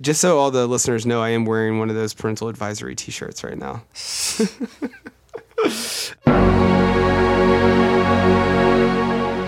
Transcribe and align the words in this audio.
Just 0.00 0.20
so 0.20 0.38
all 0.38 0.52
the 0.52 0.68
listeners 0.68 1.04
know, 1.06 1.20
I 1.20 1.30
am 1.30 1.44
wearing 1.44 1.80
one 1.80 1.90
of 1.90 1.96
those 1.96 2.14
parental 2.14 2.48
advisory 2.48 2.94
T-shirts 2.94 3.42
right 3.42 3.58
now. 3.58 3.82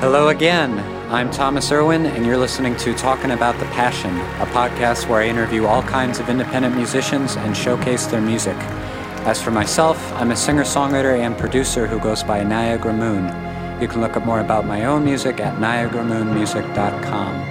Hello 0.01 0.29
again. 0.29 0.77
I'm 1.09 1.31
Thomas 1.31 1.71
Irwin, 1.71 2.07
and 2.07 2.27
you're 2.27 2.37
listening 2.37 2.75
to 2.79 2.93
Talking 2.95 3.31
About 3.31 3.57
the 3.61 3.65
Passion, 3.67 4.17
a 4.41 4.47
podcast 4.47 5.09
where 5.09 5.23
I 5.23 5.29
interview 5.29 5.67
all 5.67 5.83
kinds 5.83 6.19
of 6.19 6.29
independent 6.29 6.75
musicians 6.75 7.37
and 7.37 7.57
showcase 7.57 8.07
their 8.07 8.21
music. 8.21 8.57
As 9.27 9.41
for 9.41 9.53
myself, 9.53 10.13
I'm 10.15 10.33
a 10.33 10.37
singer 10.37 10.65
songwriter 10.65 11.17
and 11.19 11.39
producer 11.39 11.87
who 11.87 12.01
goes 12.01 12.25
by 12.25 12.43
Niagara 12.43 12.93
Moon. 12.93 13.27
You 13.81 13.87
can 13.87 14.01
look 14.01 14.17
up 14.17 14.25
more 14.25 14.41
about 14.41 14.67
my 14.67 14.85
own 14.85 15.05
music 15.05 15.39
at 15.39 15.57
niagaramoonmusic.com. 15.59 17.50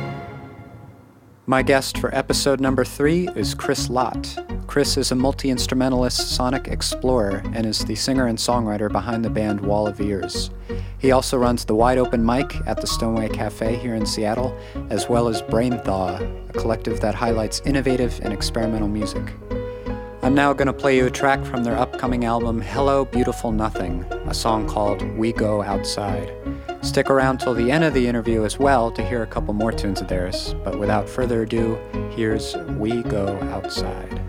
My 1.49 1.63
guest 1.63 1.97
for 1.97 2.13
episode 2.13 2.59
number 2.61 2.85
three 2.85 3.27
is 3.29 3.55
Chris 3.55 3.89
Lott. 3.89 4.37
Chris 4.67 4.97
is 4.97 5.11
a 5.11 5.15
multi 5.15 5.49
instrumentalist 5.49 6.35
sonic 6.35 6.67
explorer 6.67 7.41
and 7.55 7.65
is 7.65 7.83
the 7.83 7.95
singer 7.95 8.27
and 8.27 8.37
songwriter 8.37 8.87
behind 8.91 9.25
the 9.25 9.31
band 9.31 9.59
Wall 9.59 9.87
of 9.87 9.99
Ears. 9.99 10.51
He 10.99 11.11
also 11.11 11.39
runs 11.39 11.65
the 11.65 11.73
Wide 11.73 11.97
Open 11.97 12.23
Mic 12.23 12.55
at 12.67 12.79
the 12.79 12.85
Stone 12.85 13.15
Way 13.15 13.29
Cafe 13.29 13.77
here 13.77 13.95
in 13.95 14.05
Seattle, 14.05 14.55
as 14.91 15.09
well 15.09 15.27
as 15.27 15.41
Brainthaw, 15.41 16.21
a 16.49 16.53
collective 16.53 16.99
that 16.99 17.15
highlights 17.15 17.63
innovative 17.65 18.19
and 18.21 18.31
experimental 18.31 18.87
music. 18.87 19.33
I'm 20.21 20.35
now 20.35 20.53
going 20.53 20.67
to 20.67 20.71
play 20.73 20.97
you 20.97 21.07
a 21.07 21.09
track 21.09 21.43
from 21.45 21.63
their 21.63 21.79
upcoming 21.79 22.25
album 22.25 22.61
Hello 22.61 23.05
Beautiful 23.05 23.51
Nothing, 23.51 24.03
a 24.27 24.35
song 24.35 24.67
called 24.67 25.01
We 25.17 25.33
Go 25.33 25.63
Outside. 25.63 26.31
Stick 26.81 27.09
around 27.09 27.39
till 27.39 27.53
the 27.53 27.71
end 27.71 27.83
of 27.83 27.93
the 27.93 28.07
interview 28.07 28.45
as 28.45 28.57
well 28.57 28.89
to 28.91 29.05
hear 29.05 29.21
a 29.21 29.27
couple 29.27 29.53
more 29.53 29.71
tunes 29.71 29.99
of 29.99 30.07
theirs, 30.07 30.55
but 30.63 30.79
without 30.79 31.09
further 31.09 31.43
ado, 31.43 31.75
here's 32.15 32.55
We 32.77 33.03
Go 33.03 33.37
Outside. 33.51 34.21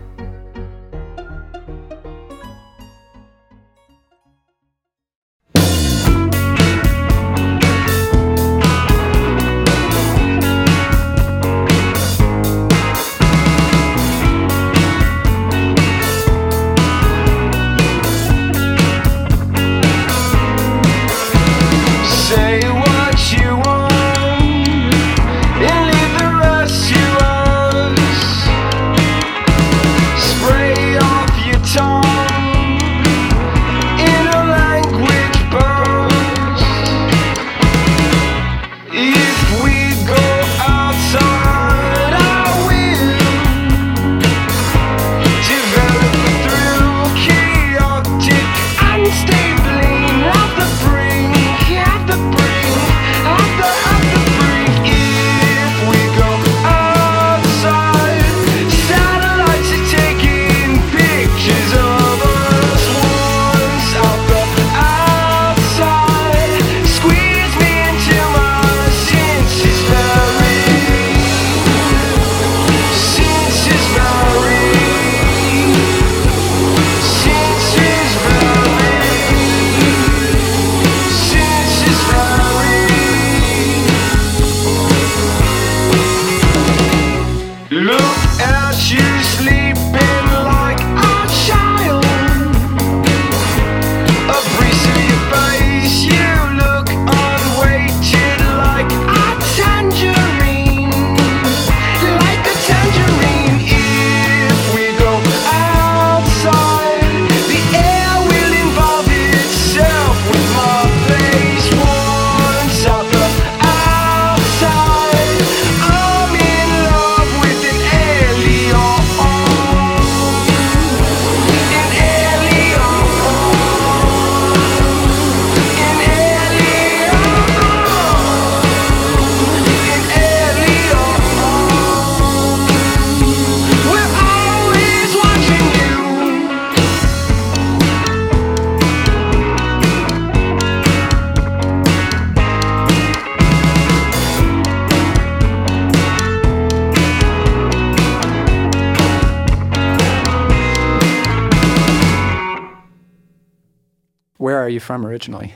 From 154.81 155.05
originally? 155.05 155.53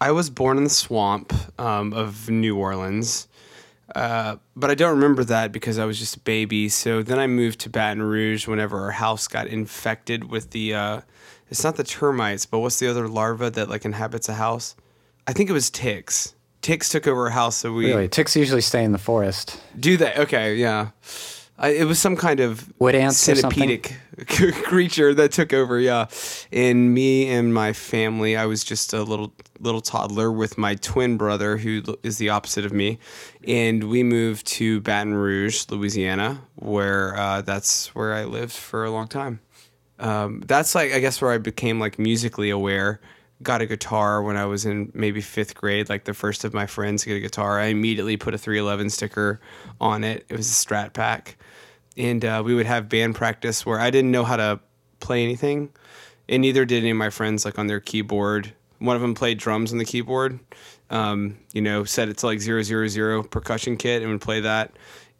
I 0.00 0.12
was 0.12 0.30
born 0.30 0.56
in 0.56 0.64
the 0.64 0.70
swamp 0.70 1.32
um, 1.60 1.92
of 1.92 2.30
New 2.30 2.56
Orleans, 2.56 3.28
uh, 3.94 4.36
but 4.56 4.70
I 4.70 4.74
don't 4.74 4.94
remember 4.94 5.24
that 5.24 5.52
because 5.52 5.78
I 5.78 5.84
was 5.84 5.98
just 5.98 6.16
a 6.16 6.20
baby. 6.20 6.68
So 6.70 7.02
then 7.02 7.18
I 7.18 7.26
moved 7.26 7.60
to 7.60 7.68
Baton 7.70 8.02
Rouge 8.02 8.46
whenever 8.48 8.78
our 8.80 8.92
house 8.92 9.28
got 9.28 9.46
infected 9.46 10.30
with 10.30 10.50
the. 10.50 10.74
Uh, 10.74 11.00
it's 11.50 11.64
not 11.64 11.76
the 11.76 11.84
termites, 11.84 12.46
but 12.46 12.60
what's 12.60 12.78
the 12.78 12.86
other 12.88 13.08
larva 13.08 13.50
that 13.50 13.68
like 13.68 13.84
inhabits 13.84 14.28
a 14.28 14.34
house? 14.34 14.76
I 15.26 15.32
think 15.32 15.50
it 15.50 15.52
was 15.52 15.68
ticks. 15.68 16.34
Ticks 16.62 16.88
took 16.88 17.06
over 17.06 17.26
a 17.26 17.30
house, 17.32 17.56
so 17.56 17.72
we 17.72 17.86
Really, 17.86 18.08
ticks 18.08 18.36
usually 18.36 18.60
stay 18.60 18.84
in 18.84 18.92
the 18.92 18.98
forest. 18.98 19.60
do 19.78 19.96
they? 19.96 20.14
Okay, 20.14 20.56
yeah. 20.56 20.90
I, 21.60 21.68
it 21.70 21.84
was 21.84 21.98
some 21.98 22.16
kind 22.16 22.40
of 22.40 22.72
Wood 22.80 22.94
ants 22.94 23.22
centipedic 23.22 23.92
creature 24.64 25.12
that 25.14 25.30
took 25.30 25.52
over. 25.52 25.78
Yeah, 25.78 26.06
and 26.50 26.94
me 26.94 27.28
and 27.28 27.52
my 27.52 27.74
family. 27.74 28.34
I 28.36 28.46
was 28.46 28.64
just 28.64 28.94
a 28.94 29.02
little 29.02 29.34
little 29.60 29.82
toddler 29.82 30.32
with 30.32 30.56
my 30.56 30.74
twin 30.76 31.18
brother, 31.18 31.58
who 31.58 31.82
is 32.02 32.16
the 32.16 32.30
opposite 32.30 32.64
of 32.64 32.72
me, 32.72 32.98
and 33.46 33.84
we 33.84 34.02
moved 34.02 34.46
to 34.46 34.80
Baton 34.80 35.12
Rouge, 35.12 35.66
Louisiana, 35.68 36.40
where 36.56 37.14
uh, 37.16 37.42
that's 37.42 37.94
where 37.94 38.14
I 38.14 38.24
lived 38.24 38.52
for 38.52 38.84
a 38.86 38.90
long 38.90 39.06
time. 39.06 39.40
Um, 39.98 40.42
that's 40.46 40.74
like 40.74 40.92
I 40.92 40.98
guess 40.98 41.20
where 41.20 41.30
I 41.30 41.38
became 41.38 41.78
like 41.78 41.98
musically 41.98 42.48
aware. 42.48 43.00
Got 43.42 43.62
a 43.62 43.66
guitar 43.66 44.22
when 44.22 44.36
I 44.36 44.44
was 44.46 44.66
in 44.66 44.90
maybe 44.94 45.20
fifth 45.20 45.54
grade, 45.54 45.88
like 45.88 46.04
the 46.04 46.14
first 46.14 46.44
of 46.44 46.52
my 46.52 46.66
friends 46.66 47.02
to 47.02 47.08
get 47.10 47.16
a 47.16 47.20
guitar. 47.20 47.60
I 47.60 47.66
immediately 47.66 48.16
put 48.16 48.34
a 48.34 48.38
311 48.38 48.90
sticker 48.90 49.40
on 49.80 50.04
it. 50.04 50.26
It 50.28 50.36
was 50.36 50.46
a 50.50 50.52
Strat 50.66 50.92
pack, 50.92 51.38
and 52.00 52.24
uh, 52.24 52.42
we 52.44 52.54
would 52.54 52.64
have 52.64 52.88
band 52.88 53.14
practice 53.14 53.66
where 53.66 53.78
I 53.78 53.90
didn't 53.90 54.10
know 54.10 54.24
how 54.24 54.36
to 54.36 54.58
play 55.00 55.22
anything, 55.22 55.70
and 56.28 56.40
neither 56.40 56.64
did 56.64 56.78
any 56.78 56.90
of 56.90 56.96
my 56.96 57.10
friends. 57.10 57.44
Like 57.44 57.58
on 57.58 57.66
their 57.66 57.78
keyboard, 57.78 58.54
one 58.78 58.96
of 58.96 59.02
them 59.02 59.14
played 59.14 59.38
drums 59.38 59.70
on 59.70 59.78
the 59.78 59.84
keyboard. 59.84 60.40
Um, 60.88 61.38
you 61.52 61.60
know, 61.60 61.84
set 61.84 62.08
it 62.08 62.16
to 62.18 62.26
like 62.26 62.40
zero 62.40 62.62
zero 62.62 62.88
zero 62.88 63.22
percussion 63.22 63.76
kit 63.76 64.02
and 64.02 64.10
would 64.10 64.22
play 64.22 64.40
that. 64.40 64.72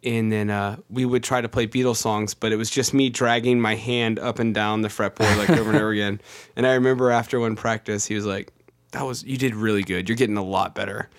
And 0.03 0.31
then 0.31 0.49
uh, 0.49 0.77
we 0.89 1.05
would 1.05 1.23
try 1.23 1.39
to 1.41 1.47
play 1.47 1.67
Beatles 1.67 1.97
songs, 1.97 2.33
but 2.33 2.51
it 2.51 2.55
was 2.55 2.71
just 2.71 2.91
me 2.91 3.11
dragging 3.11 3.61
my 3.61 3.75
hand 3.75 4.17
up 4.17 4.39
and 4.39 4.51
down 4.51 4.81
the 4.81 4.87
fretboard 4.87 5.37
like 5.37 5.51
over 5.51 5.69
and 5.69 5.77
over 5.77 5.91
again. 5.91 6.19
And 6.55 6.65
I 6.65 6.73
remember 6.73 7.11
after 7.11 7.39
one 7.39 7.55
practice, 7.55 8.05
he 8.05 8.15
was 8.15 8.25
like, 8.25 8.51
"That 8.91 9.05
was 9.05 9.23
you 9.23 9.37
did 9.37 9.53
really 9.53 9.83
good. 9.83 10.09
You're 10.09 10.17
getting 10.17 10.37
a 10.37 10.43
lot 10.43 10.73
better." 10.73 11.09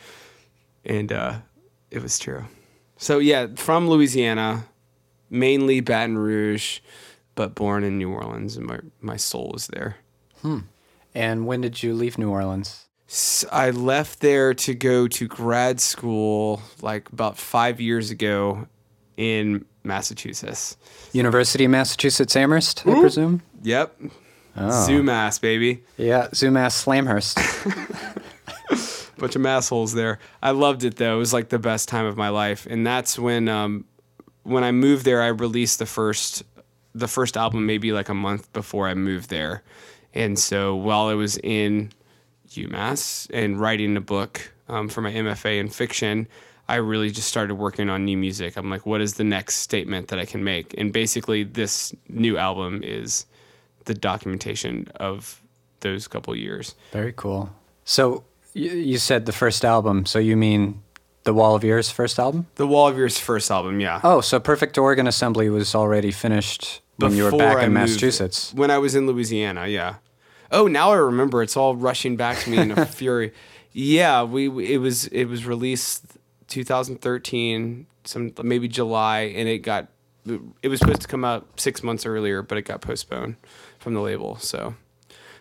And 0.84 1.12
uh, 1.12 1.38
it 1.92 2.02
was 2.02 2.18
true. 2.18 2.44
So 2.96 3.18
yeah, 3.18 3.46
from 3.54 3.88
Louisiana, 3.88 4.64
mainly 5.32 5.80
Baton 5.80 6.18
Rouge, 6.18 6.80
but 7.34 7.54
born 7.54 7.82
in 7.82 7.98
New 7.98 8.12
Orleans, 8.12 8.56
and 8.56 8.66
my 8.66 8.78
my 9.00 9.16
soul 9.16 9.54
is 9.56 9.66
there. 9.68 9.96
And 11.14 11.46
when 11.46 11.60
did 11.60 11.82
you 11.82 11.94
leave 11.94 12.18
New 12.18 12.30
Orleans? 12.30 12.86
I 13.50 13.70
left 13.70 14.20
there 14.20 14.54
to 14.54 14.74
go 14.74 15.06
to 15.06 15.28
grad 15.28 15.80
school 15.80 16.62
like 16.80 17.10
about 17.12 17.36
five 17.36 17.80
years 17.80 18.10
ago 18.10 18.66
in 19.16 19.64
Massachusetts. 19.84 20.76
University 21.12 21.64
of 21.64 21.70
Massachusetts 21.70 22.34
Amherst, 22.36 22.86
I 22.86 23.00
presume. 23.00 23.42
Yep. 23.62 23.96
Oh. 24.56 24.86
Zoomass, 24.88 25.40
baby. 25.40 25.82
Yeah, 25.96 26.28
Zoomass 26.28 26.84
Slamhurst. 26.84 27.38
bunch 29.22 29.36
of 29.36 29.46
assholes 29.46 29.94
there. 29.94 30.18
I 30.42 30.50
loved 30.50 30.84
it 30.84 30.96
though. 30.96 31.16
It 31.16 31.18
was 31.18 31.32
like 31.32 31.48
the 31.48 31.58
best 31.58 31.88
time 31.88 32.04
of 32.06 32.16
my 32.16 32.28
life, 32.28 32.66
and 32.68 32.86
that's 32.86 33.18
when 33.18 33.48
um, 33.48 33.84
when 34.42 34.64
I 34.64 34.72
moved 34.72 35.04
there. 35.04 35.22
I 35.22 35.28
released 35.28 35.78
the 35.78 35.86
first 35.86 36.42
the 36.94 37.08
first 37.08 37.36
album 37.36 37.64
maybe 37.64 37.92
like 37.92 38.08
a 38.08 38.14
month 38.14 38.52
before 38.52 38.86
I 38.88 38.94
moved 38.94 39.30
there, 39.30 39.62
and 40.14 40.38
so 40.38 40.74
while 40.74 41.06
I 41.08 41.14
was 41.14 41.38
in 41.38 41.90
UMass 42.48 43.30
and 43.32 43.58
writing 43.58 43.96
a 43.96 44.00
book 44.00 44.52
um, 44.68 44.88
for 44.88 45.00
my 45.00 45.12
MFA 45.12 45.58
in 45.58 45.68
fiction. 45.68 46.28
I 46.68 46.76
really 46.76 47.10
just 47.10 47.28
started 47.28 47.56
working 47.56 47.90
on 47.90 48.04
new 48.04 48.16
music. 48.16 48.56
I'm 48.56 48.70
like, 48.70 48.86
what 48.86 49.00
is 49.00 49.14
the 49.14 49.24
next 49.24 49.56
statement 49.56 50.08
that 50.08 50.18
I 50.18 50.24
can 50.24 50.44
make? 50.44 50.74
And 50.78 50.92
basically, 50.92 51.42
this 51.42 51.94
new 52.08 52.38
album 52.38 52.82
is 52.82 53.26
the 53.84 53.94
documentation 53.94 54.88
of 54.96 55.42
those 55.80 56.06
couple 56.06 56.34
years. 56.36 56.74
Very 56.92 57.12
cool. 57.12 57.50
So 57.84 58.24
you, 58.54 58.70
you 58.70 58.98
said 58.98 59.26
the 59.26 59.32
first 59.32 59.64
album. 59.64 60.06
So 60.06 60.18
you 60.18 60.36
mean 60.36 60.82
the 61.24 61.32
Wall 61.34 61.54
of 61.54 61.64
Ears 61.64 61.90
first 61.90 62.18
album? 62.18 62.46
The 62.56 62.66
Wall 62.66 62.88
of 62.88 62.98
Ears 62.98 63.18
first 63.18 63.50
album, 63.50 63.80
yeah. 63.80 64.00
Oh, 64.02 64.20
so 64.20 64.38
Perfect 64.40 64.76
Organ 64.78 65.06
Assembly 65.06 65.48
was 65.48 65.74
already 65.74 66.10
finished 66.10 66.80
when 66.96 67.14
you 67.16 67.24
were 67.24 67.30
back 67.32 67.56
I 67.58 67.64
in 67.64 67.72
moved- 67.72 67.74
Massachusetts. 67.90 68.52
When 68.54 68.70
I 68.70 68.78
was 68.78 68.94
in 68.94 69.06
Louisiana, 69.06 69.66
yeah. 69.66 69.96
Oh, 70.50 70.66
now 70.66 70.92
I 70.92 70.96
remember. 70.96 71.42
It's 71.42 71.56
all 71.56 71.76
rushing 71.76 72.16
back 72.16 72.38
to 72.40 72.50
me 72.50 72.58
in 72.58 72.70
a 72.72 72.84
fury. 73.00 73.32
Yeah, 73.72 74.22
we 74.24 74.48
we- 74.48 74.72
it 74.72 74.78
was 74.78 75.06
it 75.06 75.24
was 75.24 75.46
released 75.46 76.04
2013, 76.48 77.86
some 78.04 78.32
maybe 78.42 78.68
July, 78.68 79.20
and 79.34 79.48
it 79.48 79.58
got 79.58 79.88
it 80.62 80.68
was 80.68 80.78
supposed 80.80 81.02
to 81.02 81.08
come 81.08 81.24
out 81.24 81.48
six 81.60 81.82
months 81.82 82.06
earlier, 82.06 82.42
but 82.42 82.56
it 82.58 82.62
got 82.62 82.80
postponed 82.80 83.36
from 83.78 83.94
the 83.94 84.00
label. 84.00 84.36
So, 84.36 84.74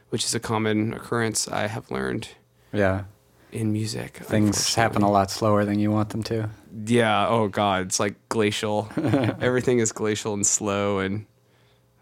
which 0.10 0.24
is 0.26 0.34
a 0.34 0.40
common 0.40 0.94
occurrence 0.94 1.48
I 1.48 1.68
have 1.68 1.92
learned 1.92 2.30
Yeah. 2.74 3.04
In 3.52 3.72
music. 3.72 4.18
Things 4.18 4.76
happen 4.76 5.02
a 5.02 5.12
lot 5.12 5.32
slower 5.32 5.66
than 5.66 5.80
you 5.80 5.92
want 5.92 6.10
them 6.10 6.24
to. 6.24 6.50
Yeah. 6.86 7.28
Oh 7.28 7.48
God, 7.48 7.88
it's 7.88 8.00
like 8.00 8.16
glacial. 8.30 8.90
Everything 9.42 9.80
is 9.80 9.92
glacial 9.92 10.34
and 10.34 10.46
slow, 10.46 11.00
and 11.00 11.26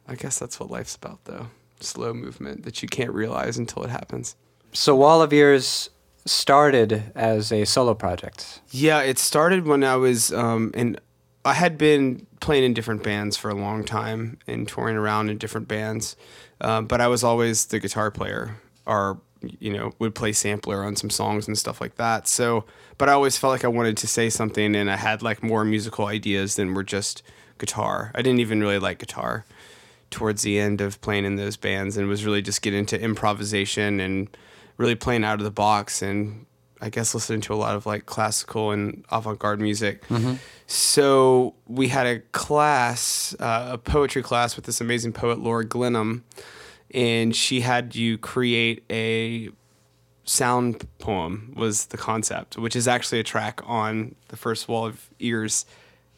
I 0.08 0.16
guess 0.16 0.40
that's 0.40 0.60
what 0.60 0.70
life's 0.70 0.96
about, 0.96 1.24
though. 1.26 1.48
Slow 1.80 2.14
movement 2.14 2.64
that 2.64 2.82
you 2.82 2.90
can't 2.90 3.12
realize 3.12 3.58
until 3.58 3.84
it 3.84 3.90
happens. 3.90 4.36
So 4.74 4.96
Wall 4.96 5.22
of 5.22 5.34
Ears 5.34 5.90
started 6.26 7.12
as 7.16 7.52
a 7.52 7.66
solo 7.66 7.94
project. 7.94 8.62
Yeah, 8.72 9.02
it 9.02 9.18
started 9.18 9.66
when 9.66 9.84
I 9.84 9.96
was, 9.96 10.32
um, 10.34 10.72
and 10.74 11.00
I 11.46 11.54
had 11.54 11.78
been 11.78 12.28
playing 12.40 12.64
in 12.64 12.74
different 12.74 13.04
bands 13.04 13.38
for 13.38 13.50
a 13.50 13.56
long 13.56 13.84
time 13.84 14.38
and 14.48 14.68
touring 14.68 14.96
around 14.96 15.30
in 15.30 15.38
different 15.38 15.68
bands, 15.68 16.16
um, 16.62 16.86
but 16.86 17.02
I 17.02 17.08
was 17.08 17.24
always 17.24 17.68
the 17.68 17.80
guitar 17.80 18.12
player, 18.12 18.58
or 18.86 19.20
you 19.42 19.72
know, 19.72 19.94
would 20.00 20.16
play 20.16 20.34
sampler 20.34 20.84
on 20.84 20.96
some 20.96 21.10
songs 21.10 21.48
and 21.48 21.58
stuff 21.58 21.80
like 21.80 21.96
that. 21.96 22.28
So, 22.28 22.66
but 22.98 23.10
I 23.10 23.14
always 23.14 23.38
felt 23.38 23.52
like 23.52 23.64
I 23.64 23.70
wanted 23.70 23.98
to 23.98 24.08
say 24.08 24.30
something, 24.30 24.76
and 24.76 24.92
I 24.92 24.98
had 24.98 25.22
like 25.22 25.42
more 25.44 25.64
musical 25.64 26.08
ideas 26.08 26.56
than 26.56 26.74
were 26.74 26.84
just 26.84 27.24
guitar. 27.58 28.12
I 28.16 28.22
didn't 28.22 28.40
even 28.40 28.62
really 28.62 28.80
like 28.80 29.00
guitar 29.00 29.46
towards 30.10 30.42
the 30.42 30.60
end 30.60 30.82
of 30.82 31.00
playing 31.02 31.26
in 31.26 31.36
those 31.36 31.56
bands, 31.58 31.98
and 31.98 32.08
was 32.08 32.26
really 32.26 32.42
just 32.42 32.62
getting 32.62 32.80
into 32.80 33.00
improvisation 33.00 34.00
and 34.00 34.28
really 34.78 34.96
playing 34.96 35.24
out 35.24 35.40
of 35.40 35.44
the 35.44 35.52
box 35.52 36.02
and 36.02 36.46
I 36.82 36.90
guess 36.90 37.14
listening 37.14 37.42
to 37.42 37.54
a 37.54 37.56
lot 37.56 37.76
of 37.76 37.86
like 37.86 38.06
classical 38.06 38.72
and 38.72 39.04
avant-garde 39.12 39.60
music. 39.60 40.04
So 40.68 41.56
we 41.68 41.90
had 41.90 42.08
a 42.08 42.20
class, 42.32 43.36
uh, 43.40 43.72
a 43.74 43.78
poetry 43.78 44.24
class 44.24 44.56
with 44.56 44.64
this 44.66 44.80
amazing 44.80 45.12
poet 45.12 45.40
Laura 45.40 45.66
Glenham, 45.66 46.24
and 46.94 47.36
she 47.36 47.62
had 47.62 47.96
you 47.96 48.18
create 48.18 48.84
a 48.90 49.50
sound 50.24 50.88
poem 51.00 51.54
was 51.56 51.88
the 51.88 51.98
concept, 51.98 52.58
which 52.58 52.76
is 52.76 52.88
actually 52.88 53.20
a 53.20 53.24
track 53.24 53.62
on 53.66 54.16
the 54.28 54.38
first 54.38 54.68
Wall 54.68 54.86
of 54.86 55.10
Ears 55.20 55.66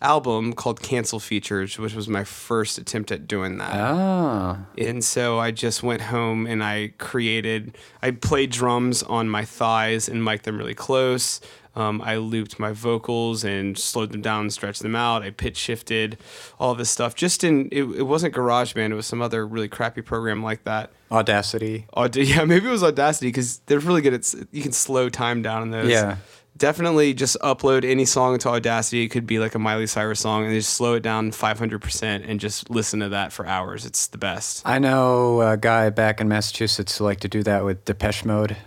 album 0.02 0.54
called 0.54 0.82
Cancel 0.82 1.20
Features, 1.20 1.78
which 1.78 1.94
was 1.94 2.08
my 2.08 2.24
first 2.24 2.78
attempt 2.78 3.12
at 3.12 3.28
doing 3.28 3.58
that. 3.60 3.72
Ah. 3.74 4.66
And 4.78 5.04
so 5.04 5.40
I 5.40 5.52
just 5.52 5.84
went 5.84 6.02
home 6.02 6.48
and 6.48 6.64
I 6.64 6.94
created, 6.98 7.78
I 8.02 8.12
played 8.12 8.52
drums 8.52 9.04
on 9.04 9.30
my 9.30 9.46
thighs 9.46 10.10
and 10.10 10.24
mic'd 10.24 10.46
them 10.46 10.58
really 10.58 10.74
close. 10.74 11.40
Um, 11.76 12.02
I 12.02 12.18
looped 12.18 12.60
my 12.60 12.74
vocals 12.74 13.44
and 13.44 13.78
slowed 13.78 14.12
them 14.12 14.22
down 14.22 14.42
and 14.42 14.54
stretched 14.54 14.82
them 14.82 14.96
out. 14.96 15.24
I 15.24 15.30
pitch 15.30 15.56
shifted, 15.58 16.18
all 16.60 16.76
this 16.76 16.90
stuff. 16.90 17.16
Just 17.16 17.44
in, 17.44 17.70
it, 17.72 17.84
it 17.84 18.04
wasn't 18.04 18.36
GarageBand, 18.36 18.92
it 18.92 18.96
was 18.96 19.06
some 19.06 19.22
other 19.22 19.48
really 19.48 19.70
crappy 19.70 20.02
program 20.02 20.44
like 20.44 20.66
that. 20.66 20.92
Audacity. 21.12 21.86
Aud- 21.94 22.16
yeah, 22.18 22.44
maybe 22.44 22.68
it 22.68 22.72
was 22.72 22.84
Audacity 22.84 23.28
because 23.30 23.60
they're 23.68 23.80
really 23.80 24.02
good 24.02 24.14
at, 24.14 24.34
you 24.52 24.62
can 24.62 24.74
slow 24.74 25.08
time 25.10 25.42
down 25.42 25.64
in 25.64 25.72
those. 25.72 25.90
Yeah. 25.90 26.18
Definitely 26.58 27.14
just 27.14 27.38
upload 27.40 27.90
any 27.90 28.04
song 28.06 28.34
into 28.34 28.50
Audacity. 28.50 29.04
It 29.04 29.08
could 29.08 29.26
be 29.26 29.40
like 29.40 29.56
a 29.56 29.60
Miley 29.60 29.88
Cyrus 29.88 30.20
song 30.20 30.44
and 30.44 30.54
just 30.54 30.74
slow 30.74 30.94
it 30.96 31.00
down 31.02 31.32
500% 31.32 32.24
and 32.28 32.40
just 32.40 32.70
listen 32.70 33.00
to 33.00 33.10
that 33.10 33.32
for 33.32 33.48
hours. 33.48 33.86
It's 33.86 34.08
the 34.08 34.18
best. 34.18 34.62
I 34.66 34.78
know 34.78 35.42
a 35.42 35.56
guy 35.58 35.90
back 35.90 36.20
in 36.20 36.28
Massachusetts 36.28 36.98
who 36.98 37.06
liked 37.06 37.22
to 37.22 37.30
do 37.30 37.42
that 37.44 37.64
with 37.64 37.86
Depeche 37.86 38.26
Mode. 38.26 38.58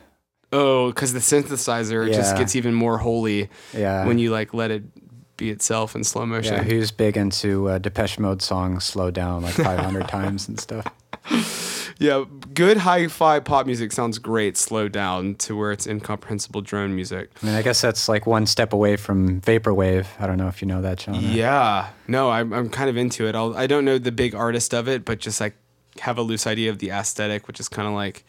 Oh, 0.56 0.88
because 0.88 1.12
the 1.12 1.18
synthesizer 1.18 2.06
just 2.12 2.36
gets 2.36 2.54
even 2.54 2.74
more 2.74 2.98
holy 2.98 3.50
Yeah. 3.72 4.06
when 4.06 4.18
you 4.18 4.30
like 4.30 4.54
let 4.54 4.70
it 4.70 4.84
be 5.36 5.50
itself 5.50 5.96
in 5.96 6.04
slow 6.04 6.24
motion. 6.26 6.54
Yeah, 6.54 6.62
he 6.62 6.84
big 6.96 7.16
into 7.16 7.68
uh, 7.68 7.78
Depeche 7.78 8.20
Mode 8.20 8.40
songs 8.40 8.84
slowed 8.84 9.14
down 9.14 9.42
like 9.42 9.54
500 9.54 10.06
times 10.18 10.48
and 10.48 10.58
stuff. 10.60 10.86
Yeah, 11.98 12.24
good 12.54 12.78
hi-fi 12.78 13.38
pop 13.38 13.66
music 13.66 13.92
sounds 13.92 14.18
great 14.18 14.56
slowed 14.56 14.90
down 14.90 15.36
to 15.36 15.56
where 15.56 15.70
it's 15.70 15.86
incomprehensible 15.86 16.60
drone 16.60 16.92
music. 16.92 17.30
I 17.40 17.46
mean, 17.46 17.54
I 17.54 17.62
guess 17.62 17.80
that's 17.80 18.08
like 18.08 18.26
one 18.26 18.46
step 18.46 18.72
away 18.72 18.96
from 18.96 19.40
vaporwave. 19.40 20.06
I 20.18 20.26
don't 20.26 20.36
know 20.36 20.48
if 20.48 20.60
you 20.60 20.66
know 20.66 20.82
that 20.82 21.00
genre. 21.00 21.20
Yeah, 21.20 21.90
no, 22.08 22.30
I'm 22.32 22.52
I'm 22.52 22.68
kind 22.68 22.90
of 22.90 22.96
into 22.96 23.28
it. 23.28 23.36
I'll, 23.36 23.56
I 23.56 23.68
don't 23.68 23.84
know 23.84 23.98
the 23.98 24.10
big 24.10 24.34
artist 24.34 24.74
of 24.74 24.88
it, 24.88 25.04
but 25.04 25.20
just 25.20 25.40
like 25.40 25.54
have 26.00 26.18
a 26.18 26.22
loose 26.22 26.48
idea 26.48 26.68
of 26.70 26.80
the 26.80 26.90
aesthetic, 26.90 27.46
which 27.46 27.60
is 27.60 27.68
kind 27.68 27.86
of 27.86 27.94
like 27.94 28.24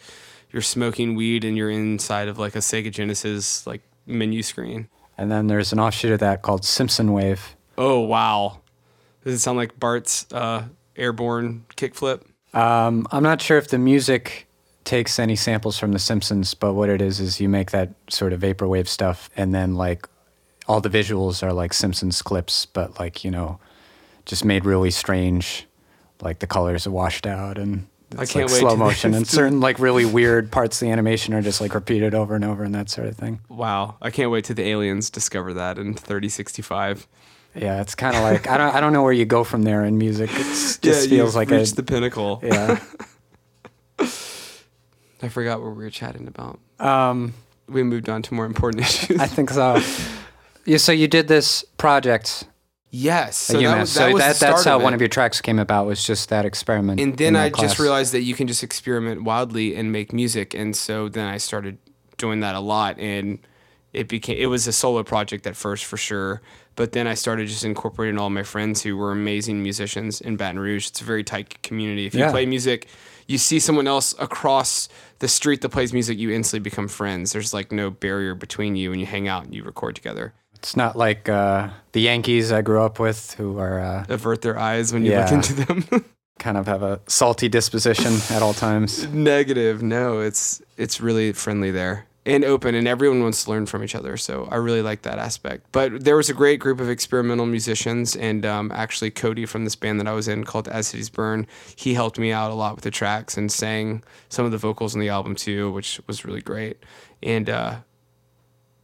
you're 0.55 0.61
smoking 0.61 1.15
weed 1.15 1.43
and 1.43 1.57
you're 1.57 1.69
inside 1.69 2.29
of 2.29 2.39
like 2.39 2.55
a 2.55 2.59
Sega 2.59 2.89
Genesis 2.89 3.67
like 3.67 3.81
menu 4.05 4.41
screen. 4.41 4.87
And 5.17 5.29
then 5.29 5.47
there's 5.47 5.73
an 5.73 5.81
offshoot 5.81 6.13
of 6.13 6.21
that 6.21 6.43
called 6.43 6.63
Simpson 6.63 7.11
Wave. 7.11 7.57
Oh 7.77 7.99
wow, 7.99 8.61
does 9.25 9.33
it 9.33 9.39
sound 9.39 9.57
like 9.57 9.77
Bart's 9.77 10.25
uh, 10.31 10.63
airborne 10.95 11.65
kickflip? 11.75 12.21
Um, 12.53 13.05
I'm 13.11 13.21
not 13.21 13.41
sure 13.41 13.57
if 13.57 13.67
the 13.67 13.77
music 13.77 14.47
takes 14.85 15.19
any 15.19 15.35
samples 15.35 15.77
from 15.77 15.91
The 15.91 15.99
Simpsons, 15.99 16.53
but 16.53 16.73
what 16.73 16.87
it 16.87 17.01
is 17.01 17.19
is 17.19 17.41
you 17.41 17.49
make 17.49 17.71
that 17.71 17.89
sort 18.09 18.31
of 18.31 18.39
vaporwave 18.39 18.87
stuff, 18.87 19.29
and 19.35 19.53
then 19.53 19.75
like 19.75 20.07
all 20.69 20.79
the 20.79 20.89
visuals 20.89 21.43
are 21.43 21.51
like 21.51 21.73
Simpsons 21.73 22.21
clips, 22.21 22.65
but 22.65 22.97
like 22.97 23.25
you 23.25 23.31
know, 23.31 23.59
just 24.25 24.45
made 24.45 24.63
really 24.63 24.91
strange. 24.91 25.67
Like 26.21 26.39
the 26.39 26.47
colors 26.47 26.87
are 26.87 26.91
washed 26.91 27.27
out, 27.27 27.57
and 27.57 27.87
I 28.17 28.25
can't 28.25 28.49
like 28.49 28.53
wait 28.53 28.59
slow 28.59 28.75
motion, 28.87 29.13
and 29.13 29.27
certain 29.27 29.59
like 29.59 29.79
really 29.79 30.05
weird 30.05 30.51
parts 30.51 30.81
of 30.81 30.85
the 30.87 30.91
animation 30.91 31.33
are 31.33 31.41
just 31.41 31.59
like 31.61 31.73
repeated 31.73 32.13
over 32.13 32.35
and 32.35 32.45
over, 32.45 32.63
and 32.63 32.73
that 32.75 32.89
sort 32.89 33.07
of 33.07 33.17
thing. 33.17 33.39
Wow, 33.49 33.95
I 34.01 34.09
can't 34.11 34.31
wait 34.31 34.45
till 34.45 34.55
the 34.55 34.63
aliens 34.67 35.09
discover 35.09 35.53
that 35.55 35.77
in 35.77 35.93
3065. 35.95 37.07
Yeah, 37.55 37.81
it's 37.81 37.95
kind 37.95 38.15
of 38.15 38.21
like 38.21 38.47
I 38.49 38.57
don't 38.57 38.75
I 38.75 38.79
don't 38.81 38.93
know 38.93 39.03
where 39.03 39.13
you 39.13 39.25
go 39.25 39.43
from 39.43 39.63
there 39.63 39.83
in 39.85 39.97
music. 39.97 40.29
It 40.33 40.37
just 40.81 40.81
feels 40.81 41.11
you've 41.11 41.35
like 41.35 41.51
a 41.51 41.57
reached 41.57 41.75
the 41.77 41.83
pinnacle. 41.83 42.39
yeah. 42.43 42.79
I 45.21 45.29
forgot 45.29 45.61
what 45.61 45.75
we 45.75 45.83
were 45.83 45.89
chatting 45.89 46.27
about. 46.27 46.59
Um, 46.79 47.33
We 47.67 47.81
moved 47.83 48.09
on 48.09 48.21
to 48.23 48.33
more 48.33 48.45
important 48.45 48.83
issues. 48.83 49.19
I 49.19 49.27
think 49.27 49.49
so. 49.49 49.81
Yeah, 50.65 50.77
so 50.77 50.91
you 50.91 51.07
did 51.07 51.27
this 51.27 51.63
project 51.77 52.45
yes, 52.95 53.37
so 53.37 53.59
that 53.59 53.79
was, 53.79 53.91
so 53.91 53.99
that 53.99 54.13
was 54.13 54.23
that, 54.23 54.33
the 54.35 54.45
that's 54.45 54.63
how 54.65 54.77
of 54.77 54.83
one 54.83 54.93
of 54.93 55.01
your 55.01 55.09
tracks 55.09 55.41
came 55.41 55.59
about 55.59 55.85
was 55.85 56.05
just 56.05 56.29
that 56.29 56.45
experiment. 56.45 56.99
And 56.99 57.17
then 57.17 57.35
I 57.35 57.49
just 57.49 57.79
realized 57.79 58.13
that 58.13 58.21
you 58.21 58.33
can 58.33 58.47
just 58.47 58.63
experiment 58.63 59.23
wildly 59.23 59.75
and 59.75 59.91
make 59.91 60.13
music, 60.13 60.53
and 60.53 60.75
so 60.75 61.09
then 61.09 61.27
I 61.27 61.37
started 61.37 61.77
doing 62.17 62.39
that 62.39 62.55
a 62.55 62.59
lot, 62.59 62.97
and 62.99 63.39
it 63.93 64.07
became 64.07 64.37
it 64.37 64.47
was 64.47 64.67
a 64.67 64.71
solo 64.73 65.03
project 65.03 65.47
at 65.47 65.55
first 65.55 65.85
for 65.85 65.97
sure, 65.97 66.41
but 66.75 66.91
then 66.91 67.07
I 67.07 67.13
started 67.13 67.47
just 67.47 67.63
incorporating 67.63 68.19
all 68.19 68.29
my 68.29 68.43
friends 68.43 68.83
who 68.83 68.97
were 68.97 69.11
amazing 69.11 69.63
musicians 69.63 70.21
in 70.21 70.35
Baton 70.35 70.59
Rouge. 70.59 70.87
It's 70.87 71.01
a 71.01 71.05
very 71.05 71.23
tight 71.23 71.61
community. 71.63 72.05
If 72.05 72.13
you 72.13 72.21
Yeah. 72.21 72.31
play 72.31 72.45
music, 72.45 72.87
you 73.27 73.37
see 73.37 73.59
someone 73.59 73.87
else 73.87 74.13
across 74.19 74.89
the 75.19 75.27
street 75.27 75.61
that 75.61 75.69
plays 75.69 75.93
music, 75.93 76.17
you 76.17 76.29
instantly 76.31 76.59
become 76.69 76.87
friends. 76.87 77.31
There's 77.31 77.53
like 77.53 77.71
no 77.71 77.89
barrier 77.89 78.35
between 78.35 78.75
you, 78.75 78.91
and 78.91 78.99
you 78.99 79.07
hang 79.07 79.27
out 79.27 79.45
and 79.45 79.55
you 79.55 79.63
record 79.63 79.95
together. 79.95 80.33
It's 80.65 80.75
not 80.75 80.95
like 80.95 81.29
uh, 81.29 81.69
the 81.91 82.01
Yankees 82.01 82.51
I 82.51 82.63
grew 82.63 82.81
up 82.81 82.97
with, 82.97 83.35
who 83.35 83.59
are 83.59 83.79
uh, 83.79 84.05
Avert 84.09 84.41
their 84.41 84.57
eyes 84.57 84.91
when 84.91 85.05
you 85.05 85.15
look 85.15 85.31
into 85.31 85.53
them. 85.53 86.05
kind 86.39 86.57
of 86.57 86.65
have 86.65 86.81
a 86.81 86.99
salty 87.05 87.47
disposition 87.47 88.13
at 88.35 88.41
all 88.41 88.55
times. 88.55 89.07
Negative. 89.09 89.83
No, 89.83 90.21
it's 90.21 90.63
it's 90.75 90.99
really 90.99 91.33
friendly 91.33 91.69
there 91.69 92.07
and 92.25 92.43
open, 92.43 92.73
and 92.73 92.87
everyone 92.87 93.21
wants 93.21 93.43
to 93.43 93.51
learn 93.51 93.67
from 93.67 93.83
each 93.83 93.93
other. 93.93 94.17
So 94.17 94.47
I 94.49 94.55
really 94.55 94.81
like 94.81 95.03
that 95.03 95.19
aspect. 95.19 95.67
But 95.71 96.03
there 96.03 96.15
was 96.15 96.31
a 96.31 96.33
great 96.33 96.59
group 96.59 96.79
of 96.79 96.89
experimental 96.89 97.45
musicians, 97.45 98.15
and 98.15 98.43
um, 98.43 98.71
actually 98.71 99.11
Cody 99.11 99.45
from 99.45 99.65
this 99.65 99.75
band 99.75 99.99
that 99.99 100.07
I 100.07 100.13
was 100.13 100.27
in 100.27 100.45
called 100.45 100.67
As 100.67 100.87
Cities 100.87 101.11
Burn, 101.11 101.45
he 101.75 101.93
helped 101.93 102.17
me 102.17 102.31
out 102.31 102.49
a 102.49 102.55
lot 102.55 102.73
with 102.73 102.83
the 102.83 102.89
tracks 102.89 103.37
and 103.37 103.51
sang 103.51 104.03
some 104.29 104.45
of 104.45 104.51
the 104.51 104.57
vocals 104.57 104.95
on 104.95 104.99
the 104.99 105.09
album 105.09 105.35
too, 105.35 105.71
which 105.73 106.01
was 106.07 106.25
really 106.25 106.41
great. 106.41 106.79
And 107.21 107.51
uh, 107.51 107.75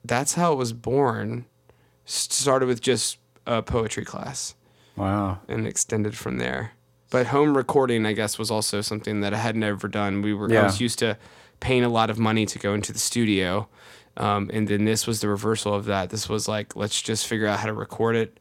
that's 0.06 0.36
how 0.36 0.54
it 0.54 0.58
was 0.58 0.74
born. 0.74 1.46
Started 2.12 2.66
with 2.68 2.82
just 2.82 3.18
a 3.48 3.62
poetry 3.62 4.04
class 4.04 4.54
Wow. 4.98 5.40
and 5.48 5.66
extended 5.66 6.18
from 6.18 6.38
there. 6.40 6.74
But 7.10 7.28
home 7.28 7.56
recording, 7.56 8.06
I 8.06 8.14
guess, 8.14 8.38
was 8.38 8.52
also 8.52 8.82
something 8.82 9.22
that 9.22 9.34
I 9.34 9.38
had 9.38 9.56
never 9.56 9.88
done. 9.88 10.22
We 10.22 10.34
were 10.34 10.52
I 10.54 10.64
was 10.64 10.82
used 10.82 11.00
to 11.00 11.18
paying 11.62 11.84
a 11.84 11.90
lot 11.90 12.10
of 12.10 12.20
money 12.20 12.46
to 12.48 12.60
go 12.60 12.74
into 12.74 12.92
the 12.92 13.00
studio, 13.00 13.68
um, 14.18 14.50
and 14.54 14.68
then 14.68 14.84
this 14.86 15.08
was 15.08 15.22
the 15.22 15.30
reversal 15.30 15.74
of 15.74 15.86
that. 15.86 16.10
This 16.10 16.28
was 16.28 16.48
like, 16.48 16.76
let's 16.76 17.02
just 17.02 17.28
figure 17.28 17.48
out 17.48 17.60
how 17.60 17.68
to 17.68 17.74
record 17.74 18.16
it 18.16 18.40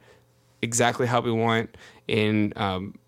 exactly 0.62 1.06
how 1.06 1.20
we 1.20 1.32
want 1.32 1.76
and 2.08 2.56
um, 2.58 2.98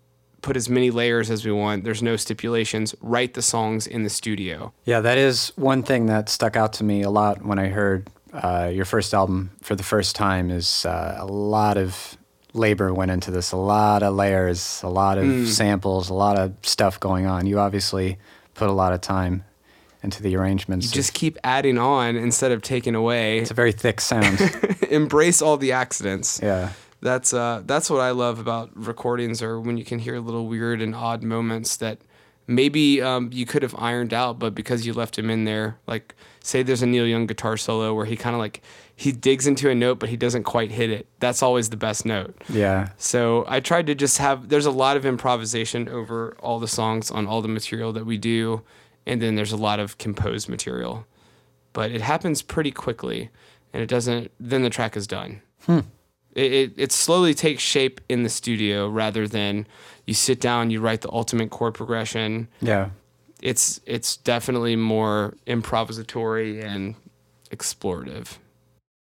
put 0.41 0.55
as 0.55 0.69
many 0.69 0.91
layers 0.91 1.29
as 1.29 1.45
we 1.45 1.51
want. 1.51 1.83
There's 1.83 2.01
no 2.01 2.15
stipulations. 2.15 2.95
Write 3.01 3.33
the 3.33 3.41
songs 3.41 3.85
in 3.85 4.03
the 4.03 4.09
studio. 4.09 4.73
Yeah, 4.85 5.01
that 5.01 5.17
is 5.17 5.51
one 5.55 5.83
thing 5.83 6.05
that 6.07 6.29
stuck 6.29 6.55
out 6.55 6.71
to 6.73 6.83
me 6.83 7.01
a 7.03 7.09
lot 7.09 7.43
when 7.45 7.59
I 7.59 7.67
heard 7.67 8.09
uh, 8.33 8.69
your 8.73 8.85
first 8.85 9.13
album 9.13 9.51
for 9.61 9.75
the 9.75 9.83
first 9.83 10.15
time. 10.15 10.49
Is 10.49 10.85
uh, 10.85 11.17
a 11.19 11.25
lot 11.25 11.77
of 11.77 12.17
labor 12.53 12.93
went 12.93 13.11
into 13.11 13.31
this, 13.31 13.51
a 13.51 13.57
lot 13.57 14.03
of 14.03 14.13
layers, 14.15 14.81
a 14.83 14.89
lot 14.89 15.17
of 15.17 15.47
samples, 15.47 16.09
a 16.09 16.13
lot 16.13 16.37
of 16.37 16.53
stuff 16.63 16.99
going 16.99 17.25
on. 17.25 17.47
You 17.47 17.59
obviously 17.59 18.17
put 18.53 18.69
a 18.69 18.73
lot 18.73 18.93
of 18.93 19.01
time 19.01 19.43
into 20.03 20.21
the 20.21 20.35
arrangements. 20.35 20.87
You 20.87 20.91
Just 20.91 21.13
keep 21.13 21.37
adding 21.43 21.77
on 21.77 22.15
instead 22.15 22.51
of 22.51 22.61
taking 22.61 22.93
away. 22.93 23.39
it's 23.39 23.51
a 23.51 23.55
very 23.55 23.71
thick 23.71 24.01
sound. 24.01 24.39
Embrace 24.89 25.41
all 25.41 25.57
the 25.57 25.71
accidents. 25.71 26.39
yeah. 26.43 26.71
That's 27.01 27.33
uh, 27.33 27.61
that's 27.65 27.89
what 27.89 27.99
I 27.99 28.11
love 28.11 28.39
about 28.39 28.69
recordings, 28.75 29.41
or 29.41 29.59
when 29.59 29.75
you 29.75 29.83
can 29.83 29.99
hear 29.99 30.17
little 30.19 30.47
weird 30.47 30.81
and 30.81 30.95
odd 30.95 31.21
moments 31.21 31.75
that 31.77 31.97
maybe 32.47 33.01
um, 33.01 33.29
you 33.31 33.45
could 33.45 33.63
have 33.63 33.75
ironed 33.77 34.13
out, 34.13 34.39
but 34.39 34.53
because 34.53 34.85
you 34.85 34.93
left 34.93 35.17
him 35.17 35.29
in 35.29 35.45
there, 35.45 35.77
like 35.87 36.15
say 36.41 36.63
there's 36.63 36.81
a 36.81 36.85
Neil 36.85 37.07
Young 37.07 37.25
guitar 37.25 37.57
solo 37.57 37.93
where 37.93 38.05
he 38.05 38.15
kind 38.15 38.35
of 38.35 38.39
like 38.39 38.61
he 38.95 39.11
digs 39.11 39.47
into 39.47 39.69
a 39.69 39.75
note, 39.75 39.99
but 39.99 40.09
he 40.09 40.17
doesn't 40.17 40.43
quite 40.43 40.71
hit 40.71 40.89
it. 40.89 41.07
That's 41.19 41.41
always 41.41 41.69
the 41.69 41.77
best 41.77 42.05
note. 42.05 42.35
Yeah. 42.49 42.89
So 42.97 43.45
I 43.47 43.59
tried 43.59 43.87
to 43.87 43.95
just 43.95 44.17
have. 44.17 44.49
There's 44.49 44.65
a 44.65 44.71
lot 44.71 44.97
of 44.97 45.05
improvisation 45.05 45.89
over 45.89 46.35
all 46.39 46.59
the 46.59 46.67
songs 46.67 47.09
on 47.11 47.27
all 47.27 47.41
the 47.41 47.47
material 47.47 47.93
that 47.93 48.05
we 48.05 48.17
do, 48.17 48.61
and 49.05 49.21
then 49.21 49.35
there's 49.35 49.51
a 49.51 49.57
lot 49.57 49.79
of 49.79 49.97
composed 49.97 50.49
material, 50.49 51.05
but 51.73 51.91
it 51.91 52.01
happens 52.01 52.41
pretty 52.41 52.71
quickly, 52.71 53.29
and 53.71 53.81
it 53.81 53.87
doesn't. 53.87 54.31
Then 54.39 54.63
the 54.63 54.69
track 54.69 54.95
is 54.95 55.07
done. 55.07 55.41
It, 56.35 56.53
it 56.53 56.73
it 56.77 56.91
slowly 56.91 57.33
takes 57.33 57.61
shape 57.61 58.01
in 58.09 58.23
the 58.23 58.29
studio 58.29 58.87
rather 58.89 59.27
than 59.27 59.67
you 60.05 60.13
sit 60.13 60.41
down, 60.41 60.69
you 60.69 60.81
write 60.81 61.01
the 61.01 61.11
ultimate 61.11 61.49
chord 61.49 61.73
progression. 61.73 62.47
Yeah. 62.61 62.89
It's 63.41 63.79
it's 63.85 64.17
definitely 64.17 64.75
more 64.75 65.35
improvisatory 65.47 66.63
and 66.63 66.95
explorative. 67.51 68.37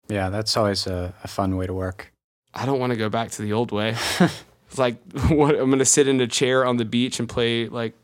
Yeah. 0.09 0.31
That's 0.31 0.57
always 0.57 0.87
a, 0.87 1.15
a 1.23 1.29
fun 1.29 1.57
way 1.57 1.67
to 1.67 1.75
work. 1.75 2.13
I 2.55 2.67
don't 2.67 2.81
want 2.81 2.93
to 2.93 2.99
go 2.99 3.09
back 3.09 3.31
to 3.33 3.43
the 3.43 3.53
old 3.53 3.73
way. 3.73 3.95
it's 4.21 4.79
like 4.79 4.97
what 5.29 5.55
I'm 5.55 5.71
gonna 5.71 5.85
sit 5.85 6.09
in 6.09 6.21
a 6.21 6.27
chair 6.27 6.65
on 6.65 6.77
the 6.77 6.85
beach 6.85 7.19
and 7.19 7.29
play 7.29 7.69
like 7.69 7.95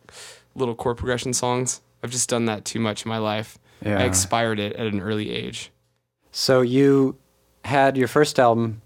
little 0.55 0.75
chord 0.75 0.99
progression 0.99 1.33
songs. 1.33 1.81
I've 2.03 2.11
just 2.11 2.29
done 2.29 2.45
that 2.47 2.65
too 2.65 2.81
much 2.81 3.05
in 3.05 3.09
my 3.09 3.19
life. 3.19 3.59
Yeah. 3.85 3.99
I 3.99 4.05
expired 4.05 4.59
it 4.59 4.75
at 4.75 4.87
an 4.87 5.01
early 5.01 5.31
age. 5.31 5.71
So 6.31 6.61
you 6.61 7.17
had 7.65 7.97
your 7.97 8.09
first 8.09 8.39
album 8.39 8.83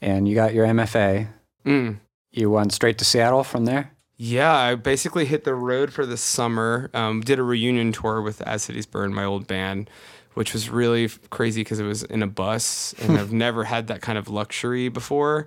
and 0.00 0.28
you 0.28 0.34
got 0.34 0.54
your 0.54 0.66
MFA. 0.66 1.28
Mm. 1.64 1.98
You 2.30 2.50
went 2.50 2.72
straight 2.72 2.98
to 2.98 3.04
Seattle 3.04 3.44
from 3.44 3.64
there? 3.64 3.92
Yeah, 4.16 4.52
I 4.52 4.74
basically 4.74 5.26
hit 5.26 5.44
the 5.44 5.54
road 5.54 5.92
for 5.92 6.04
the 6.04 6.16
summer. 6.16 6.90
Um, 6.92 7.20
did 7.20 7.38
a 7.38 7.42
reunion 7.42 7.92
tour 7.92 8.20
with 8.20 8.42
As 8.42 8.64
Cities 8.64 8.86
Burn, 8.86 9.14
my 9.14 9.24
old 9.24 9.46
band, 9.46 9.88
which 10.34 10.52
was 10.52 10.68
really 10.68 11.08
crazy 11.30 11.60
because 11.60 11.78
it 11.78 11.84
was 11.84 12.02
in 12.02 12.22
a 12.22 12.26
bus, 12.26 12.94
and 13.00 13.16
I've 13.18 13.32
never 13.32 13.64
had 13.64 13.86
that 13.86 14.02
kind 14.02 14.18
of 14.18 14.28
luxury 14.28 14.88
before. 14.88 15.46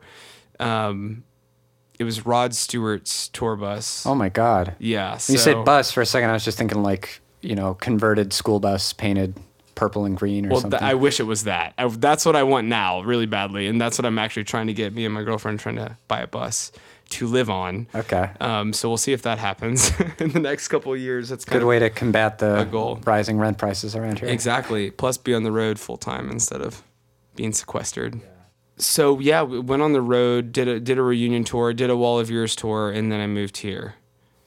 Um, 0.60 1.24
it 2.00 2.04
was 2.06 2.26
Rod 2.26 2.56
Stewart's 2.56 3.28
tour 3.28 3.56
bus. 3.56 4.06
Oh 4.06 4.16
my 4.16 4.30
God. 4.30 4.76
yeah, 4.80 5.14
You 5.28 5.38
said 5.38 5.66
bus 5.66 5.92
for 5.92 6.02
a 6.02 6.06
second. 6.06 6.30
I 6.30 6.34
was 6.34 6.46
just 6.46 6.58
thinking 6.58 6.82
like, 6.82 7.22
you 7.42 7.56
know, 7.56 7.74
converted 7.76 8.32
school 8.34 8.60
bus 8.60 8.94
painted 8.94 9.36
purple 9.82 10.06
and 10.06 10.16
green 10.16 10.46
or 10.46 10.50
Well, 10.50 10.62
something. 10.62 10.80
th- 10.80 10.92
I 10.92 10.94
wish 10.94 11.20
it 11.20 11.24
was 11.24 11.46
that. 11.46 11.74
I, 11.76 11.88
that's 11.88 12.24
what 12.24 12.36
I 12.36 12.44
want 12.44 12.68
now, 12.68 13.02
really 13.02 13.26
badly, 13.26 13.66
and 13.66 13.82
that's 13.82 13.98
what 13.98 14.06
I'm 14.06 14.20
actually 14.20 14.44
trying 14.44 14.68
to 14.68 14.74
get. 14.74 14.94
Me 14.94 15.06
and 15.06 15.14
my 15.14 15.24
girlfriend 15.24 15.60
trying 15.60 15.78
to 15.78 15.98
buy 16.08 16.20
a 16.20 16.28
bus 16.28 16.72
to 17.10 17.26
live 17.26 17.50
on. 17.50 17.88
okay. 17.96 18.30
Um, 18.40 18.74
so 18.74 18.88
we'll 18.90 18.98
see 18.98 19.12
if 19.12 19.24
that 19.24 19.40
happens 19.40 19.92
in 20.20 20.30
the 20.34 20.40
next 20.40 20.68
couple 20.68 20.94
of 20.94 21.00
years. 21.00 21.30
That's 21.30 21.46
Good 21.46 21.64
way 21.64 21.80
to 21.80 21.90
combat 21.90 22.38
the 22.38 22.64
goal. 22.66 23.00
rising 23.06 23.40
rent 23.40 23.58
prices 23.58 23.96
around 23.96 24.20
here. 24.20 24.30
Exactly. 24.30 24.92
Plus, 24.92 25.18
be 25.18 25.34
on 25.34 25.42
the 25.42 25.52
road 25.52 25.80
full 25.80 25.98
time 25.98 26.30
instead 26.30 26.62
of 26.62 26.84
being 27.36 27.52
sequestered. 27.54 28.22
So 28.78 29.20
yeah, 29.20 29.42
we 29.42 29.60
went 29.60 29.82
on 29.82 29.94
the 29.94 30.02
road, 30.02 30.52
did 30.52 30.68
a 30.68 30.80
did 30.80 30.98
a 31.00 31.02
reunion 31.02 31.44
tour, 31.44 31.74
did 31.74 31.90
a 31.90 31.98
Wall 31.98 32.20
of 32.20 32.30
Ears 32.32 32.56
tour, 32.56 32.92
and 32.92 33.12
then 33.12 33.20
I 33.20 33.26
moved 33.28 33.58
here. 33.58 33.96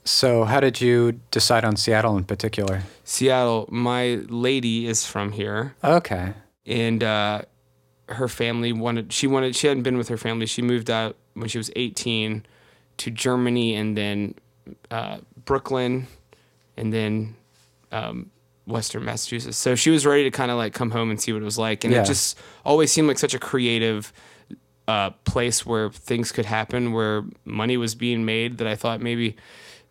So, 0.05 0.45
how 0.45 0.61
did 0.61 0.81
you 0.81 1.13
decide 1.31 1.65
on 1.65 1.77
Seattle 1.77 2.17
in 2.19 2.25
particular? 2.25 2.83
Seattle. 3.05 3.67
My 3.71 4.17
lady 4.29 4.87
is 4.87 5.07
from 5.07 5.33
here, 5.33 5.75
Okay. 5.83 6.35
and 6.67 7.03
uh, 7.03 7.43
her 8.11 8.29
family 8.29 8.73
wanted. 8.73 9.13
She 9.13 9.27
wanted. 9.27 9.57
She 9.57 9.67
hadn't 9.67 9.83
been 9.83 9.97
with 9.97 10.09
her 10.09 10.19
family. 10.19 10.45
She 10.47 10.61
moved 10.61 10.91
out 10.91 11.17
when 11.33 11.49
she 11.49 11.57
was 11.59 11.71
18 11.75 12.45
to 12.99 13.11
Germany, 13.11 13.75
and 13.77 13.97
then 13.97 14.35
uh, 14.91 15.19
Brooklyn, 15.47 16.07
and 16.77 16.93
then 16.93 17.35
um, 17.91 18.31
Western 18.67 19.07
Massachusetts. 19.07 19.57
So 19.57 19.75
she 19.75 19.89
was 19.91 20.05
ready 20.05 20.25
to 20.25 20.31
kind 20.31 20.51
of 20.51 20.59
like 20.59 20.75
come 20.75 20.91
home 20.91 21.11
and 21.11 21.19
see 21.19 21.33
what 21.33 21.41
it 21.41 21.47
was 21.47 21.59
like, 21.59 21.83
and 21.83 21.95
Yeah. 21.95 22.03
it 22.03 22.07
just 22.07 22.39
always 22.63 22.93
seemed 22.93 23.09
like 23.09 23.19
such 23.19 23.33
a 23.33 23.39
creative 23.39 24.13
uh, 24.87 25.11
place 25.25 25.65
where 25.65 25.89
things 25.89 26.31
could 26.31 26.45
happen, 26.45 26.93
where 26.93 27.25
money 27.47 27.79
was 27.79 27.95
being 27.95 28.27
made. 28.27 28.59
That 28.59 28.67
I 28.67 28.75
thought 28.77 29.01
maybe 29.01 29.35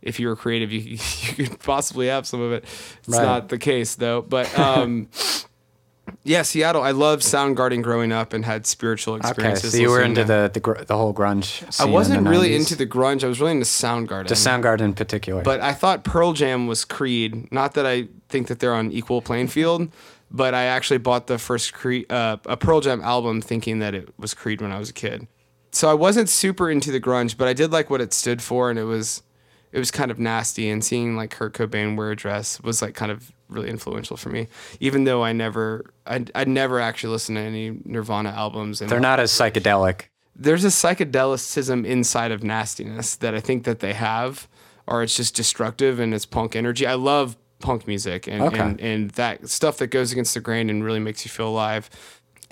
if 0.04 0.20
you 0.20 0.28
were 0.28 0.36
creative, 0.36 0.72
you, 0.72 0.80
you 1.38 1.48
could 1.48 1.60
possibly 1.60 2.08
have 2.08 2.28
some 2.28 2.42
of 2.42 2.52
it. 2.52 2.64
It's 3.00 3.08
Right. 3.10 3.24
not 3.24 3.50
the 3.50 3.58
case 3.58 3.96
though, 3.96 4.22
but. 4.22 4.48
Um, 4.60 5.08
Yeah, 6.26 6.42
Seattle. 6.42 6.82
I 6.82 6.92
loved 6.92 7.24
Soundgarden 7.24 7.82
growing 7.82 8.12
up 8.12 8.34
and 8.34 8.44
had 8.44 8.66
spiritual 8.68 9.16
experiences. 9.16 9.74
Okay. 9.74 9.78
So 9.78 9.82
you 9.82 9.90
were 9.90 10.02
into 10.02 10.22
to- 10.22 10.28
the 10.28 10.52
the, 10.62 10.86
the 10.86 10.98
whole 10.98 11.14
grunge. 11.14 11.64
I 11.80 11.86
wasn't 11.86 12.28
really 12.28 12.50
90s. 12.50 12.56
into 12.60 12.76
the 12.76 12.86
grunge. 12.86 13.24
I 13.24 13.28
was 13.28 13.40
really 13.40 13.54
into 13.54 13.66
Soundgarden. 13.66 14.28
the 14.28 14.36
Soundgarden 14.36 14.82
in 14.82 14.94
particular. 14.94 15.44
But 15.44 15.62
I 15.62 15.72
thought 15.74 16.04
Pearl 16.04 16.34
Jam 16.34 16.68
was 16.68 16.84
Creed. 16.84 17.50
Not 17.54 17.74
that 17.76 17.86
I 17.86 18.10
think 18.28 18.48
that 18.48 18.60
they're 18.60 18.74
on 18.74 18.92
equal 18.92 19.22
playing 19.22 19.48
field, 19.48 19.90
but 20.32 20.54
I 20.54 20.64
actually 20.64 20.98
bought 21.00 21.28
the 21.28 21.38
first 21.38 21.74
Creed, 21.74 22.12
uh, 22.12 22.36
a 22.48 22.58
Pearl 22.58 22.82
Jam 22.82 23.02
album 23.02 23.42
thinking 23.42 23.80
that 23.80 23.94
it 23.96 24.10
was 24.20 24.34
Creed 24.34 24.62
when 24.62 24.74
I 24.74 24.80
was 24.80 24.90
a 24.90 24.94
kid. 24.94 25.28
So 25.72 25.90
I 25.90 25.94
wasn't 25.94 26.28
super 26.30 26.70
into 26.70 26.92
the 26.92 27.00
grunge, 27.00 27.38
but 27.38 27.48
I 27.48 27.54
did 27.54 27.72
like 27.72 27.90
what 27.90 28.02
it 28.02 28.14
stood 28.14 28.42
for, 28.42 28.70
and 28.70 28.78
it 28.78 28.84
was 28.84 29.24
it 29.74 29.80
was 29.80 29.92
kind 29.92 30.10
of 30.12 30.20
nasty. 30.20 30.70
And 30.70 30.82
seeing 30.84 31.18
like 31.18 31.32
Kurt 31.32 31.54
Cobain 31.54 31.98
wear 31.98 32.12
a 32.12 32.16
dress 32.16 32.62
was 32.62 32.82
like 32.82 32.94
kind 32.96 33.12
of 33.12 33.32
really 33.50 33.70
influential 33.70 34.16
for 34.16 34.30
me. 34.30 34.48
Even 34.80 35.04
though 35.04 35.24
I 35.24 35.34
never, 35.34 35.92
I 36.08 36.24
I 36.34 36.46
never 36.46 36.80
actually 36.80 37.12
listened 37.12 37.38
to 37.38 37.42
any 37.42 37.82
Nirvana 37.84 38.30
albums. 38.30 38.80
And 38.82 38.90
They're 38.90 39.00
not 39.02 39.20
as 39.20 39.32
psychedelic. 39.32 40.04
there's 40.36 40.64
a 40.64 40.70
psychedelicism 40.70 41.86
inside 41.86 42.32
of 42.32 42.44
nastiness 42.44 43.16
that 43.18 43.34
I 43.36 43.40
think 43.40 43.64
that 43.66 43.80
they 43.80 43.94
have, 43.94 44.48
or 44.88 45.04
it's 45.04 45.16
just 45.18 45.36
destructive 45.36 46.00
and 46.00 46.14
it's 46.14 46.26
punk 46.26 46.56
energy. 46.56 46.86
I 46.88 46.96
love 46.96 47.36
punk 47.60 47.88
music 47.88 48.28
and, 48.28 48.42
Okay. 48.44 48.60
and, 48.60 48.82
and 48.82 49.10
that 49.12 49.48
stuff 49.50 49.78
that 49.78 49.88
goes 49.88 50.12
against 50.12 50.34
the 50.34 50.42
grain 50.42 50.70
and 50.70 50.84
really 50.84 51.00
makes 51.00 51.24
you 51.26 51.30
feel 51.32 51.48
alive. 51.48 51.90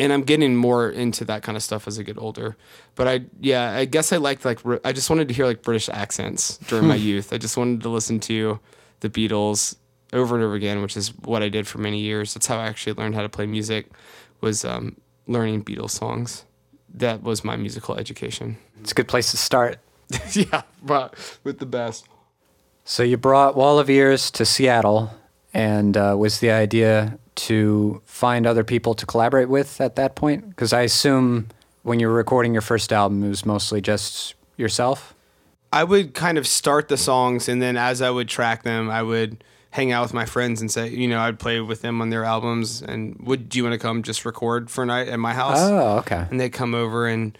And 0.01 0.11
I'm 0.11 0.23
getting 0.23 0.55
more 0.55 0.89
into 0.89 1.25
that 1.25 1.43
kind 1.43 1.55
of 1.55 1.63
stuff 1.63 1.87
as 1.87 1.99
I 1.99 2.03
get 2.03 2.17
older. 2.17 2.57
But 2.95 3.07
I, 3.07 3.21
yeah, 3.39 3.71
I 3.71 3.85
guess 3.85 4.11
I 4.11 4.17
liked 4.17 4.45
like, 4.45 4.59
I 4.83 4.91
just 4.93 5.09
wanted 5.09 5.27
to 5.27 5.33
hear 5.33 5.45
like 5.45 5.61
British 5.61 5.89
accents 5.89 6.57
during 6.57 6.87
my 6.87 6.95
youth. 7.09 7.31
I 7.31 7.37
just 7.37 7.55
wanted 7.55 7.81
to 7.81 7.89
listen 7.89 8.19
to 8.21 8.59
the 9.01 9.09
Beatles 9.09 9.75
over 10.11 10.35
and 10.35 10.43
over 10.43 10.55
again, 10.55 10.81
which 10.81 10.97
is 10.97 11.09
what 11.19 11.43
I 11.43 11.49
did 11.49 11.67
for 11.67 11.77
many 11.77 11.99
years. 11.99 12.33
That's 12.33 12.47
how 12.47 12.57
I 12.57 12.65
actually 12.67 12.93
learned 12.93 13.15
how 13.15 13.21
to 13.21 13.29
play 13.29 13.45
music 13.45 13.89
was 14.41 14.65
um, 14.65 14.97
learning 15.27 15.63
Beatles 15.63 15.91
songs 15.91 16.45
that 16.95 17.23
was 17.23 17.43
my 17.43 17.55
musical 17.55 17.95
education. 17.95 18.57
It's 18.79 18.91
a 18.91 18.95
good 18.95 19.07
place 19.07 19.31
to 19.31 19.37
start. 19.37 19.79
yeah, 20.31 20.63
but 20.83 21.15
with 21.43 21.59
the 21.59 21.65
best. 21.65 22.07
So 22.83 23.03
you 23.03 23.17
brought 23.17 23.55
Wall 23.55 23.79
of 23.79 23.89
Ears 23.89 24.31
to 24.31 24.45
Seattle, 24.45 25.11
and 25.53 25.95
uh, 25.95 26.15
was 26.17 26.39
the 26.39 26.51
idea 26.51 27.17
to 27.47 28.01
find 28.05 28.45
other 28.45 28.63
people 28.63 28.93
to 28.95 29.05
collaborate 29.05 29.49
with 29.49 29.81
at 29.81 29.95
that 29.95 30.15
point? 30.15 30.49
Because 30.49 30.73
I 30.73 30.81
assume 30.81 31.47
when 31.83 31.99
you 31.99 32.07
were 32.07 32.13
recording 32.13 32.53
your 32.53 32.61
first 32.61 32.93
album, 32.93 33.23
it 33.23 33.29
was 33.29 33.45
mostly 33.45 33.81
just 33.81 34.35
yourself. 34.57 35.15
I 35.73 35.83
would 35.83 36.13
kind 36.13 36.37
of 36.37 36.45
start 36.45 36.89
the 36.89 36.97
songs, 36.97 37.47
and 37.47 37.61
then 37.61 37.77
as 37.77 38.01
I 38.01 38.09
would 38.09 38.27
track 38.27 38.63
them, 38.63 38.89
I 38.89 39.01
would 39.01 39.43
hang 39.71 39.91
out 39.91 40.03
with 40.03 40.13
my 40.13 40.25
friends 40.25 40.59
and 40.59 40.69
say, 40.69 40.89
you 40.89 41.07
know, 41.07 41.19
I'd 41.19 41.39
play 41.39 41.61
with 41.61 41.81
them 41.81 42.01
on 42.01 42.09
their 42.09 42.25
albums. 42.25 42.81
And 42.81 43.17
would 43.21 43.49
do 43.49 43.57
you 43.57 43.63
want 43.63 43.73
to 43.73 43.79
come 43.79 44.03
just 44.03 44.25
record 44.25 44.69
for 44.69 44.83
a 44.83 44.85
night 44.85 45.07
at 45.07 45.17
my 45.17 45.33
house? 45.33 45.59
Oh, 45.59 45.97
okay. 45.99 46.27
and 46.29 46.39
they'd 46.39 46.51
come 46.51 46.75
over 46.75 47.07
and 47.07 47.37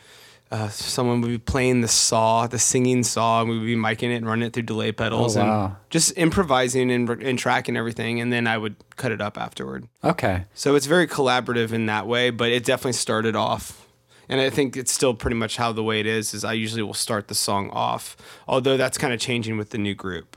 uh, 0.51 0.67
someone 0.67 1.22
would 1.22 1.29
be 1.29 1.38
playing 1.38 1.79
the 1.79 1.88
saw, 1.88 2.46
the 2.46 2.60
singing 2.60 3.03
saw, 3.03 3.39
and 3.41 3.50
we 3.50 3.58
would 3.58 3.65
be 3.65 3.75
miking 3.75 4.12
it 4.12 4.15
and 4.15 4.27
running 4.27 4.48
it 4.48 4.53
through 4.53 4.63
delay 4.63 4.91
pedals 4.91 5.38
Oh, 5.38 5.41
and 5.41 5.75
just 5.89 6.17
improvising 6.17 6.91
and, 6.91 7.10
and 7.10 7.39
tracking 7.39 7.77
everything. 7.77 8.20
And 8.20 8.34
then 8.34 8.48
I 8.48 8.58
would 8.58 8.75
cut 8.98 9.13
it 9.13 9.22
up 9.22 9.38
afterward. 9.38 9.88
Okay. 10.03 10.46
So 10.53 10.75
it's 10.75 10.88
very 10.88 11.08
collaborative 11.08 11.72
in 11.72 11.86
that 11.86 12.05
way, 12.05 12.31
but 12.31 12.51
it 12.51 12.65
definitely 12.65 12.93
started 12.93 13.34
off. 13.36 13.88
And 14.27 14.41
I 14.41 14.50
think 14.50 14.75
it's 14.75 14.91
still 14.91 15.13
pretty 15.13 15.36
much 15.38 15.55
how 15.55 15.72
the 15.72 15.84
way 15.84 16.01
it 16.01 16.05
is 16.05 16.34
is 16.34 16.43
I 16.43 16.53
usually 16.53 16.84
will 16.84 16.93
start 16.93 17.29
the 17.29 17.36
song 17.36 17.70
off. 17.72 18.17
Although 18.48 18.75
that's 18.75 18.98
kind 18.98 19.13
of 19.13 19.20
changing 19.22 19.58
with 19.58 19.70
the 19.70 19.77
new 19.77 19.96
group. 19.96 20.36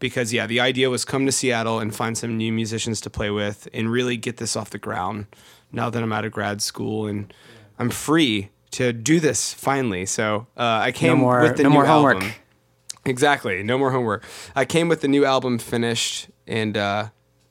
Because 0.00 0.32
yeah, 0.32 0.48
the 0.48 0.58
idea 0.58 0.90
was 0.90 1.04
come 1.04 1.24
to 1.26 1.32
Seattle 1.32 1.78
and 1.78 1.94
find 1.94 2.18
some 2.18 2.36
new 2.36 2.52
musicians 2.52 3.00
to 3.02 3.10
play 3.10 3.30
with 3.30 3.68
and 3.72 3.92
really 3.92 4.16
get 4.16 4.38
this 4.38 4.56
off 4.56 4.70
the 4.70 4.78
ground 4.78 5.26
now 5.70 5.88
that 5.88 6.02
I'm 6.02 6.12
out 6.12 6.24
of 6.24 6.32
grad 6.32 6.60
school 6.60 7.06
and 7.06 7.32
I'm 7.78 7.90
free 7.90 8.50
to 8.72 8.92
do 8.92 9.20
this 9.20 9.52
finally. 9.54 10.06
So 10.06 10.46
uh, 10.56 10.80
I 10.82 10.92
came 10.92 11.10
No 11.10 11.16
more, 11.16 11.42
with 11.42 11.56
the 11.56 11.62
no 11.62 11.68
new 11.70 11.74
more 11.74 11.86
homework. 11.86 12.16
album. 12.16 12.32
Exactly. 13.04 13.62
No 13.62 13.78
more 13.78 13.90
homework. 13.90 14.24
I 14.54 14.64
came 14.64 14.88
with 14.88 15.00
the 15.00 15.08
new 15.08 15.24
album 15.24 15.58
finished, 15.58 16.28
and 16.46 16.76
uh, 16.76 17.08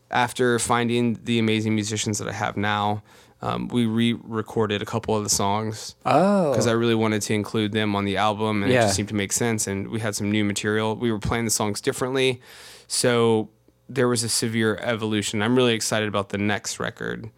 after 0.09 0.59
finding 0.59 1.19
the 1.23 1.39
amazing 1.39 1.75
musicians 1.75 2.19
that 2.19 2.27
I 2.27 2.31
have 2.33 2.55
now, 2.55 3.03
um, 3.41 3.67
we 3.69 3.85
re-recorded 3.85 4.81
a 4.81 4.85
couple 4.85 5.15
of 5.17 5.23
the 5.23 5.29
songs 5.29 5.95
Oh. 6.05 6.51
because 6.51 6.67
I 6.67 6.71
really 6.73 6.95
wanted 6.95 7.21
to 7.23 7.33
include 7.33 7.71
them 7.73 7.95
on 7.95 8.05
the 8.05 8.15
album, 8.17 8.63
and 8.63 8.71
it 8.71 8.75
just 8.75 8.95
seemed 8.95 9.09
to 9.09 9.15
make 9.15 9.31
sense. 9.33 9.67
And 9.67 9.89
we 9.89 9.99
had 9.99 10.15
some 10.15 10.31
new 10.31 10.45
material. 10.45 10.95
We 10.95 11.11
were 11.11 11.19
playing 11.19 11.45
the 11.45 11.51
songs 11.51 11.81
differently, 11.81 12.39
so 12.87 13.49
there 13.89 14.07
was 14.07 14.23
a 14.23 14.29
severe 14.29 14.77
evolution. 14.81 15.41
I'm 15.41 15.55
really 15.57 15.73
excited 15.73 16.07
about 16.07 16.29
the 16.29 16.37
next 16.37 16.79
record, 16.79 17.29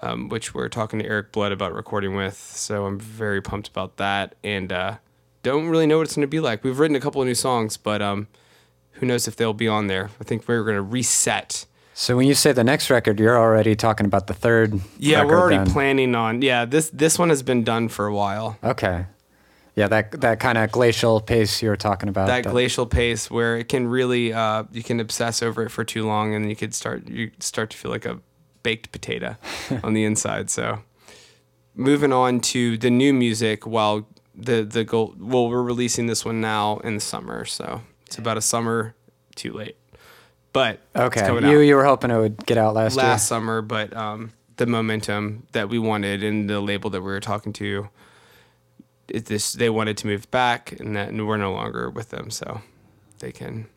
um, 0.00 0.28
which 0.28 0.54
we're 0.54 0.68
talking 0.68 0.98
to 0.98 1.06
Eric 1.06 1.32
Blood 1.32 1.52
about 1.52 1.74
recording 1.74 2.14
with. 2.14 2.36
So 2.36 2.86
I'm 2.86 2.98
very 2.98 3.40
pumped 3.40 3.68
about 3.68 3.96
that, 3.96 4.34
and 4.44 4.72
uh, 4.72 4.96
don't 5.42 5.68
really 5.68 5.86
know 5.86 5.98
what 5.98 6.04
it's 6.04 6.16
going 6.16 6.22
to 6.22 6.28
be 6.28 6.40
like. 6.40 6.64
We've 6.64 6.78
written 6.78 6.96
a 6.96 7.00
couple 7.00 7.20
of 7.20 7.26
new 7.26 7.34
songs, 7.34 7.76
but 7.76 8.02
um, 8.02 8.28
who 8.92 9.06
knows 9.06 9.28
if 9.28 9.36
they'll 9.36 9.52
be 9.52 9.68
on 9.68 9.86
there? 9.86 10.10
I 10.20 10.24
think 10.24 10.46
we're 10.48 10.64
going 10.64 10.76
to 10.76 10.82
reset. 10.82 11.66
So 11.94 12.16
when 12.16 12.26
you 12.26 12.34
say 12.34 12.52
the 12.52 12.64
next 12.64 12.90
record, 12.90 13.18
you're 13.18 13.38
already 13.38 13.74
talking 13.74 14.04
about 14.04 14.26
the 14.26 14.34
third. 14.34 14.78
Yeah, 14.98 15.24
we're 15.24 15.38
already 15.38 15.56
then. 15.56 15.70
planning 15.70 16.14
on. 16.14 16.42
Yeah, 16.42 16.66
this 16.66 16.90
this 16.90 17.18
one 17.18 17.30
has 17.30 17.42
been 17.42 17.64
done 17.64 17.88
for 17.88 18.06
a 18.06 18.14
while. 18.14 18.58
Okay. 18.62 19.06
Yeah, 19.76 19.88
that 19.88 20.20
that 20.20 20.40
kind 20.40 20.58
of 20.58 20.70
glacial 20.72 21.20
pace 21.20 21.62
you 21.62 21.70
were 21.70 21.76
talking 21.76 22.08
about. 22.08 22.26
that 22.26 22.44
glacial 22.44 22.86
pace 22.86 23.30
where 23.30 23.56
it 23.56 23.68
can 23.68 23.86
really 23.88 24.32
uh, 24.32 24.64
you 24.72 24.82
can 24.82 25.00
obsess 25.00 25.42
over 25.42 25.62
it 25.62 25.70
for 25.70 25.84
too 25.84 26.06
long 26.06 26.34
and 26.34 26.50
you 26.50 26.56
could 26.56 26.74
start 26.74 27.08
you 27.08 27.30
start 27.38 27.70
to 27.70 27.76
feel 27.76 27.90
like 27.90 28.04
a 28.04 28.18
baked 28.66 28.90
potato 28.90 29.36
on 29.84 29.92
the 29.92 30.02
inside 30.04 30.50
so 30.50 30.80
moving 31.76 32.12
on 32.12 32.40
to 32.40 32.76
the 32.78 32.90
new 32.90 33.12
music 33.12 33.64
while 33.64 34.08
the 34.34 34.64
the 34.64 34.82
goal 34.82 35.14
well 35.20 35.48
we're 35.48 35.62
releasing 35.62 36.08
this 36.08 36.24
one 36.24 36.40
now 36.40 36.78
in 36.78 36.96
the 36.96 37.00
summer 37.00 37.44
so 37.44 37.80
it's 38.06 38.18
about 38.18 38.36
a 38.36 38.40
summer 38.40 38.96
too 39.36 39.52
late 39.52 39.76
but 40.52 40.80
Okay. 40.96 41.24
You 41.28 41.36
out 41.38 41.60
you 41.60 41.76
were 41.76 41.84
hoping 41.84 42.10
it 42.10 42.18
would 42.18 42.44
get 42.44 42.58
out 42.58 42.74
last, 42.74 42.96
last 42.96 43.28
summer 43.28 43.62
but 43.62 43.96
um, 43.96 44.32
the 44.56 44.66
momentum 44.66 45.46
that 45.52 45.68
we 45.68 45.78
wanted 45.78 46.24
and 46.24 46.50
the 46.50 46.60
label 46.60 46.90
that 46.90 47.02
we 47.02 47.06
were 47.06 47.20
talking 47.20 47.52
to 47.52 47.88
it, 49.06 49.26
this 49.26 49.52
they 49.52 49.70
wanted 49.70 49.96
to 49.98 50.08
move 50.08 50.28
back 50.32 50.72
and 50.80 50.96
that 50.96 51.10
and 51.10 51.24
we're 51.28 51.36
no 51.36 51.52
longer 51.52 51.88
with 51.88 52.10
them 52.10 52.30
so 52.30 52.62
they 53.20 53.30
can 53.30 53.68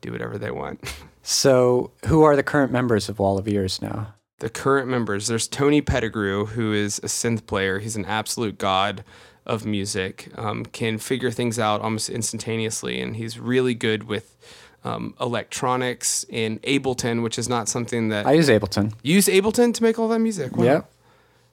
do 0.00 0.10
whatever 0.10 0.38
they 0.38 0.50
want. 0.50 0.80
So 1.24 1.92
who 2.06 2.24
are 2.24 2.34
the 2.34 2.42
current 2.42 2.72
members 2.72 3.08
of 3.08 3.20
Wall 3.20 3.38
of 3.38 3.46
Ears 3.46 3.80
now? 3.80 4.12
The 4.42 4.50
current 4.50 4.88
members 4.88 5.28
there's 5.28 5.46
tony 5.46 5.80
pettigrew 5.80 6.46
who 6.46 6.72
is 6.72 6.98
a 6.98 7.06
synth 7.06 7.46
player 7.46 7.78
he's 7.78 7.94
an 7.94 8.04
absolute 8.06 8.58
god 8.58 9.04
of 9.46 9.64
music 9.64 10.28
um, 10.36 10.64
can 10.66 10.98
figure 10.98 11.30
things 11.30 11.60
out 11.60 11.80
almost 11.80 12.10
instantaneously 12.10 13.00
and 13.00 13.14
he's 13.14 13.38
really 13.38 13.72
good 13.74 14.02
with 14.04 14.36
um, 14.84 15.14
electronics 15.20 16.24
in 16.28 16.58
ableton 16.60 17.22
which 17.22 17.38
is 17.38 17.48
not 17.48 17.68
something 17.68 18.08
that 18.08 18.26
I 18.26 18.32
use 18.32 18.48
Ableton. 18.48 18.92
you 19.04 19.14
use 19.14 19.28
ableton 19.28 19.72
to 19.74 19.82
make 19.82 19.96
all 20.00 20.08
that 20.08 20.18
music 20.18 20.56
Wow. 20.56 20.64
Yep. 20.64 20.91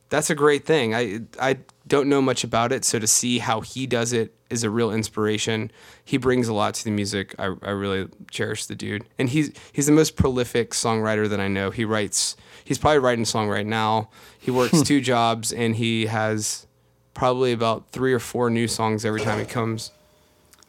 That's 0.10 0.30
a 0.30 0.36
great 0.36 0.66
thing. 0.66 0.94
I 0.94 1.22
I 1.40 1.60
don't 1.88 2.10
know 2.10 2.22
much 2.22 2.44
about 2.44 2.72
it, 2.72 2.86
so 2.86 3.00
to 3.00 3.08
see 3.08 3.40
how 3.40 3.62
he 3.62 3.88
does 3.88 4.14
it 4.14 4.34
is 4.50 4.64
a 4.64 4.70
real 4.70 4.92
inspiration. 4.92 5.72
He 6.04 6.18
brings 6.18 6.48
a 6.48 6.54
lot 6.54 6.74
to 6.76 6.84
the 6.84 6.92
music. 6.92 7.36
I, 7.38 7.54
I 7.62 7.72
really 7.72 8.08
cherish 8.32 8.66
the 8.66 8.76
dude, 8.76 9.06
and 9.18 9.30
he's 9.30 9.52
he's 9.72 9.86
the 9.86 9.92
most 9.92 10.16
prolific 10.16 10.72
songwriter 10.72 11.30
that 11.30 11.40
I 11.40 11.48
know. 11.48 11.72
He 11.72 11.86
writes. 11.86 12.36
He's 12.64 12.78
probably 12.78 13.00
writing 13.00 13.24
a 13.24 13.26
song 13.26 13.50
right 13.50 13.66
now. 13.66 14.10
He 14.40 14.52
works 14.52 14.82
two 14.84 15.02
jobs, 15.02 15.52
and 15.52 15.76
he 15.76 16.06
has 16.06 16.68
probably 17.14 17.52
about 17.52 17.92
three 17.92 18.14
or 18.14 18.20
four 18.20 18.50
new 18.50 18.68
songs 18.68 19.06
every 19.06 19.22
time 19.22 19.40
he 19.40 19.46
comes. 19.46 19.92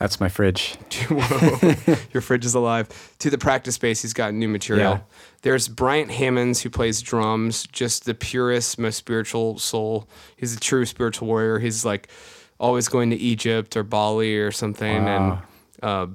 That's 0.00 0.18
my 0.18 0.28
fridge. 0.30 0.76
Whoa, 1.10 1.96
your 2.12 2.22
fridge 2.22 2.46
is 2.46 2.54
alive. 2.54 2.88
To 3.18 3.28
the 3.30 3.36
practice 3.38 3.74
space, 3.76 4.00
he's 4.00 4.14
got 4.14 4.32
new 4.34 4.48
material. 4.48 4.92
Yeah. 4.94 5.00
There's 5.42 5.68
Bryant 5.68 6.10
Hammonds 6.10 6.62
who 6.62 6.70
plays 6.70 7.02
drums, 7.02 7.66
just 7.70 8.06
the 8.06 8.14
purest, 8.14 8.78
most 8.78 8.96
spiritual 8.96 9.58
soul. 9.58 10.08
He's 10.36 10.56
a 10.56 10.58
true 10.60 10.86
spiritual 10.86 11.28
warrior. 11.28 11.58
He's 11.58 11.84
like 11.84 12.08
always 12.58 12.88
going 12.88 13.10
to 13.10 13.16
Egypt 13.16 13.76
or 13.76 13.82
Bali 13.82 14.38
or 14.38 14.50
something, 14.50 15.06
and 15.06 15.38
uh, 15.82 16.06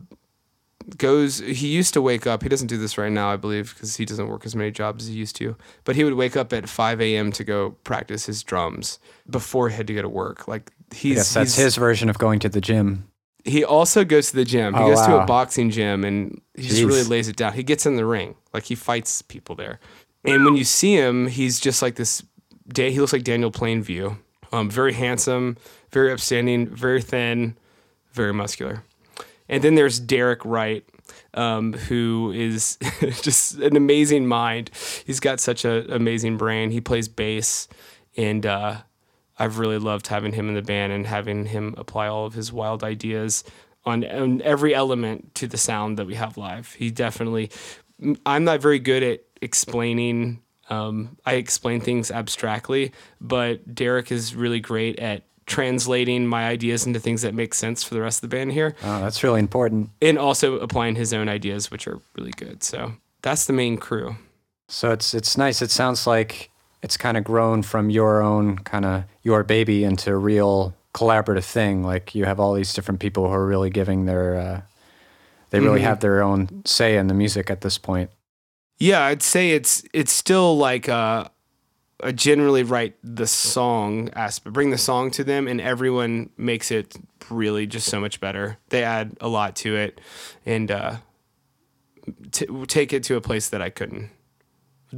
goes. 0.98 1.40
He 1.40 1.68
used 1.68 1.94
to 1.94 2.02
wake 2.02 2.26
up. 2.28 2.44
He 2.44 2.50
doesn't 2.50 2.68
do 2.68 2.78
this 2.78 2.98
right 2.98 3.12
now, 3.12 3.30
I 3.32 3.36
believe, 3.36 3.74
because 3.74 3.96
he 3.98 4.06
doesn't 4.06 4.28
work 4.28 4.46
as 4.48 4.56
many 4.56 4.72
jobs 4.72 5.06
as 5.06 5.10
he 5.10 5.16
used 5.16 5.36
to. 5.38 5.56
But 5.84 5.96
he 5.96 6.04
would 6.04 6.14
wake 6.14 6.36
up 6.36 6.54
at 6.54 6.68
5 6.70 7.02
a.m. 7.02 7.32
to 7.34 7.44
go 7.44 7.72
practice 7.84 8.26
his 8.26 8.44
drums 8.44 9.00
before 9.30 9.70
he 9.70 9.76
had 9.76 9.88
to 9.88 9.94
go 9.94 10.02
to 10.02 10.10
work. 10.10 10.48
Like 10.48 10.72
he's 10.94 11.18
Yes, 11.18 11.34
that's 11.34 11.56
he's- 11.56 11.64
his 11.66 11.76
version 11.76 12.10
of 12.10 12.18
going 12.18 12.40
to 12.40 12.50
the 12.50 12.62
gym. 12.62 13.10
He 13.46 13.64
also 13.64 14.04
goes 14.04 14.32
to 14.32 14.36
the 14.36 14.44
gym. 14.46 14.74
He 14.74 14.80
Oh, 14.82 14.88
goes 14.88 15.06
to 15.06 15.22
a 15.22 15.26
boxing 15.26 15.70
gym 15.70 16.04
and 16.04 16.42
he 16.56 16.64
just 16.68 16.84
really 16.84 17.04
lays 17.04 17.28
it 17.30 17.36
down. 17.38 17.54
He 17.54 17.64
gets 17.64 17.86
in 17.86 17.96
the 17.96 18.06
ring, 18.06 18.36
like 18.54 18.64
he 18.66 18.76
fights 18.76 19.22
people 19.22 19.56
there. 19.56 19.80
And 20.24 20.44
when 20.44 20.56
you 20.58 20.64
see 20.64 20.96
him, 20.96 21.28
he's 21.28 21.60
just 21.60 21.82
like 21.84 21.96
this. 21.96 22.24
Da- 22.68 22.92
He 22.92 23.00
looks 23.00 23.14
like 23.14 23.24
Daniel 23.24 23.52
Plainview. 23.52 24.18
Um, 24.52 24.70
very 24.70 24.94
handsome, 24.94 25.58
very 25.92 26.12
upstanding, 26.12 26.68
very 26.68 27.02
thin, 27.02 27.56
very 28.14 28.34
muscular. 28.34 28.84
And 29.48 29.64
then 29.64 29.76
there's 29.76 30.00
Derek 30.00 30.44
Wright, 30.46 30.84
um, 31.36 31.74
who 31.74 32.32
is 32.34 32.78
just 33.22 33.56
an 33.60 33.76
amazing 33.78 34.26
mind. 34.28 34.72
He's 35.06 35.20
got 35.20 35.40
such 35.40 35.66
an 35.66 35.92
amazing 35.92 36.38
brain. 36.38 36.72
He 36.72 36.82
plays 36.82 37.08
bass, 37.08 37.68
and 38.18 38.46
uh, 38.46 38.78
I've 39.38 39.60
really 39.60 39.78
loved 39.78 40.08
having 40.08 40.34
him 40.34 40.48
in 40.50 40.56
the 40.56 40.62
band 40.62 40.94
and 40.94 41.06
having 41.08 41.46
him 41.46 41.76
apply 41.78 42.08
all 42.08 42.26
of 42.26 42.34
his 42.34 42.52
wild 42.54 42.84
ideas 42.84 43.44
on, 43.86 44.04
on 44.06 44.42
every 44.42 44.74
element 44.74 45.36
to 45.36 45.48
the 45.48 45.58
sound 45.58 45.98
that 46.00 46.08
we 46.08 46.16
have 46.16 46.38
live. 46.38 46.74
He 46.74 46.90
definitely, 46.92 47.52
I'm 48.26 48.44
not 48.44 48.62
very 48.62 48.80
good 48.80 49.04
at 49.04 49.22
explaining. 49.42 50.42
Um, 50.70 51.18
I 51.26 51.34
explain 51.36 51.82
things 51.82 52.10
abstractly, 52.12 52.92
but 53.22 53.76
Derek 53.76 54.12
is 54.12 54.34
really 54.36 54.60
great 54.60 54.98
at 55.00 55.24
translating 55.46 56.26
my 56.26 56.48
ideas 56.48 56.88
into 56.88 57.00
things 57.00 57.22
that 57.22 57.36
make 57.36 57.54
sense 57.54 57.84
for 57.84 57.94
the 57.94 58.02
rest 58.02 58.24
of 58.24 58.30
the 58.30 58.36
band 58.36 58.52
here 58.52 58.76
Oh, 58.82 59.00
that's 59.00 59.24
really 59.24 59.40
important. 59.40 59.92
and 60.02 60.18
also 60.18 60.58
applying 60.58 60.96
his 60.96 61.14
own 61.14 61.30
ideas, 61.30 61.70
which 61.70 61.88
are 61.88 62.00
really 62.18 62.32
good. 62.32 62.64
So 62.64 62.94
that's 63.22 63.46
the 63.46 63.54
main 63.54 63.78
crew. 63.78 64.16
So 64.68 64.90
it's 64.92 65.14
it's 65.14 65.38
nice. 65.38 65.62
It 65.62 65.70
sounds 65.70 66.08
like 66.08 66.50
it's 66.86 66.98
kind 66.98 67.18
of 67.18 67.24
grown 67.24 67.64
from 67.64 67.90
your 67.90 68.22
own 68.22 68.60
kind 68.60 68.86
of 68.86 69.04
your 69.24 69.44
baby 69.44 69.84
into 69.84 70.12
a 70.12 70.16
real 70.16 70.76
collaborative 70.94 71.44
thing. 71.44 71.84
Like 71.84 72.14
you 72.14 72.26
have 72.26 72.40
all 72.40 72.54
these 72.54 72.74
different 72.76 73.00
people 73.00 73.28
who 73.28 73.34
are 73.34 73.46
really 73.46 73.72
giving 73.72 74.06
their 74.06 74.36
uh, 74.36 74.62
they 75.50 75.60
really 75.60 75.80
Mhm. 75.82 75.90
have 75.90 76.00
their 76.00 76.22
own 76.22 76.62
say 76.66 76.96
in 76.98 77.08
the 77.08 77.14
music 77.14 77.50
at 77.50 77.62
this 77.62 77.78
point. 77.80 78.12
Yeah, 78.78 79.02
I'd 79.04 79.24
say 79.24 79.52
it's 79.52 79.84
it's 79.94 80.12
still 80.14 80.58
like 80.58 80.88
uh, 80.88 81.26
a 82.02 82.14
generally 82.14 82.62
write 82.64 82.96
the 83.04 83.26
song 83.28 84.10
aspect, 84.14 84.54
bring 84.54 84.70
the 84.70 84.78
song 84.78 85.10
to 85.12 85.24
them, 85.24 85.48
and 85.48 85.60
everyone 85.60 86.30
makes 86.38 86.70
it 86.72 86.96
really 87.32 87.66
just 87.66 87.88
so 87.90 88.00
much 88.00 88.20
better. 88.20 88.58
They 88.70 88.84
add 88.84 89.18
a 89.22 89.28
lot 89.28 89.56
to 89.64 89.76
it, 89.76 90.00
and 90.46 90.70
uh, 90.70 90.98
t- 92.32 92.48
take 92.68 92.94
it 92.94 93.02
to 93.04 93.16
a 93.16 93.22
place 93.22 93.50
that 93.50 93.62
I 93.62 93.70
couldn't. 93.72 94.10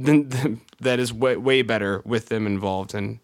Then 0.04 0.60
that 0.80 0.98
is 1.00 1.12
way 1.12 1.36
way 1.36 1.62
better 1.62 2.02
with 2.04 2.28
them 2.28 2.46
involved, 2.46 2.94
and 2.94 3.18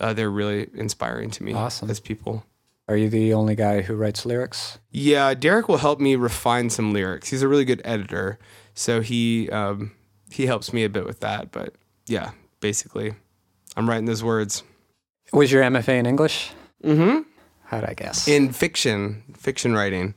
uh, 0.00 0.12
they're 0.12 0.30
really 0.30 0.68
inspiring 0.74 1.30
to 1.30 1.42
me 1.42 1.52
Awesome. 1.52 1.90
as 1.90 2.00
people. 2.00 2.44
Are 2.88 2.96
you 2.96 3.08
the 3.08 3.34
only 3.34 3.56
guy 3.56 3.80
who 3.82 3.96
writes 3.96 4.24
lyrics? 4.24 4.78
Yeah, 4.90 5.34
Derek 5.34 5.68
will 5.68 5.78
help 5.78 5.98
me 5.98 6.14
refine 6.14 6.70
some 6.70 6.92
lyrics. 6.92 7.28
He's 7.30 7.42
a 7.42 7.48
really 7.48 7.64
good 7.64 7.82
editor, 7.84 8.38
so 8.74 9.00
he 9.00 9.50
um, 9.50 9.92
he 10.30 10.46
helps 10.46 10.72
me 10.72 10.84
a 10.84 10.88
bit 10.88 11.04
with 11.04 11.20
that. 11.20 11.50
But 11.50 11.74
yeah, 12.06 12.30
basically, 12.60 13.14
I'm 13.76 13.88
writing 13.88 14.04
those 14.06 14.22
words 14.22 14.62
Was 15.32 15.50
your 15.50 15.62
MFA 15.64 15.98
in 15.98 16.06
English? 16.06 16.50
mm-hmm. 16.84 17.22
How'd 17.64 17.84
I 17.84 17.94
guess? 17.94 18.28
in 18.28 18.52
fiction, 18.52 19.24
fiction 19.36 19.74
writing. 19.74 20.14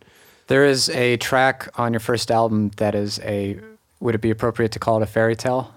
there 0.48 0.66
is 0.66 0.90
a 0.90 1.18
track 1.18 1.68
on 1.80 1.92
your 1.94 2.00
first 2.00 2.30
album 2.30 2.70
that 2.78 2.94
is 2.94 3.20
a. 3.24 3.60
Would 4.02 4.14
it 4.16 4.22
be 4.22 4.30
appropriate 4.30 4.72
to 4.74 4.80
call 4.80 4.98
it 4.98 5.04
a 5.04 5.08
fairy 5.08 5.36
tale? 5.36 5.74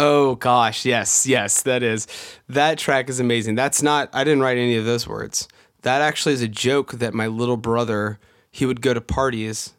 Oh 0.00 0.36
gosh, 0.36 0.84
yes, 0.84 1.26
yes, 1.26 1.62
that 1.62 1.82
is. 1.82 2.06
That 2.48 2.78
track 2.78 3.08
is 3.08 3.18
amazing. 3.18 3.56
That's 3.56 3.82
not 3.82 4.08
I 4.12 4.22
didn't 4.22 4.42
write 4.42 4.56
any 4.56 4.76
of 4.76 4.84
those 4.84 5.08
words. 5.08 5.48
That 5.82 6.02
actually 6.02 6.34
is 6.34 6.42
a 6.42 6.48
joke 6.48 6.92
that 6.92 7.14
my 7.14 7.26
little 7.26 7.56
brother, 7.56 8.20
he 8.50 8.64
would 8.64 8.80
go 8.80 8.94
to 8.94 9.00
parties, 9.00 9.74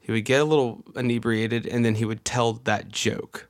he 0.00 0.10
would 0.12 0.24
get 0.24 0.40
a 0.40 0.44
little 0.44 0.82
inebriated 0.96 1.66
and 1.66 1.84
then 1.84 1.94
he 1.96 2.04
would 2.04 2.24
tell 2.24 2.54
that 2.64 2.88
joke. 2.88 3.48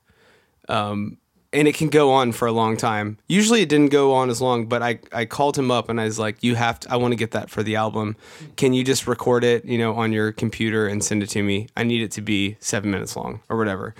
Um 0.69 1.17
and 1.53 1.67
it 1.67 1.75
can 1.75 1.89
go 1.89 2.13
on 2.13 2.33
for 2.33 2.47
a 2.47 2.53
long 2.53 2.77
time. 2.77 3.19
Usually 3.27 3.63
it 3.63 3.69
didn't 3.69 3.91
go 3.91 4.15
on 4.15 4.31
as 4.31 4.41
long, 4.41 4.67
but 4.67 4.83
I, 4.83 5.01
I 5.13 5.25
called 5.25 5.59
him 5.59 5.71
up 5.71 5.89
and 5.89 6.01
I 6.01 6.05
was 6.05 6.19
like, 6.19 6.43
You 6.45 6.55
have 6.57 6.81
to 6.81 6.93
I 6.93 6.97
want 6.97 7.13
to 7.13 7.17
get 7.17 7.33
that 7.33 7.51
for 7.51 7.63
the 7.63 7.77
album. 7.77 8.17
Can 8.57 8.75
you 8.75 8.85
just 8.85 9.07
record 9.07 9.45
it, 9.45 9.65
you 9.65 9.79
know, 9.79 9.95
on 9.95 10.13
your 10.13 10.33
computer 10.33 10.87
and 10.87 11.03
send 11.03 11.23
it 11.23 11.31
to 11.31 11.43
me? 11.43 11.69
I 11.77 11.85
need 11.85 12.03
it 12.03 12.13
to 12.13 12.21
be 12.21 12.57
seven 12.61 12.91
minutes 12.91 13.17
long 13.17 13.41
or 13.49 13.57
whatever 13.57 13.95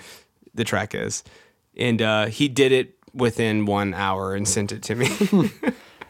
the 0.53 0.63
track 0.65 0.93
is 0.93 1.23
and 1.77 2.01
uh, 2.01 2.25
he 2.27 2.47
did 2.47 2.71
it 2.71 2.97
within 3.13 3.65
one 3.65 3.93
hour 3.93 4.35
and 4.35 4.47
sent 4.47 4.71
it 4.71 4.81
to 4.83 4.95
me. 4.95 5.09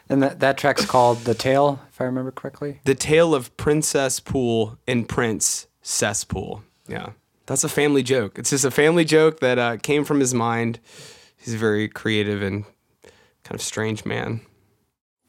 And 0.08 0.22
that, 0.22 0.40
that 0.40 0.58
track's 0.58 0.84
called 0.84 1.20
The 1.20 1.32
Tale, 1.32 1.80
if 1.88 1.98
I 1.98 2.04
remember 2.04 2.32
correctly. 2.32 2.80
the 2.84 2.94
tale 2.94 3.34
of 3.34 3.56
Princess 3.56 4.20
Pool 4.20 4.76
and 4.86 5.08
Prince 5.08 5.68
Cesspool. 5.80 6.62
Yeah, 6.86 7.10
that's 7.46 7.64
a 7.64 7.68
family 7.68 8.02
joke. 8.02 8.38
It's 8.38 8.50
just 8.50 8.66
a 8.66 8.70
family 8.70 9.06
joke 9.06 9.40
that 9.40 9.58
uh, 9.58 9.78
came 9.78 10.04
from 10.04 10.20
his 10.20 10.34
mind. 10.34 10.80
He's 11.38 11.54
a 11.54 11.56
very 11.56 11.88
creative 11.88 12.42
and 12.42 12.64
kind 13.42 13.54
of 13.54 13.62
strange 13.62 14.04
man. 14.04 14.42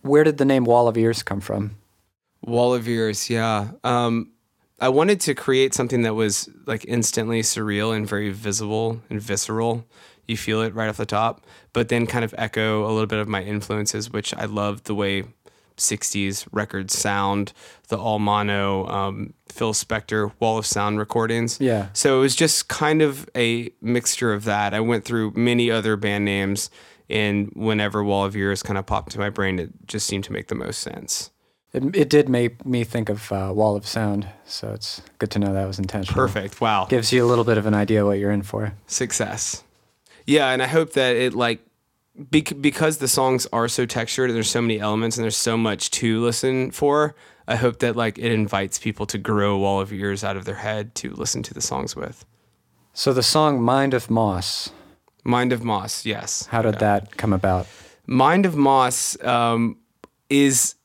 Where 0.02 0.26
did 0.26 0.38
the 0.38 0.44
name 0.44 0.66
Wall 0.66 0.90
of 0.90 0.98
Ears 0.98 1.24
come 1.24 1.40
from? 1.40 1.78
Wall 2.42 2.74
of 2.74 2.86
Ears, 2.86 3.30
yeah. 3.30 3.72
Um, 3.86 4.34
I 4.82 4.90
wanted 4.90 5.22
to 5.22 5.34
create 5.34 5.74
something 5.74 6.02
that 6.02 6.16
was 6.16 6.50
like 6.66 6.84
instantly 6.90 7.42
surreal 7.42 7.96
and 7.96 8.06
very 8.06 8.32
visible 8.32 9.02
and 9.10 9.22
visceral. 9.22 9.86
You 10.28 10.38
feel 10.38 10.62
it 10.62 10.74
right 10.74 10.88
off 10.90 10.98
the 10.98 11.06
top, 11.06 11.46
but 11.74 11.90
then 11.90 12.08
kind 12.08 12.24
of 12.24 12.34
echo 12.38 12.86
a 12.86 12.92
little 12.92 13.08
bit 13.08 13.20
of 13.20 13.28
my 13.28 13.44
influences, 13.44 14.12
which 14.12 14.34
I 14.34 14.46
love 14.46 14.84
the 14.86 14.96
way 14.96 15.24
60s 15.78 16.48
records 16.52 16.98
sound, 16.98 17.54
the 17.90 17.98
all 17.98 18.20
mono, 18.20 18.88
um, 18.88 19.34
Phil 19.50 19.74
Spector, 19.74 20.32
Wall 20.40 20.58
of 20.58 20.66
Sound 20.66 21.00
recordings. 21.00 21.60
Yeah. 21.60 21.88
So 21.94 22.18
it 22.18 22.22
was 22.22 22.36
just 22.36 22.68
kind 22.68 23.02
of 23.02 23.30
a 23.36 23.72
mixture 23.82 24.34
of 24.34 24.46
that. 24.46 24.74
I 24.74 24.80
went 24.80 25.06
through 25.06 25.32
many 25.36 25.70
other 25.70 25.96
band 25.96 26.26
names, 26.26 26.70
and 27.10 27.52
whenever 27.56 28.04
Wall 28.04 28.26
of 28.26 28.36
Ears 28.36 28.64
kind 28.64 28.78
of 28.78 28.86
popped 28.86 29.10
into 29.10 29.20
my 29.20 29.30
brain, 29.30 29.60
it 29.60 29.72
just 29.88 30.08
seemed 30.08 30.24
to 30.26 30.32
make 30.32 30.48
the 30.48 30.56
most 30.56 30.80
sense. 30.80 31.32
It, 31.74 31.96
it 31.96 32.10
did 32.10 32.30
make 32.30 32.66
me 32.66 32.84
think 32.84 33.10
of 33.10 33.32
uh, 33.32 33.52
Wall 33.54 33.76
of 33.76 33.88
Sound, 33.88 34.28
so 34.46 34.74
it's 34.74 35.02
good 35.18 35.32
to 35.32 35.40
know 35.40 35.54
that 35.54 35.66
was 35.66 35.80
intentional. 35.80 36.16
Perfect. 36.16 36.62
Wow. 36.62 36.86
Gives 36.86 37.12
you 37.12 37.26
a 37.26 37.28
little 37.28 37.44
bit 37.44 37.58
of 37.58 37.66
an 37.66 37.74
idea 37.74 38.06
what 38.06 38.20
you're 38.20 38.32
in 38.32 38.44
for. 38.44 38.74
success. 38.86 39.64
Yeah, 40.26 40.50
and 40.50 40.62
I 40.62 40.68
hope 40.68 40.94
that 40.94 41.16
it 41.16 41.34
like 41.34 41.66
bec- 42.16 42.62
because 42.62 42.98
the 42.98 43.08
songs 43.08 43.48
are 43.52 43.68
so 43.68 43.86
textured 43.86 44.30
and 44.30 44.36
there's 44.36 44.50
so 44.50 44.62
many 44.62 44.80
elements 44.80 45.18
and 45.18 45.24
there's 45.24 45.38
so 45.38 45.58
much 45.58 45.92
to 45.92 46.22
listen 46.22 46.72
for. 46.72 47.16
I 47.48 47.56
hope 47.56 47.80
that 47.80 47.96
like 47.96 48.18
it 48.18 48.32
invites 48.32 48.80
people 48.80 49.06
to 49.08 49.18
grow 49.18 49.58
wall 49.58 49.82
of 49.82 49.92
ears 49.92 50.24
out 50.24 50.38
of 50.38 50.46
their 50.46 50.56
head 50.56 50.96
to 50.96 51.14
listen 51.14 51.44
to 51.44 51.54
the 51.54 51.62
songs 51.62 51.96
with. 51.96 52.26
So 52.94 53.12
the 53.12 53.24
song 53.24 53.62
Mind 53.62 53.94
of 53.94 54.10
Moss, 54.10 54.70
Mind 55.24 55.52
of 55.52 55.64
Moss, 55.64 56.06
yes. 56.06 56.46
how 56.46 56.62
did 56.62 56.80
that 56.80 57.18
come 57.18 57.34
about? 57.34 57.68
Mind 58.06 58.46
of 58.46 58.56
Moss 58.56 59.22
um, 59.24 59.78
is 60.30 60.76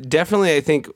definitely, 0.00 0.56
I 0.56 0.60
think, 0.60 0.88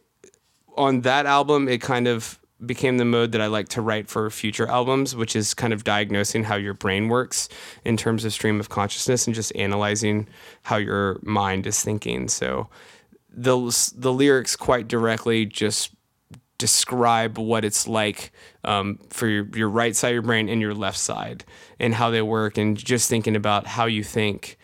on 0.77 1.03
that 1.03 1.27
album, 1.27 1.69
it 1.69 1.83
kind 1.83 2.09
of 2.09 2.39
became 2.65 2.99
the 2.99 3.05
mode 3.05 3.33
that 3.33 3.41
I 3.41 3.47
like 3.47 3.69
to 3.71 3.83
write 3.83 4.09
for 4.09 4.29
future 4.31 4.69
albums, 4.69 5.17
which 5.17 5.35
is 5.35 5.55
kind 5.55 5.73
of 5.73 5.85
diagnosing 5.85 6.45
how 6.45 6.57
your 6.57 6.75
brain 6.75 7.09
works 7.09 7.49
in 7.85 7.97
terms 7.97 8.25
of 8.25 8.33
stream 8.33 8.61
of 8.61 8.69
consciousness 8.69 9.27
and 9.27 9.35
just 9.35 9.55
analyzing 9.57 10.29
how 10.63 10.77
your 10.77 11.19
mind 11.23 11.67
is 11.67 11.83
thinking. 11.83 12.29
So 12.29 12.69
the 13.29 13.57
the 13.97 14.13
lyrics 14.13 14.57
quite 14.57 14.89
directly 14.89 15.47
just 15.47 15.95
describe 16.59 17.39
what 17.39 17.65
it's 17.65 17.89
like 17.89 18.31
um, 18.63 18.97
for 19.11 19.27
your, 19.27 19.49
your 19.57 19.69
right 19.69 19.97
side 19.97 20.11
of 20.11 20.15
your 20.15 20.23
brain 20.23 20.49
and 20.49 20.61
your 20.61 20.75
left 20.75 20.97
side 20.97 21.45
and 21.81 21.93
how 21.93 22.09
they 22.09 22.23
work 22.23 22.57
and 22.57 22.77
just 22.77 23.11
thinking 23.11 23.35
about 23.35 23.67
how 23.67 23.87
you 23.87 24.05
think 24.05 24.57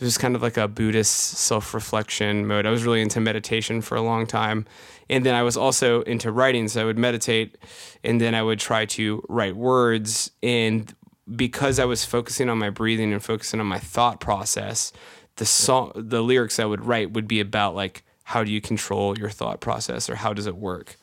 it 0.00 0.04
was 0.04 0.16
kind 0.16 0.34
of 0.34 0.40
like 0.40 0.56
a 0.56 0.66
Buddhist 0.66 1.12
self 1.12 1.74
reflection 1.74 2.46
mode. 2.46 2.64
I 2.64 2.70
was 2.70 2.84
really 2.84 3.02
into 3.02 3.20
meditation 3.20 3.82
for 3.82 3.96
a 3.96 4.00
long 4.00 4.26
time. 4.26 4.64
And 5.10 5.26
then 5.26 5.34
I 5.34 5.42
was 5.42 5.56
also 5.56 6.02
into 6.02 6.32
writing. 6.32 6.68
So 6.68 6.80
I 6.80 6.84
would 6.84 6.98
meditate 6.98 7.58
and 8.02 8.18
then 8.20 8.34
I 8.34 8.42
would 8.42 8.58
try 8.58 8.86
to 8.86 9.22
write 9.28 9.56
words. 9.56 10.30
And 10.42 10.94
because 11.36 11.78
I 11.78 11.84
was 11.84 12.04
focusing 12.04 12.48
on 12.48 12.58
my 12.58 12.70
breathing 12.70 13.12
and 13.12 13.22
focusing 13.22 13.60
on 13.60 13.66
my 13.66 13.78
thought 13.78 14.20
process, 14.20 14.90
the 15.36 15.44
song, 15.44 15.92
the 15.94 16.22
lyrics 16.22 16.58
I 16.58 16.64
would 16.64 16.86
write 16.86 17.12
would 17.12 17.28
be 17.28 17.40
about 17.40 17.74
like, 17.74 18.02
how 18.24 18.42
do 18.42 18.50
you 18.50 18.60
control 18.60 19.18
your 19.18 19.30
thought 19.30 19.60
process 19.60 20.08
or 20.08 20.14
how 20.14 20.32
does 20.32 20.46
it 20.46 20.56
work? 20.56 20.96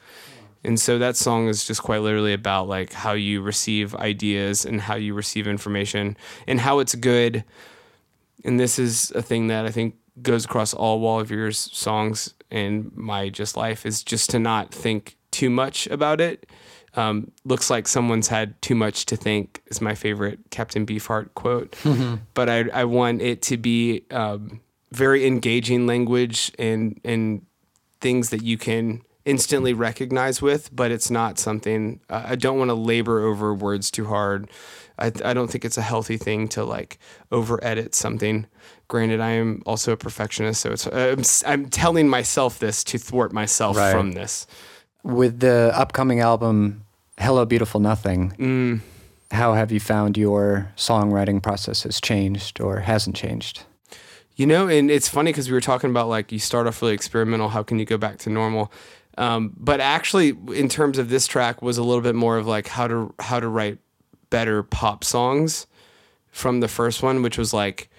And 0.64 0.80
so 0.80 0.98
that 0.98 1.16
song 1.16 1.50
is 1.50 1.66
just 1.66 1.84
quite 1.84 2.02
literally 2.02 2.34
about 2.34 2.68
like 2.68 2.94
how 2.94 3.14
you 3.14 3.42
receive 3.42 3.94
ideas 3.96 4.66
and 4.66 4.82
how 4.82 4.96
you 4.96 5.14
receive 5.14 5.48
information 5.48 6.18
and 6.48 6.60
how 6.60 6.80
it's 6.80 6.96
good 6.96 7.44
and 8.44 8.60
this 8.60 8.80
is 8.80 9.12
a 9.12 9.22
thing 9.22 9.48
that 9.48 9.66
I 9.66 9.72
think 9.72 9.96
goes 10.22 10.46
across 10.46 10.74
all 10.74 11.00
Wall 11.00 11.20
of 11.20 11.32
Ears 11.32 11.70
songs 11.74 12.34
and 12.50 12.92
my 12.96 13.30
just 13.30 13.58
life 13.58 13.86
is 13.86 14.04
just 14.04 14.30
to 14.32 14.40
not 14.40 14.74
think 14.74 15.18
too 15.32 15.50
much 15.50 15.88
about 15.88 16.22
it. 16.22 16.48
Um, 16.96 17.32
looks 17.46 17.70
like 17.70 17.88
someone's 17.88 18.28
had 18.30 18.60
too 18.62 18.74
much 18.74 19.06
to 19.08 19.16
think 19.16 19.62
is 19.68 19.82
my 19.82 19.94
favorite 19.94 20.40
Captain 20.50 20.86
Beefheart 20.86 21.34
quote. 21.36 21.76
But 22.34 22.50
I, 22.50 22.70
I 22.74 22.86
want 22.86 23.22
it 23.22 23.42
to 23.44 23.58
be 23.58 24.04
um, 24.10 24.62
very 24.92 25.28
engaging 25.28 25.86
language 25.86 26.52
and 26.58 27.00
and 27.04 27.46
things 28.02 28.30
that 28.30 28.42
you 28.44 28.58
can 28.58 29.02
instantly 29.26 29.74
recognize 29.74 30.42
with, 30.42 30.74
but 30.76 30.90
it's 30.90 31.12
not 31.12 31.38
something 31.38 32.00
uh, 32.10 32.24
I 32.28 32.36
don't 32.36 32.58
want 32.58 32.70
to 32.70 32.76
labor 32.76 33.20
over 33.22 33.54
words 33.54 33.92
too 33.92 34.06
hard. 34.06 34.50
I, 35.00 35.08
I 35.24 35.34
don't 35.34 35.50
think 35.50 35.64
it's 35.66 35.78
a 35.78 35.82
healthy 35.82 36.18
thing 36.18 36.48
to 36.50 36.64
like 36.64 36.98
over 37.32 37.60
edit 37.64 37.94
something. 37.96 38.48
Granted, 38.88 39.20
I 39.20 39.32
am 39.32 39.62
also 39.66 39.92
a 39.92 39.98
perfectionist, 39.98 40.62
so 40.62 40.72
it's 40.72 40.88
I'm, 41.46 41.54
I'm 41.64 41.70
telling 41.70 42.08
myself 42.10 42.60
this 42.60 42.84
to 42.86 42.98
thwart 42.98 43.34
myself 43.34 43.78
Right. 43.78 43.92
from 43.92 44.14
this. 44.14 44.48
With 45.04 45.40
the 45.40 45.72
upcoming 45.76 46.20
album, 46.20 46.84
Hello 47.20 47.46
Beautiful 47.46 47.80
Nothing, 47.80 48.32
Mm. 48.38 48.82
how 49.32 49.54
have 49.54 49.72
you 49.72 49.80
found 49.80 50.18
your 50.18 50.72
songwriting 50.78 51.42
process 51.44 51.84
has 51.84 52.00
changed 52.02 52.60
or 52.62 52.80
hasn't 52.80 53.16
changed? 53.16 53.64
You 54.36 54.46
know, 54.46 54.68
and 54.68 54.92
it's 54.92 55.08
funny 55.10 55.32
because 55.32 55.48
we 55.50 55.54
were 55.54 55.62
talking 55.62 55.90
about 55.90 56.08
like 56.10 56.32
you 56.32 56.40
start 56.40 56.68
off 56.68 56.82
really 56.82 56.94
experimental. 56.94 57.50
How 57.50 57.64
can 57.64 57.80
you 57.80 57.86
go 57.86 57.98
back 57.98 58.18
to 58.20 58.30
normal? 58.30 58.72
Um, 59.18 59.54
but 59.58 59.80
actually, 59.80 60.38
in 60.54 60.70
terms 60.70 61.00
of 61.00 61.10
this 61.10 61.26
track, 61.26 61.62
was 61.64 61.78
a 61.80 61.84
little 61.84 62.04
bit 62.04 62.14
more 62.14 62.38
of 62.38 62.46
like 62.46 62.68
how 62.68 62.88
to 62.88 63.14
how 63.20 63.40
to 63.40 63.48
write 63.48 63.80
better 64.30 64.64
pop 64.64 65.04
songs 65.04 65.68
from 66.32 66.60
the 66.60 66.68
first 66.68 67.02
one, 67.02 67.22
which 67.22 67.38
was 67.38 67.54
like, 67.54 67.90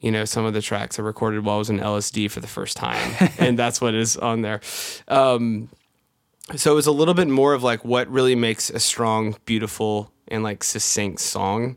you 0.00 0.10
know, 0.10 0.24
some 0.24 0.44
of 0.44 0.54
the 0.54 0.62
tracks 0.62 0.98
I 0.98 1.02
recorded 1.02 1.44
while 1.44 1.56
I 1.56 1.58
was 1.58 1.70
in 1.70 1.80
LSD 1.80 2.30
for 2.30 2.40
the 2.40 2.46
first 2.46 2.76
time, 2.76 3.30
and 3.38 3.58
that's 3.58 3.80
what 3.80 3.94
is 3.94 4.16
on 4.16 4.42
there. 4.42 4.60
Um, 5.08 5.68
so 6.56 6.72
it 6.72 6.74
was 6.74 6.86
a 6.86 6.92
little 6.92 7.14
bit 7.14 7.28
more 7.28 7.52
of 7.54 7.62
like 7.62 7.84
what 7.84 8.08
really 8.08 8.34
makes 8.34 8.70
a 8.70 8.80
strong, 8.80 9.36
beautiful, 9.44 10.12
and 10.28 10.42
like 10.42 10.64
succinct 10.64 11.20
song 11.20 11.76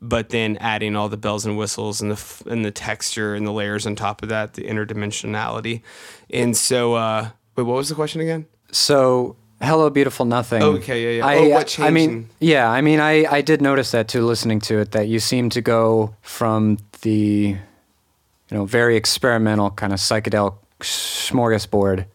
but 0.00 0.28
then 0.30 0.56
adding 0.58 0.96
all 0.96 1.08
the 1.08 1.16
bells 1.16 1.44
and 1.44 1.56
whistles 1.56 2.00
and 2.00 2.10
the 2.10 2.50
and 2.50 2.64
the 2.64 2.70
texture 2.70 3.34
and 3.34 3.46
the 3.46 3.52
layers 3.52 3.86
on 3.86 3.96
top 3.96 4.22
of 4.22 4.28
that, 4.28 4.54
the 4.54 4.62
interdimensionality. 4.62 5.82
And 6.30 6.56
so, 6.56 6.94
uh, 6.94 7.30
wait, 7.56 7.64
what 7.64 7.76
was 7.76 7.88
the 7.88 7.94
question 7.94 8.20
again? 8.20 8.46
So, 8.70 9.36
Hello 9.60 9.90
Beautiful 9.90 10.24
Nothing. 10.24 10.62
Okay, 10.62 11.18
yeah, 11.18 11.18
yeah. 11.18 11.26
I, 11.26 11.36
Oh, 11.36 11.48
what 11.48 11.78
uh, 11.80 11.84
I 11.84 11.90
mean, 11.90 12.10
changed? 12.10 12.30
yeah, 12.40 12.70
I 12.70 12.80
mean, 12.80 13.00
I, 13.00 13.24
I 13.26 13.40
did 13.40 13.60
notice 13.60 13.90
that 13.90 14.06
too, 14.08 14.24
listening 14.24 14.60
to 14.62 14.78
it, 14.78 14.92
that 14.92 15.08
you 15.08 15.18
seem 15.18 15.50
to 15.50 15.60
go 15.60 16.14
from 16.22 16.78
the, 17.02 17.56
you 18.50 18.56
know, 18.56 18.64
very 18.64 18.96
experimental 18.96 19.70
kind 19.70 19.92
of 19.92 19.98
psychedelic 19.98 20.56
smorgasbord 20.80 22.06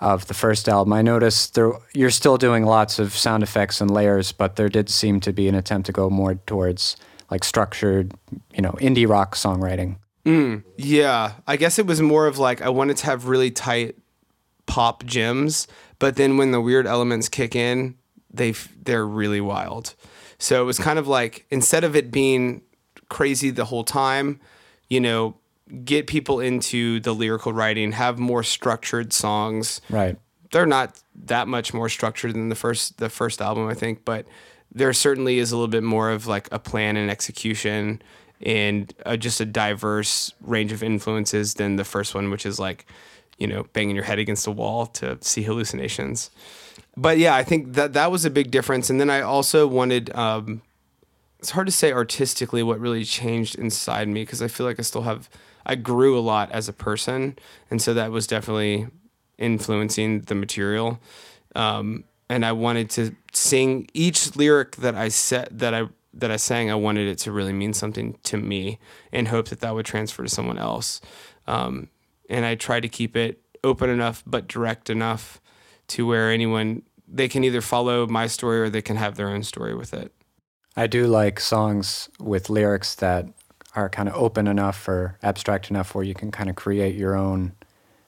of 0.00 0.26
the 0.28 0.34
first 0.34 0.68
album. 0.68 0.94
I 0.94 1.02
noticed 1.02 1.54
there 1.54 1.72
you're 1.92 2.10
still 2.10 2.38
doing 2.38 2.64
lots 2.64 2.98
of 2.98 3.12
sound 3.12 3.42
effects 3.42 3.80
and 3.82 3.90
layers, 3.90 4.32
but 4.32 4.56
there 4.56 4.70
did 4.70 4.88
seem 4.88 5.20
to 5.20 5.32
be 5.32 5.48
an 5.48 5.54
attempt 5.54 5.86
to 5.86 5.92
go 5.92 6.08
more 6.08 6.36
towards 6.46 6.96
like 7.30 7.44
structured, 7.44 8.14
you 8.54 8.62
know, 8.62 8.72
indie 8.80 9.06
rock 9.06 9.34
songwriting. 9.36 9.96
Mm, 10.24 10.64
yeah, 10.76 11.32
I 11.46 11.56
guess 11.56 11.78
it 11.78 11.86
was 11.86 12.00
more 12.00 12.26
of 12.26 12.38
like 12.38 12.62
I 12.62 12.70
wanted 12.70 12.96
to 12.98 13.06
have 13.06 13.26
really 13.26 13.50
tight 13.50 13.96
pop 14.70 15.04
gems, 15.04 15.66
but 15.98 16.14
then 16.14 16.36
when 16.36 16.52
the 16.52 16.60
weird 16.60 16.86
elements 16.86 17.28
kick 17.28 17.56
in, 17.56 17.96
they 18.32 18.52
they're 18.84 19.06
really 19.06 19.40
wild. 19.40 19.94
So 20.38 20.62
it 20.62 20.64
was 20.64 20.78
kind 20.78 20.98
of 20.98 21.08
like 21.08 21.44
instead 21.50 21.82
of 21.82 21.96
it 21.96 22.12
being 22.12 22.62
crazy 23.08 23.50
the 23.50 23.64
whole 23.64 23.84
time. 23.84 24.40
You 24.88 25.00
know, 25.00 25.36
get 25.84 26.06
people 26.06 26.40
into 26.40 27.00
the 27.00 27.12
lyrical 27.12 27.52
writing, 27.52 27.92
have 27.92 28.18
more 28.18 28.42
structured 28.42 29.12
songs. 29.12 29.80
Right. 29.90 30.16
They're 30.52 30.66
not 30.66 31.00
that 31.26 31.46
much 31.48 31.74
more 31.74 31.88
structured 31.88 32.34
than 32.34 32.48
the 32.48 32.54
first 32.54 32.98
the 32.98 33.10
first 33.10 33.40
album, 33.40 33.66
I 33.68 33.74
think, 33.74 34.04
but 34.04 34.26
there 34.72 34.92
certainly 34.92 35.38
is 35.38 35.50
a 35.50 35.56
little 35.56 35.68
bit 35.68 35.82
more 35.82 36.10
of 36.10 36.26
like 36.28 36.48
a 36.52 36.58
plan 36.58 36.96
and 36.96 37.10
execution 37.10 38.00
and 38.40 38.94
uh, 39.04 39.16
just 39.16 39.40
a 39.40 39.44
diverse 39.44 40.32
range 40.40 40.72
of 40.72 40.82
influences 40.82 41.54
than 41.54 41.76
the 41.76 41.84
first 41.84 42.14
one, 42.14 42.30
which 42.30 42.46
is 42.46 42.58
like, 42.58 42.86
you 43.40 43.46
know, 43.46 43.64
banging 43.72 43.96
your 43.96 44.04
head 44.04 44.20
against 44.20 44.44
the 44.44 44.52
wall 44.52 44.86
to 44.86 45.18
see 45.20 45.42
hallucinations. 45.42 46.30
But 46.96 47.18
yeah, 47.18 47.34
I 47.34 47.42
think 47.42 47.72
that 47.74 47.94
that 47.94 48.12
was 48.12 48.24
a 48.24 48.30
big 48.30 48.50
difference. 48.50 48.90
And 48.90 49.00
then 49.00 49.10
I 49.10 49.22
also 49.22 49.66
wanted, 49.66 50.14
um, 50.14 50.62
it's 51.38 51.50
hard 51.50 51.66
to 51.66 51.72
say 51.72 51.90
artistically 51.90 52.62
what 52.62 52.78
really 52.78 53.04
changed 53.04 53.58
inside 53.58 54.06
me 54.06 54.22
because 54.22 54.42
I 54.42 54.48
feel 54.48 54.66
like 54.66 54.78
I 54.78 54.82
still 54.82 55.02
have, 55.02 55.28
I 55.64 55.74
grew 55.74 56.18
a 56.18 56.20
lot 56.20 56.52
as 56.52 56.68
a 56.68 56.72
person. 56.72 57.38
And 57.70 57.80
so 57.80 57.94
that 57.94 58.12
was 58.12 58.26
definitely 58.26 58.88
influencing 59.38 60.20
the 60.22 60.34
material. 60.34 61.00
Um, 61.56 62.04
and 62.28 62.44
I 62.44 62.52
wanted 62.52 62.90
to 62.90 63.16
sing 63.32 63.88
each 63.94 64.36
lyric 64.36 64.76
that 64.76 64.94
I 64.94 65.08
said 65.08 65.48
that 65.50 65.74
I 65.74 65.88
that 66.12 66.30
I 66.30 66.36
sang. 66.36 66.70
I 66.70 66.74
wanted 66.74 67.08
it 67.08 67.18
to 67.18 67.32
really 67.32 67.52
mean 67.52 67.72
something 67.72 68.18
to 68.24 68.36
me, 68.36 68.78
and 69.12 69.28
hope 69.28 69.48
that 69.48 69.60
that 69.60 69.74
would 69.74 69.86
transfer 69.86 70.22
to 70.22 70.28
someone 70.28 70.58
else. 70.58 71.00
Um, 71.46 71.88
and 72.30 72.44
I 72.44 72.54
try 72.54 72.80
to 72.80 72.88
keep 72.88 73.16
it 73.16 73.42
open 73.62 73.90
enough 73.90 74.22
but 74.26 74.48
direct 74.48 74.88
enough 74.88 75.40
to 75.88 76.06
where 76.06 76.30
anyone 76.30 76.82
they 77.12 77.28
can 77.28 77.42
either 77.44 77.60
follow 77.60 78.06
my 78.06 78.26
story 78.26 78.60
or 78.60 78.70
they 78.70 78.82
can 78.82 78.96
have 78.96 79.16
their 79.16 79.28
own 79.28 79.42
story 79.42 79.74
with 79.74 79.92
it. 79.92 80.12
I 80.76 80.86
do 80.86 81.06
like 81.06 81.40
songs 81.40 82.08
with 82.20 82.48
lyrics 82.48 82.94
that 82.96 83.26
are 83.74 83.88
kind 83.88 84.08
of 84.08 84.14
open 84.14 84.46
enough 84.46 84.88
or 84.88 85.18
abstract 85.22 85.70
enough 85.70 85.94
where 85.94 86.04
you 86.04 86.14
can 86.14 86.30
kind 86.30 86.48
of 86.48 86.56
create 86.56 86.94
your 86.94 87.16
own 87.16 87.52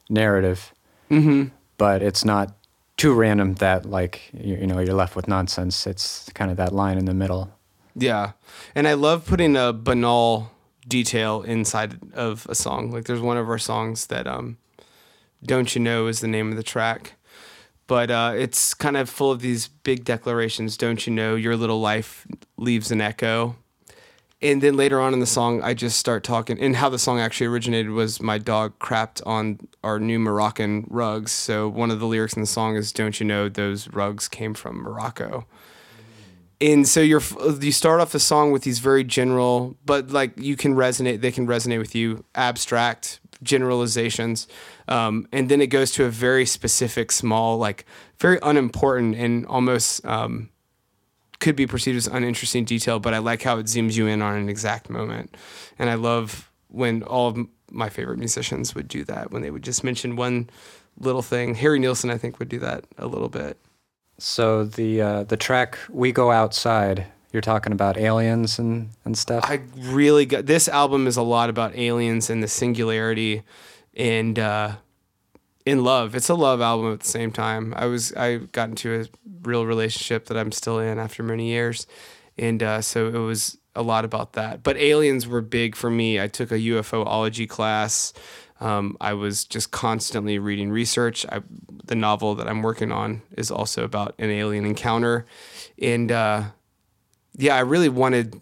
narrative. 0.09 0.73
Mm-hmm. 1.11 1.49
But 1.79 2.03
it's 2.03 2.25
not 2.25 2.55
too 2.97 3.13
random 3.13 3.55
that 3.55 3.87
like 3.87 4.31
you, 4.33 4.57
you 4.57 4.67
know 4.67 4.79
you're 4.79 4.95
left 4.95 5.17
with 5.17 5.27
nonsense. 5.27 5.87
It's 5.87 6.31
kind 6.35 6.51
of 6.51 6.57
that 6.59 6.73
line 6.73 6.99
in 6.99 7.07
the 7.07 7.15
middle. 7.15 7.51
Yeah. 7.95 8.33
And 8.75 8.87
I 8.89 8.95
love 8.95 9.27
putting 9.27 9.57
a 9.57 9.73
banal 9.73 10.51
detail 10.87 11.43
inside 11.43 11.99
of 12.15 12.47
a 12.49 12.55
song. 12.55 12.91
Like 12.91 13.05
there's 13.05 13.21
one 13.21 13.37
of 13.37 13.49
our 13.49 13.59
songs 13.59 14.07
that 14.07 14.27
um 14.27 14.57
Don't 15.45 15.75
You 15.75 15.81
Know 15.81 16.07
is 16.07 16.21
the 16.21 16.29
name 16.29 16.51
of 16.51 16.57
the 16.57 16.63
track. 16.63 17.15
But 17.89 18.11
uh, 18.11 18.33
it's 18.37 18.75
kind 18.75 18.97
of 18.97 19.11
full 19.11 19.31
of 19.31 19.41
these 19.41 19.69
big 19.69 20.05
declarations. 20.05 20.77
Don't 20.77 21.07
you 21.07 21.13
know 21.13 21.35
your 21.35 21.57
little 21.57 21.81
life 21.81 22.27
leaves 22.57 22.91
an 22.91 23.01
echo? 23.01 23.57
And 24.41 24.63
then 24.63 24.77
later 24.77 25.01
on 25.01 25.13
in 25.13 25.21
the 25.21 25.27
song, 25.27 25.63
I 25.63 25.75
just 25.75 25.99
start 25.99 26.25
talking. 26.25 26.59
And 26.59 26.77
how 26.77 26.89
the 26.89 26.99
song 26.99 27.21
actually 27.21 27.47
originated 27.49 27.91
was 27.91 28.21
my 28.21 28.39
dog 28.39 28.79
crapped 28.79 29.21
on 29.27 29.61
our 29.85 30.01
new 30.01 30.19
Moroccan 30.19 30.87
rugs. 30.89 31.33
So 31.33 31.69
one 31.69 31.91
of 31.91 32.01
the 32.01 32.07
lyrics 32.07 32.35
in 32.35 32.41
the 32.41 32.47
song 32.47 32.77
is, 32.77 32.93
"Don't 32.93 33.21
you 33.21 33.27
know 33.27 33.49
those 33.49 33.89
rugs 33.89 34.27
came 34.27 34.55
from 34.55 34.77
Morocco?" 34.77 35.47
And 36.63 36.87
so 36.87 37.01
you're 37.01 37.23
you 37.61 37.73
start 37.73 38.01
off 38.01 38.13
the 38.13 38.21
song 38.21 38.53
with 38.53 38.63
these 38.63 38.79
very 38.79 39.05
general 39.05 39.77
but 39.85 40.11
like 40.11 40.33
you 40.39 40.57
can 40.57 40.75
resonate 40.75 41.21
they 41.21 41.33
can 41.33 41.47
resonate 41.47 41.79
with 41.79 41.95
you 41.95 42.25
abstract 42.35 43.21
generalizations 43.43 44.47
um, 44.89 45.27
and 45.33 45.49
then 45.49 45.61
it 45.61 45.67
goes 45.67 45.91
to 45.91 46.05
a 46.05 46.09
very 46.09 46.47
specific 46.47 47.11
small 47.11 47.59
like 47.59 47.85
very 48.19 48.39
unimportant 48.43 49.17
and 49.17 49.45
almost 49.47 50.05
um, 50.07 50.49
could 51.41 51.57
be 51.57 51.67
perceived 51.67 51.97
as 51.97 52.07
uninteresting 52.07 52.65
detail 52.65 53.01
but 53.01 53.13
i 53.13 53.19
like 53.19 53.43
how 53.43 53.59
it 53.59 53.67
zooms 53.67 53.97
you 53.97 54.07
in 54.07 54.23
on 54.23 54.37
an 54.37 54.49
exact 54.49 54.89
moment. 54.89 55.37
And 55.79 55.91
i 55.91 55.95
love 55.95 56.51
when 56.69 57.03
all 57.03 57.29
of 57.29 57.39
my 57.71 57.89
favorite 57.89 58.19
musicians 58.19 58.75
would 58.75 58.89
do 58.89 59.05
that 59.05 59.31
when 59.31 59.43
they 59.43 59.51
would 59.51 59.63
just 59.63 59.83
mention 59.83 60.17
one 60.17 60.49
little 60.99 61.23
thing. 61.23 61.55
Harry 61.57 61.81
nilsson 61.81 62.11
i 62.11 62.19
think 62.19 62.39
would 62.39 62.49
do 62.49 62.61
that 62.61 62.85
a 62.97 63.07
little 63.07 63.29
bit 63.29 63.59
So 64.23 64.65
the 64.65 65.01
uh, 65.01 65.23
the 65.25 65.37
track 65.37 65.77
"We 65.91 66.13
Go 66.13 66.31
Outside," 66.31 67.07
you're 67.33 67.43
talking 67.43 67.73
about 67.73 67.99
aliens 67.99 68.57
and 68.57 68.91
and 69.05 69.19
stuff. 69.19 69.43
I 69.45 69.63
really 69.77 70.27
got 70.27 70.47
this 70.47 70.69
album 70.69 71.09
is 71.09 71.17
a 71.17 71.23
lot 71.23 71.51
about 71.51 71.77
aliens 71.77 72.31
and 72.31 72.41
the 72.41 72.47
singularity 72.47 73.43
and 73.97 74.39
uh 74.39 74.77
in 75.67 75.83
love. 75.83 76.15
It's 76.15 76.29
a 76.29 76.37
love 76.37 76.61
album 76.61 76.93
at 76.93 77.01
the 77.01 77.09
same 77.09 77.33
time. 77.33 77.75
I 77.77 77.87
was 77.87 78.13
I 78.15 78.37
got 78.37 78.69
into 78.69 79.01
a 79.01 79.07
real 79.43 79.67
relationship 79.67 80.27
that 80.27 80.37
I'm 80.37 80.53
still 80.53 80.79
in 80.79 81.01
after 81.01 81.25
many 81.25 81.49
years. 81.49 81.89
And 82.39 82.63
uh 82.63 82.81
so 82.81 83.09
it 83.09 83.19
was 83.19 83.59
a 83.75 83.83
lot 83.83 84.05
about 84.05 84.35
that. 84.35 84.63
But 84.63 84.77
aliens 84.77 85.27
were 85.27 85.41
big 85.41 85.75
for 85.75 85.91
me. 85.91 86.21
I 86.21 86.29
took 86.29 86.53
a 86.53 86.59
UFOlogy 86.59 87.49
class. 87.49 88.13
Um, 88.63 88.97
I 89.01 89.13
was 89.15 89.45
just 89.45 89.73
constantly 89.73 90.39
reading 90.39 90.71
research. 90.71 91.27
I, 91.29 91.41
the 91.85 91.97
novel 91.97 92.37
that 92.37 92.47
I'm 92.47 92.63
working 92.63 92.93
on 92.93 93.23
is 93.37 93.51
also 93.51 93.83
about 93.83 94.15
an 94.19 94.31
alien 94.31 94.65
encounter, 94.65 95.27
and 95.81 96.13
uh, 96.13 96.45
yeah, 97.37 97.57
I 97.57 97.61
really 97.61 97.89
wanted. 97.89 98.41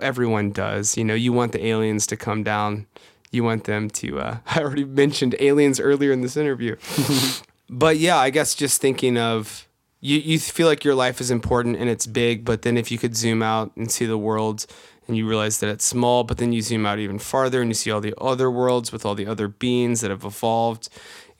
Everyone 0.00 0.50
does, 0.50 0.96
you 0.96 1.04
know. 1.04 1.14
You 1.14 1.34
want 1.34 1.52
the 1.52 1.66
aliens 1.66 2.06
to 2.06 2.16
come 2.16 2.42
down. 2.42 2.86
You 3.30 3.44
want 3.44 3.64
them 3.64 3.90
to. 3.90 4.18
Uh, 4.18 4.38
I 4.46 4.60
already 4.60 4.84
mentioned 4.84 5.36
aliens 5.38 5.78
earlier 5.78 6.10
in 6.10 6.22
this 6.22 6.38
interview, 6.38 6.76
but 7.68 7.98
yeah, 7.98 8.16
I 8.16 8.30
guess 8.30 8.54
just 8.54 8.80
thinking 8.80 9.18
of 9.18 9.68
you. 10.00 10.16
You 10.16 10.38
feel 10.38 10.68
like 10.68 10.84
your 10.84 10.94
life 10.94 11.20
is 11.20 11.30
important 11.30 11.76
and 11.76 11.90
it's 11.90 12.06
big, 12.06 12.46
but 12.46 12.62
then 12.62 12.78
if 12.78 12.90
you 12.90 12.96
could 12.96 13.14
zoom 13.14 13.42
out 13.42 13.72
and 13.76 13.92
see 13.92 14.06
the 14.06 14.16
world, 14.16 14.64
and 15.08 15.16
you 15.16 15.26
realize 15.26 15.58
that 15.60 15.70
it's 15.70 15.84
small, 15.84 16.22
but 16.22 16.36
then 16.36 16.52
you 16.52 16.60
zoom 16.62 16.86
out 16.86 16.98
even 16.98 17.18
farther 17.18 17.60
and 17.62 17.70
you 17.70 17.74
see 17.74 17.90
all 17.90 18.00
the 18.00 18.14
other 18.20 18.50
worlds 18.50 18.92
with 18.92 19.04
all 19.06 19.14
the 19.14 19.26
other 19.26 19.48
beings 19.48 20.02
that 20.02 20.10
have 20.10 20.24
evolved, 20.24 20.90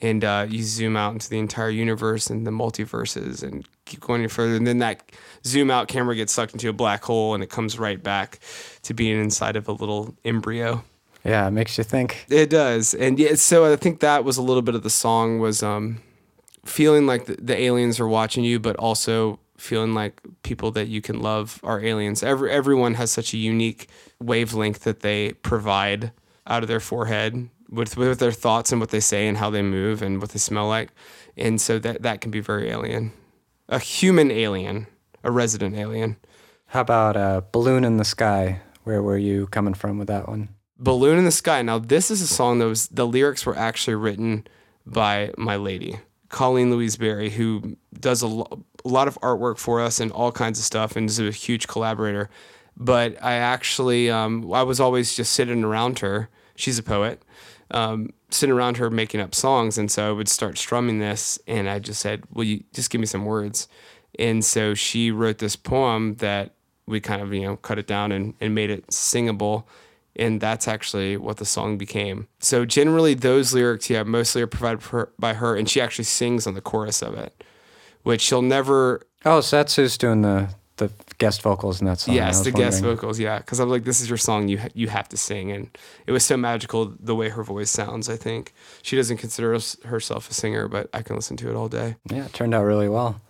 and 0.00 0.24
uh, 0.24 0.46
you 0.48 0.62
zoom 0.62 0.96
out 0.96 1.12
into 1.12 1.28
the 1.28 1.38
entire 1.38 1.70
universe 1.70 2.30
and 2.30 2.46
the 2.46 2.50
multiverses 2.50 3.42
and 3.42 3.68
keep 3.84 4.00
going 4.00 4.22
any 4.22 4.28
further. 4.28 4.56
And 4.56 4.66
then 4.66 4.78
that 4.78 5.12
zoom 5.44 5.70
out 5.70 5.88
camera 5.88 6.16
gets 6.16 6.32
sucked 6.32 6.54
into 6.54 6.68
a 6.68 6.72
black 6.72 7.04
hole 7.04 7.34
and 7.34 7.42
it 7.42 7.50
comes 7.50 7.78
right 7.78 8.02
back 8.02 8.38
to 8.82 8.94
being 8.94 9.20
inside 9.20 9.56
of 9.56 9.68
a 9.68 9.72
little 9.72 10.14
embryo. 10.24 10.82
yeah, 11.24 11.46
it 11.46 11.50
makes 11.50 11.76
you 11.76 11.84
think. 11.84 12.24
It 12.30 12.48
does, 12.48 12.94
and 12.94 13.18
yeah. 13.18 13.34
So 13.34 13.70
I 13.70 13.76
think 13.76 14.00
that 14.00 14.24
was 14.24 14.38
a 14.38 14.42
little 14.42 14.62
bit 14.62 14.74
of 14.74 14.82
the 14.82 14.90
song 14.90 15.40
was 15.40 15.62
um, 15.62 16.00
feeling 16.64 17.06
like 17.06 17.26
the, 17.26 17.36
the 17.36 17.60
aliens 17.60 18.00
are 18.00 18.08
watching 18.08 18.44
you, 18.44 18.58
but 18.58 18.76
also 18.76 19.38
feeling 19.58 19.92
like 19.92 20.20
people 20.42 20.70
that 20.72 20.88
you 20.88 21.00
can 21.00 21.20
love 21.20 21.60
are 21.62 21.80
aliens. 21.80 22.22
Every 22.22 22.50
everyone 22.50 22.94
has 22.94 23.10
such 23.10 23.34
a 23.34 23.38
unique 23.38 23.88
wavelength 24.20 24.84
that 24.84 25.00
they 25.00 25.32
provide 25.32 26.12
out 26.46 26.62
of 26.62 26.68
their 26.68 26.80
forehead 26.80 27.50
with 27.68 27.96
with 27.96 28.18
their 28.18 28.32
thoughts 28.32 28.72
and 28.72 28.80
what 28.80 28.90
they 28.90 29.00
say 29.00 29.28
and 29.28 29.36
how 29.36 29.50
they 29.50 29.62
move 29.62 30.00
and 30.00 30.20
what 30.20 30.30
they 30.30 30.38
smell 30.38 30.68
like, 30.68 30.90
and 31.36 31.60
so 31.60 31.78
that 31.78 32.02
that 32.02 32.20
can 32.20 32.30
be 32.30 32.40
very 32.40 32.70
alien, 32.70 33.12
a 33.68 33.78
human 33.78 34.30
alien, 34.30 34.86
a 35.22 35.30
resident 35.30 35.76
alien. 35.76 36.16
How 36.66 36.80
about 36.80 37.16
a 37.16 37.44
"Balloon 37.52 37.84
in 37.84 37.96
the 37.96 38.04
Sky"? 38.04 38.60
Where 38.84 39.02
were 39.02 39.18
you 39.18 39.48
coming 39.48 39.74
from 39.74 39.98
with 39.98 40.08
that 40.08 40.28
one? 40.28 40.48
Balloon 40.78 41.18
in 41.18 41.24
the 41.24 41.30
Sky. 41.30 41.60
Now, 41.60 41.78
this 41.78 42.10
is 42.10 42.22
a 42.22 42.26
song 42.26 42.60
that 42.60 42.66
was, 42.66 42.88
the 42.88 43.06
lyrics 43.06 43.44
were 43.44 43.56
actually 43.56 43.96
written 43.96 44.46
by 44.86 45.32
my 45.36 45.56
lady, 45.56 45.98
Colleen 46.28 46.70
Louise 46.70 46.96
Berry, 46.96 47.30
who 47.30 47.76
does 47.98 48.22
a, 48.22 48.28
lo- 48.28 48.64
a 48.84 48.88
lot 48.88 49.08
of 49.08 49.18
artwork 49.20 49.58
for 49.58 49.80
us 49.80 50.00
and 50.00 50.10
all 50.12 50.32
kinds 50.32 50.58
of 50.58 50.64
stuff 50.64 50.96
and 50.96 51.08
is 51.08 51.18
a 51.18 51.30
huge 51.30 51.66
collaborator. 51.68 52.30
But 52.76 53.22
I 53.22 53.34
actually, 53.34 54.10
um, 54.10 54.52
I 54.52 54.62
was 54.62 54.80
always 54.80 55.14
just 55.14 55.32
sitting 55.32 55.64
around 55.64 55.98
her. 55.98 56.28
She's 56.54 56.78
a 56.78 56.82
poet, 56.82 57.22
um, 57.70 58.10
sitting 58.30 58.54
around 58.54 58.76
her 58.76 58.90
making 58.90 59.20
up 59.20 59.34
songs. 59.34 59.78
And 59.78 59.90
so 59.90 60.08
I 60.08 60.12
would 60.12 60.28
start 60.28 60.58
strumming 60.58 60.98
this 60.98 61.38
and 61.46 61.68
I 61.68 61.80
just 61.80 62.00
said, 62.00 62.24
Will 62.32 62.44
you 62.44 62.64
just 62.72 62.90
give 62.90 63.00
me 63.00 63.06
some 63.06 63.24
words? 63.24 63.68
And 64.18 64.44
so 64.44 64.74
she 64.74 65.10
wrote 65.10 65.38
this 65.38 65.56
poem 65.56 66.14
that 66.16 66.54
we 66.86 67.00
kind 67.00 67.20
of, 67.20 67.34
you 67.34 67.42
know, 67.42 67.56
cut 67.56 67.78
it 67.78 67.86
down 67.86 68.12
and, 68.12 68.34
and 68.40 68.54
made 68.54 68.70
it 68.70 68.92
singable 68.92 69.68
and 70.18 70.40
that's 70.40 70.66
actually 70.66 71.16
what 71.16 71.36
the 71.36 71.44
song 71.44 71.78
became. 71.78 72.26
So 72.40 72.64
generally, 72.64 73.14
those 73.14 73.54
lyrics, 73.54 73.88
yeah, 73.88 74.02
mostly 74.02 74.42
are 74.42 74.48
provided 74.48 75.08
by 75.18 75.34
her, 75.34 75.56
and 75.56 75.68
she 75.68 75.80
actually 75.80 76.04
sings 76.04 76.46
on 76.46 76.54
the 76.54 76.60
chorus 76.60 77.02
of 77.02 77.14
it, 77.14 77.44
which 78.08 78.22
she'll 78.22 78.42
never. 78.56 79.02
Oh, 79.24 79.40
so 79.42 79.56
that's 79.58 79.76
who's 79.76 79.98
doing 79.98 80.22
the 80.22 80.48
the 80.78 80.90
guest 81.18 81.42
vocals 81.42 81.80
in 81.80 81.86
that 81.88 81.98
song. 81.98 82.14
Yes, 82.14 82.42
the 82.44 82.52
guest 82.52 82.82
vocals, 82.82 83.18
yeah, 83.18 83.38
because 83.38 83.58
I'm 83.60 83.68
like, 83.68 83.82
this 83.84 84.00
is 84.00 84.08
your 84.08 84.16
song, 84.16 84.48
you 84.48 84.58
ha- 84.58 84.68
you 84.74 84.88
have 84.88 85.08
to 85.08 85.16
sing, 85.16 85.50
and 85.52 85.76
it 86.06 86.12
was 86.12 86.24
so 86.24 86.36
magical 86.36 86.94
the 87.00 87.14
way 87.16 87.28
her 87.30 87.42
voice 87.42 87.68
sounds. 87.70 88.08
I 88.08 88.16
think 88.16 88.54
she 88.82 88.94
doesn't 88.96 89.18
consider 89.18 89.58
herself 89.84 90.30
a 90.30 90.34
singer, 90.34 90.68
but 90.68 90.88
I 90.94 91.02
can 91.02 91.16
listen 91.16 91.36
to 91.38 91.50
it 91.50 91.56
all 91.56 91.68
day. 91.68 91.96
Yeah, 92.10 92.26
it 92.26 92.32
turned 92.32 92.54
out 92.54 92.64
really 92.64 92.88
well. 92.88 93.20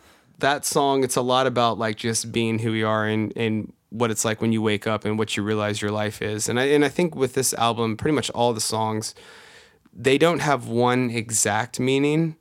that 0.40 0.64
song 0.64 1.02
it's 1.04 1.16
a 1.16 1.22
lot 1.22 1.46
about 1.46 1.78
like 1.78 1.96
just 1.96 2.30
being 2.30 2.58
who 2.60 2.70
we 2.70 2.84
are 2.84 3.04
and 3.12 3.32
and 3.36 3.72
what 3.90 4.10
it's 4.12 4.24
like 4.24 4.40
when 4.42 4.52
you 4.52 4.62
wake 4.62 4.86
up 4.86 5.04
and 5.06 5.18
what 5.18 5.34
you 5.36 5.42
realize 5.42 5.82
your 5.82 5.90
life 5.90 6.22
is 6.22 6.48
and 6.48 6.60
I 6.60 6.64
and 6.76 6.84
I 6.84 6.90
think 6.90 7.16
with 7.16 7.32
this 7.34 7.52
album 7.54 7.96
pretty 7.96 8.14
much 8.14 8.30
all 8.30 8.52
the 8.54 8.60
songs 8.60 9.14
they 9.92 10.18
don't 10.18 10.40
have 10.40 10.68
one 10.68 11.10
exact 11.10 11.80
meaning 11.80 12.36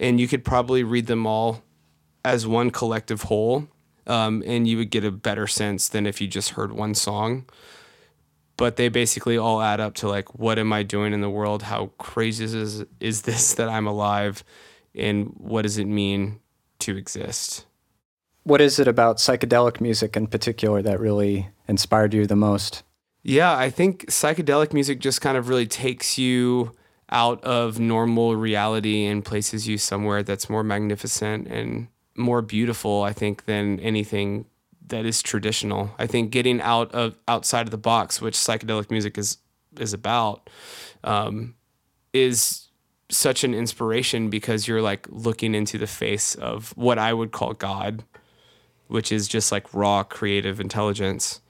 and 0.00 0.18
you 0.18 0.26
could 0.26 0.44
probably 0.44 0.82
read 0.82 1.06
them 1.06 1.26
all 1.26 1.62
as 2.26 2.46
one 2.46 2.70
collective 2.70 3.22
whole 3.22 3.68
um, 4.06 4.42
and 4.46 4.68
you 4.68 4.76
would 4.76 4.90
get 4.90 5.04
a 5.04 5.10
better 5.10 5.46
sense 5.46 5.88
than 5.88 6.06
if 6.06 6.20
you 6.20 6.26
just 6.26 6.50
heard 6.50 6.72
one 6.72 6.94
song 6.94 7.46
but 8.56 8.76
they 8.76 8.88
basically 8.88 9.36
all 9.36 9.60
add 9.60 9.80
up 9.80 9.94
to 9.94 10.08
like 10.08 10.38
what 10.38 10.58
am 10.58 10.72
I 10.72 10.82
doing 10.82 11.12
in 11.12 11.20
the 11.20 11.30
world? 11.30 11.62
How 11.62 11.90
crazy 11.98 12.44
is 12.44 12.84
is 13.00 13.22
this 13.22 13.54
that 13.54 13.68
I'm 13.68 13.86
alive, 13.86 14.44
and 14.94 15.32
what 15.36 15.62
does 15.62 15.78
it 15.78 15.86
mean 15.86 16.40
to 16.80 16.96
exist? 16.96 17.66
What 18.44 18.60
is 18.60 18.78
it 18.78 18.86
about 18.86 19.16
psychedelic 19.16 19.80
music 19.80 20.16
in 20.16 20.28
particular 20.28 20.80
that 20.82 21.00
really 21.00 21.48
inspired 21.66 22.14
you 22.14 22.26
the 22.26 22.36
most? 22.36 22.84
Yeah, 23.22 23.56
I 23.56 23.70
think 23.70 24.06
psychedelic 24.06 24.72
music 24.72 25.00
just 25.00 25.20
kind 25.20 25.36
of 25.36 25.48
really 25.48 25.66
takes 25.66 26.16
you 26.16 26.72
out 27.10 27.42
of 27.42 27.80
normal 27.80 28.36
reality 28.36 29.04
and 29.04 29.24
places 29.24 29.66
you 29.66 29.78
somewhere 29.78 30.22
that's 30.22 30.48
more 30.48 30.62
magnificent 30.62 31.48
and 31.48 31.88
more 32.16 32.42
beautiful, 32.42 33.02
I 33.02 33.12
think, 33.12 33.44
than 33.44 33.80
anything 33.80 34.46
that 34.88 35.04
is 35.04 35.22
traditional. 35.22 35.90
I 35.98 36.06
think 36.06 36.30
getting 36.30 36.60
out 36.60 36.92
of 36.92 37.18
outside 37.26 37.66
of 37.66 37.70
the 37.70 37.78
box, 37.78 38.20
which 38.20 38.34
psychedelic 38.34 38.90
music 38.90 39.18
is 39.18 39.38
is 39.78 39.92
about, 39.92 40.48
um, 41.04 41.54
is 42.12 42.68
such 43.08 43.44
an 43.44 43.54
inspiration 43.54 44.30
because 44.30 44.66
you're 44.66 44.82
like 44.82 45.06
looking 45.10 45.54
into 45.54 45.78
the 45.78 45.86
face 45.86 46.34
of 46.34 46.76
what 46.76 46.98
I 46.98 47.12
would 47.12 47.30
call 47.30 47.52
God, 47.52 48.04
which 48.88 49.12
is 49.12 49.28
just 49.28 49.52
like 49.52 49.72
raw 49.74 50.02
creative 50.02 50.60
intelligence, 50.60 51.40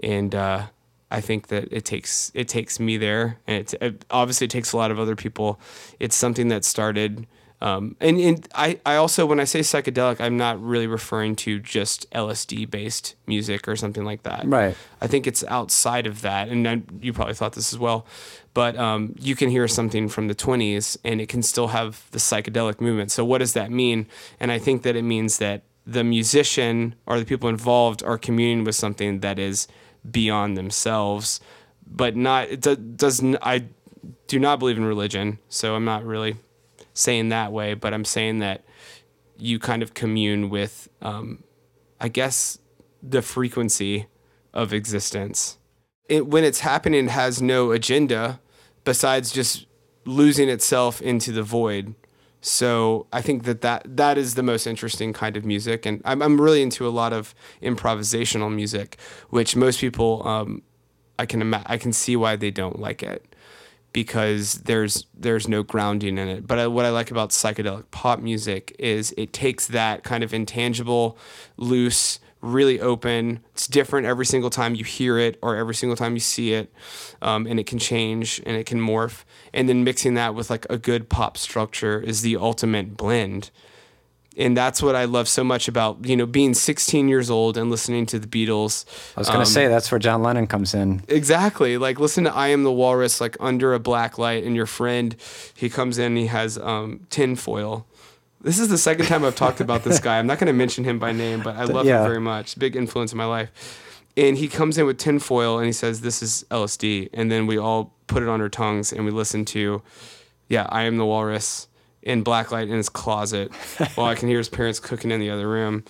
and 0.00 0.34
uh, 0.34 0.66
I 1.10 1.20
think 1.20 1.48
that 1.48 1.68
it 1.72 1.84
takes 1.84 2.30
it 2.34 2.48
takes 2.48 2.80
me 2.80 2.96
there, 2.96 3.38
and 3.46 3.62
it, 3.62 3.74
it 3.80 4.04
obviously 4.10 4.48
takes 4.48 4.72
a 4.72 4.76
lot 4.76 4.90
of 4.90 4.98
other 4.98 5.16
people. 5.16 5.60
It's 6.00 6.16
something 6.16 6.48
that 6.48 6.64
started. 6.64 7.26
Um, 7.60 7.96
and, 8.00 8.18
and 8.18 8.48
I, 8.54 8.78
I 8.84 8.96
also, 8.96 9.24
when 9.24 9.40
I 9.40 9.44
say 9.44 9.60
psychedelic, 9.60 10.20
I'm 10.20 10.36
not 10.36 10.62
really 10.62 10.86
referring 10.86 11.36
to 11.36 11.58
just 11.58 12.10
LSD 12.10 12.70
based 12.70 13.14
music 13.26 13.66
or 13.66 13.76
something 13.76 14.04
like 14.04 14.24
that. 14.24 14.46
Right. 14.46 14.76
I 15.00 15.06
think 15.06 15.26
it's 15.26 15.42
outside 15.44 16.06
of 16.06 16.20
that. 16.20 16.48
And 16.48 16.68
I, 16.68 16.82
you 17.00 17.12
probably 17.12 17.34
thought 17.34 17.54
this 17.54 17.72
as 17.72 17.78
well. 17.78 18.06
But 18.52 18.76
um, 18.76 19.14
you 19.18 19.36
can 19.36 19.50
hear 19.50 19.68
something 19.68 20.08
from 20.08 20.28
the 20.28 20.34
20s 20.34 20.96
and 21.04 21.20
it 21.20 21.28
can 21.28 21.42
still 21.42 21.68
have 21.68 22.06
the 22.10 22.18
psychedelic 22.18 22.80
movement. 22.80 23.10
So, 23.10 23.24
what 23.24 23.38
does 23.38 23.52
that 23.52 23.70
mean? 23.70 24.06
And 24.40 24.50
I 24.50 24.58
think 24.58 24.82
that 24.82 24.96
it 24.96 25.02
means 25.02 25.38
that 25.38 25.62
the 25.86 26.02
musician 26.02 26.94
or 27.04 27.18
the 27.18 27.26
people 27.26 27.48
involved 27.48 28.02
are 28.02 28.18
communing 28.18 28.64
with 28.64 28.74
something 28.74 29.20
that 29.20 29.38
is 29.38 29.68
beyond 30.10 30.56
themselves, 30.56 31.40
but 31.86 32.16
not, 32.16 32.48
it 32.48 32.62
do, 32.62 32.76
doesn't, 32.76 33.36
I 33.42 33.66
do 34.26 34.38
not 34.38 34.58
believe 34.58 34.78
in 34.78 34.86
religion. 34.86 35.38
So, 35.50 35.74
I'm 35.74 35.84
not 35.84 36.02
really 36.04 36.36
saying 36.96 37.28
that 37.28 37.52
way, 37.52 37.74
but 37.74 37.92
I'm 37.92 38.04
saying 38.04 38.38
that 38.40 38.64
you 39.38 39.58
kind 39.58 39.82
of 39.82 39.94
commune 39.94 40.48
with, 40.48 40.88
um, 41.02 41.44
I 42.00 42.08
guess, 42.08 42.58
the 43.02 43.22
frequency 43.22 44.06
of 44.54 44.72
existence. 44.72 45.58
It, 46.08 46.26
when 46.26 46.42
it's 46.42 46.60
happening, 46.60 47.08
has 47.08 47.42
no 47.42 47.70
agenda 47.70 48.40
besides 48.84 49.30
just 49.30 49.66
losing 50.06 50.48
itself 50.48 51.02
into 51.02 51.32
the 51.32 51.42
void. 51.42 51.94
So 52.40 53.06
I 53.12 53.20
think 53.20 53.44
that, 53.44 53.60
that 53.60 53.96
that 53.96 54.16
is 54.16 54.34
the 54.34 54.42
most 54.42 54.66
interesting 54.66 55.12
kind 55.12 55.36
of 55.36 55.44
music, 55.44 55.84
and 55.84 56.00
I'm 56.04 56.22
I'm 56.22 56.40
really 56.40 56.62
into 56.62 56.86
a 56.86 56.90
lot 56.90 57.12
of 57.12 57.34
improvisational 57.60 58.54
music, 58.54 58.98
which 59.30 59.56
most 59.56 59.80
people 59.80 60.26
um, 60.26 60.62
I 61.18 61.26
can 61.26 61.42
ima- 61.42 61.64
I 61.66 61.76
can 61.76 61.92
see 61.92 62.14
why 62.14 62.36
they 62.36 62.52
don't 62.52 62.78
like 62.78 63.02
it 63.02 63.34
because 63.96 64.52
there's 64.64 65.06
there's 65.18 65.48
no 65.48 65.62
grounding 65.62 66.18
in 66.18 66.28
it. 66.28 66.46
But 66.46 66.58
I, 66.58 66.66
what 66.66 66.84
I 66.84 66.90
like 66.90 67.10
about 67.10 67.30
psychedelic 67.30 67.84
pop 67.90 68.20
music 68.20 68.76
is 68.78 69.14
it 69.16 69.32
takes 69.32 69.68
that 69.68 70.04
kind 70.04 70.22
of 70.22 70.34
intangible, 70.34 71.16
loose, 71.56 72.20
really 72.42 72.78
open. 72.78 73.40
It's 73.52 73.66
different 73.66 74.06
every 74.06 74.26
single 74.26 74.50
time 74.50 74.74
you 74.74 74.84
hear 74.84 75.18
it 75.18 75.38
or 75.40 75.56
every 75.56 75.74
single 75.74 75.96
time 75.96 76.12
you 76.12 76.20
see 76.20 76.52
it, 76.52 76.70
um, 77.22 77.46
and 77.46 77.58
it 77.58 77.66
can 77.66 77.78
change 77.78 78.38
and 78.44 78.54
it 78.54 78.66
can 78.66 78.82
morph. 78.82 79.24
And 79.54 79.66
then 79.66 79.82
mixing 79.82 80.12
that 80.12 80.34
with 80.34 80.50
like 80.50 80.66
a 80.68 80.76
good 80.76 81.08
pop 81.08 81.38
structure 81.38 81.98
is 81.98 82.20
the 82.20 82.36
ultimate 82.36 82.98
blend 82.98 83.50
and 84.36 84.56
that's 84.56 84.82
what 84.82 84.94
I 84.94 85.04
love 85.04 85.28
so 85.28 85.42
much 85.42 85.68
about 85.68 86.04
you 86.06 86.16
know 86.16 86.26
being 86.26 86.54
16 86.54 87.08
years 87.08 87.30
old 87.30 87.56
and 87.56 87.70
listening 87.70 88.06
to 88.06 88.18
the 88.18 88.26
Beatles. 88.26 88.84
I 89.16 89.20
was 89.20 89.28
going 89.28 89.38
to 89.38 89.40
Um, 89.40 89.46
say 89.46 89.68
that's 89.68 89.90
where 89.90 89.98
John 89.98 90.22
Lennon 90.22 90.46
comes 90.46 90.74
in. 90.74 91.02
Exactly. 91.08 91.78
Like 91.78 91.98
listen 91.98 92.24
to 92.24 92.34
I 92.34 92.48
Am 92.48 92.62
the 92.64 92.72
Walrus 92.72 93.20
like 93.20 93.36
under 93.40 93.74
a 93.74 93.78
black 93.78 94.18
light 94.18 94.44
and 94.44 94.54
your 94.54 94.66
friend 94.66 95.16
he 95.54 95.68
comes 95.68 95.98
in 95.98 96.16
he 96.16 96.26
has 96.26 96.58
um 96.58 97.06
tinfoil. 97.10 97.86
This 98.42 98.58
is 98.58 98.68
the 98.68 98.78
second 98.78 99.06
time 99.06 99.24
I've 99.24 99.34
talked 99.34 99.60
about 99.60 99.82
this 99.82 99.98
guy. 100.06 100.18
I'm 100.18 100.26
not 100.26 100.38
going 100.38 100.46
to 100.46 100.52
mention 100.52 100.84
him 100.84 100.98
by 100.98 101.10
name, 101.10 101.42
but 101.42 101.56
I 101.56 101.64
love 101.64 101.86
yeah. 101.86 102.02
him 102.02 102.06
very 102.06 102.20
much. 102.20 102.58
Big 102.58 102.76
influence 102.76 103.10
in 103.10 103.18
my 103.18 103.24
life. 103.24 103.82
And 104.16 104.38
he 104.38 104.48
comes 104.48 104.78
in 104.78 104.86
with 104.86 104.98
tinfoil 104.98 105.58
and 105.58 105.66
he 105.66 105.72
says 105.72 106.00
this 106.02 106.22
is 106.22 106.44
LSD 106.50 107.08
and 107.12 107.30
then 107.30 107.46
we 107.46 107.58
all 107.58 107.92
put 108.06 108.22
it 108.22 108.28
on 108.28 108.40
our 108.40 108.48
tongues 108.48 108.92
and 108.92 109.04
we 109.04 109.10
listen 109.10 109.44
to 109.46 109.82
yeah, 110.48 110.66
I 110.68 110.82
Am 110.82 110.96
the 110.96 111.04
Walrus 111.06 111.66
in 112.06 112.22
blacklight 112.22 112.62
in 112.62 112.76
his 112.76 112.88
closet 112.88 113.52
while 113.96 114.06
I 114.06 114.14
can 114.14 114.28
hear 114.28 114.38
his 114.38 114.48
parents 114.48 114.78
cooking 114.78 115.10
in 115.10 115.18
the 115.20 115.28
other 115.28 115.48
room 115.48 115.84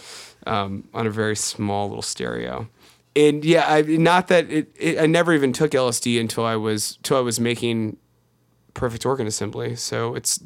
um, 0.47 0.89
on 0.95 1.07
a 1.07 1.11
very 1.11 1.37
small 1.37 1.89
little 1.89 2.03
stereo. 2.03 2.69
And 3.15 3.45
yeah, 3.45 3.65
I 3.69 3.83
not 3.83 4.29
that 4.29 4.51
it, 4.51 4.73
it. 4.77 4.99
I 4.99 5.07
never 5.07 5.33
even 5.33 5.53
took 5.53 5.73
LSD 5.73 6.19
until 6.19 6.45
I 6.45 6.57
was 6.57 6.99
till 7.03 7.19
I 7.19 7.21
was 7.21 7.39
making 7.39 7.99
Perfect 8.75 9.07
Organ 9.07 9.27
Assembly. 9.27 9.77
So 9.77 10.15
it's 10.15 10.43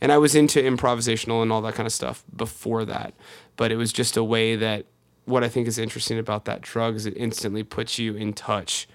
and 0.00 0.12
I 0.12 0.18
was 0.18 0.34
into 0.34 0.60
improvisational 0.60 1.42
and 1.42 1.52
all 1.52 1.60
that 1.62 1.74
kind 1.74 1.86
of 1.86 1.92
stuff 1.92 2.24
before 2.34 2.84
that. 2.84 3.14
But 3.56 3.72
it 3.72 3.76
was 3.76 3.92
just 3.92 4.16
a 4.16 4.24
way 4.24 4.56
that 4.56 4.86
what 5.24 5.42
I 5.42 5.48
think 5.48 5.66
is 5.66 5.78
interesting 5.78 6.18
about 6.18 6.44
that 6.44 6.62
drug 6.62 6.94
is 6.94 7.06
it 7.06 7.16
instantly 7.16 7.62
puts 7.62 7.98
you 7.98 8.14
in 8.14 8.32
touch 8.32 8.88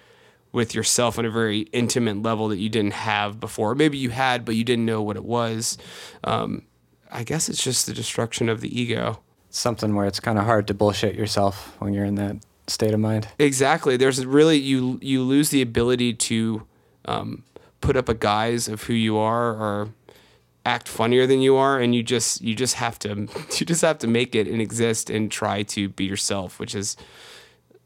with 0.51 0.73
yourself 0.73 1.19
on 1.19 1.25
a 1.25 1.29
very 1.29 1.61
intimate 1.71 2.21
level 2.21 2.47
that 2.47 2.57
you 2.57 2.69
didn't 2.69 2.93
have 2.93 3.39
before. 3.39 3.75
Maybe 3.75 3.97
you 3.97 4.09
had, 4.09 4.45
but 4.45 4.55
you 4.55 4.63
didn't 4.63 4.85
know 4.85 5.01
what 5.01 5.15
it 5.15 5.25
was. 5.25 5.77
Um, 6.23 6.63
I 7.11 7.23
guess 7.23 7.49
it's 7.49 7.63
just 7.63 7.85
the 7.85 7.93
destruction 7.93 8.49
of 8.49 8.61
the 8.61 8.79
ego. 8.79 9.19
Something 9.49 9.95
where 9.95 10.05
it's 10.05 10.19
kind 10.19 10.37
of 10.37 10.45
hard 10.45 10.67
to 10.67 10.73
bullshit 10.73 11.15
yourself 11.15 11.75
when 11.79 11.93
you're 11.93 12.05
in 12.05 12.15
that 12.15 12.37
state 12.67 12.93
of 12.93 12.99
mind. 12.99 13.27
Exactly. 13.39 13.97
There's 13.97 14.25
really 14.25 14.57
you 14.57 14.99
you 15.01 15.23
lose 15.23 15.49
the 15.49 15.61
ability 15.61 16.13
to 16.13 16.67
um, 17.05 17.43
put 17.81 17.95
up 17.95 18.09
a 18.09 18.13
guise 18.13 18.67
of 18.67 18.83
who 18.83 18.93
you 18.93 19.17
are 19.17 19.53
or 19.53 19.89
act 20.65 20.87
funnier 20.87 21.25
than 21.25 21.41
you 21.41 21.55
are, 21.55 21.79
and 21.79 21.95
you 21.95 22.03
just 22.03 22.41
you 22.41 22.53
just 22.53 22.75
have 22.75 22.99
to 22.99 23.09
you 23.57 23.65
just 23.65 23.81
have 23.81 23.97
to 23.99 24.07
make 24.07 24.35
it 24.35 24.47
and 24.47 24.61
exist 24.61 25.09
and 25.09 25.31
try 25.31 25.63
to 25.63 25.89
be 25.89 26.05
yourself, 26.05 26.59
which 26.59 26.75
is 26.75 26.95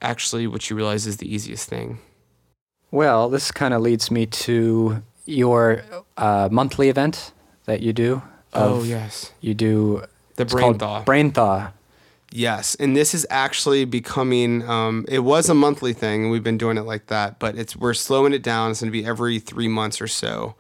actually 0.02 0.48
what 0.48 0.70
you 0.70 0.76
realize 0.76 1.08
is 1.08 1.18
the 1.18 1.34
easiest 1.34 1.70
thing. 1.70 2.00
Well, 2.94 3.28
this 3.28 3.52
kind 3.52 3.74
of 3.74 3.82
leads 3.82 4.12
me 4.12 4.28
to 4.28 5.02
your 5.26 5.82
uh, 6.16 6.48
monthly 6.52 6.90
event 6.90 7.32
that 7.66 7.82
you 7.82 7.92
do. 7.92 8.22
Oh 8.54 8.84
yes, 8.84 9.34
You 9.42 9.56
do 9.56 10.04
the 10.36 10.44
it's 10.44 10.54
brain 10.54 10.64
called 10.64 10.80
thaw. 10.80 11.04
Brainthaw. 11.04 11.72
Yes, 12.32 12.76
and 12.76 12.96
this 12.96 13.16
is 13.16 13.26
actually 13.32 13.86
becoming. 13.86 14.62
Um, 14.70 15.06
it 15.08 15.20
was 15.20 15.50
a 15.50 15.56
monthly 15.56 15.94
thing, 15.94 16.22
and 16.22 16.32
we've 16.32 16.44
been 16.44 16.60
doing 16.60 16.78
it 16.78 16.84
like 16.84 17.08
that. 17.08 17.40
But 17.40 17.58
it's 17.58 17.76
we're 17.76 17.96
slowing 17.96 18.32
it 18.32 18.44
down. 18.44 18.70
It's 18.70 18.82
going 18.82 18.92
to 18.92 19.00
be 19.02 19.04
every 19.04 19.40
three 19.40 19.68
months 19.68 20.00
or 20.00 20.08
so, 20.08 20.54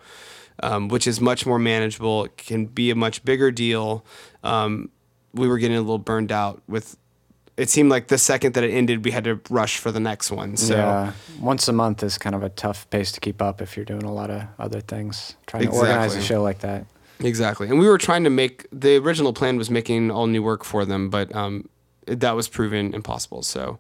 um, 0.64 0.88
which 0.88 1.06
is 1.06 1.22
much 1.22 1.46
more 1.46 1.60
manageable. 1.60 2.26
It 2.26 2.38
can 2.38 2.66
be 2.66 2.90
a 2.90 2.96
much 2.96 3.24
bigger 3.24 3.52
deal. 3.52 4.04
Um, 4.44 4.90
we 5.34 5.48
were 5.48 5.60
getting 5.60 5.78
a 5.78 5.82
little 5.82 6.00
burned 6.00 6.32
out 6.32 6.64
with. 6.68 6.98
It 7.56 7.70
seemed 7.70 7.92
like 7.92 8.08
the 8.08 8.18
second 8.18 8.56
that 8.56 8.64
it 8.64 8.72
ended, 8.72 9.06
we 9.06 9.12
had 9.12 9.26
to 9.26 9.40
rush 9.50 9.78
for 9.78 9.92
the 9.92 10.00
next 10.00 10.32
one. 10.32 10.58
So 10.58 10.76
yeah, 10.76 11.12
once 11.40 11.68
a 11.68 11.74
month 11.74 12.02
is 12.02 12.18
kind 12.18 12.36
of 12.36 12.42
a 12.42 12.50
tough 12.50 12.90
pace 12.90 13.12
to 13.12 13.20
keep 13.20 13.42
up 13.42 13.62
if 13.62 13.78
you're 13.78 13.86
doing 13.86 14.04
a 14.04 14.14
lot 14.14 14.32
of 14.32 14.44
other 14.58 14.82
things. 14.82 15.36
Trying 15.46 15.64
to 15.64 15.70
organize 15.70 16.16
a 16.16 16.22
show 16.22 16.42
like 16.42 16.60
that. 16.60 16.86
Exactly. 17.20 17.70
And 17.70 17.80
we 17.80 17.88
were 17.88 17.98
trying 17.98 18.24
to 18.24 18.30
make 18.30 18.66
the 18.72 18.98
original 18.98 19.34
plan 19.34 19.58
was 19.58 19.70
making 19.70 20.12
all 20.12 20.28
new 20.28 20.42
work 20.42 20.64
for 20.64 20.84
them, 20.84 21.10
but 21.10 21.34
um, 21.36 21.70
that 22.08 22.36
was 22.36 22.48
proven 22.48 22.94
impossible. 22.94 23.44
So, 23.44 23.80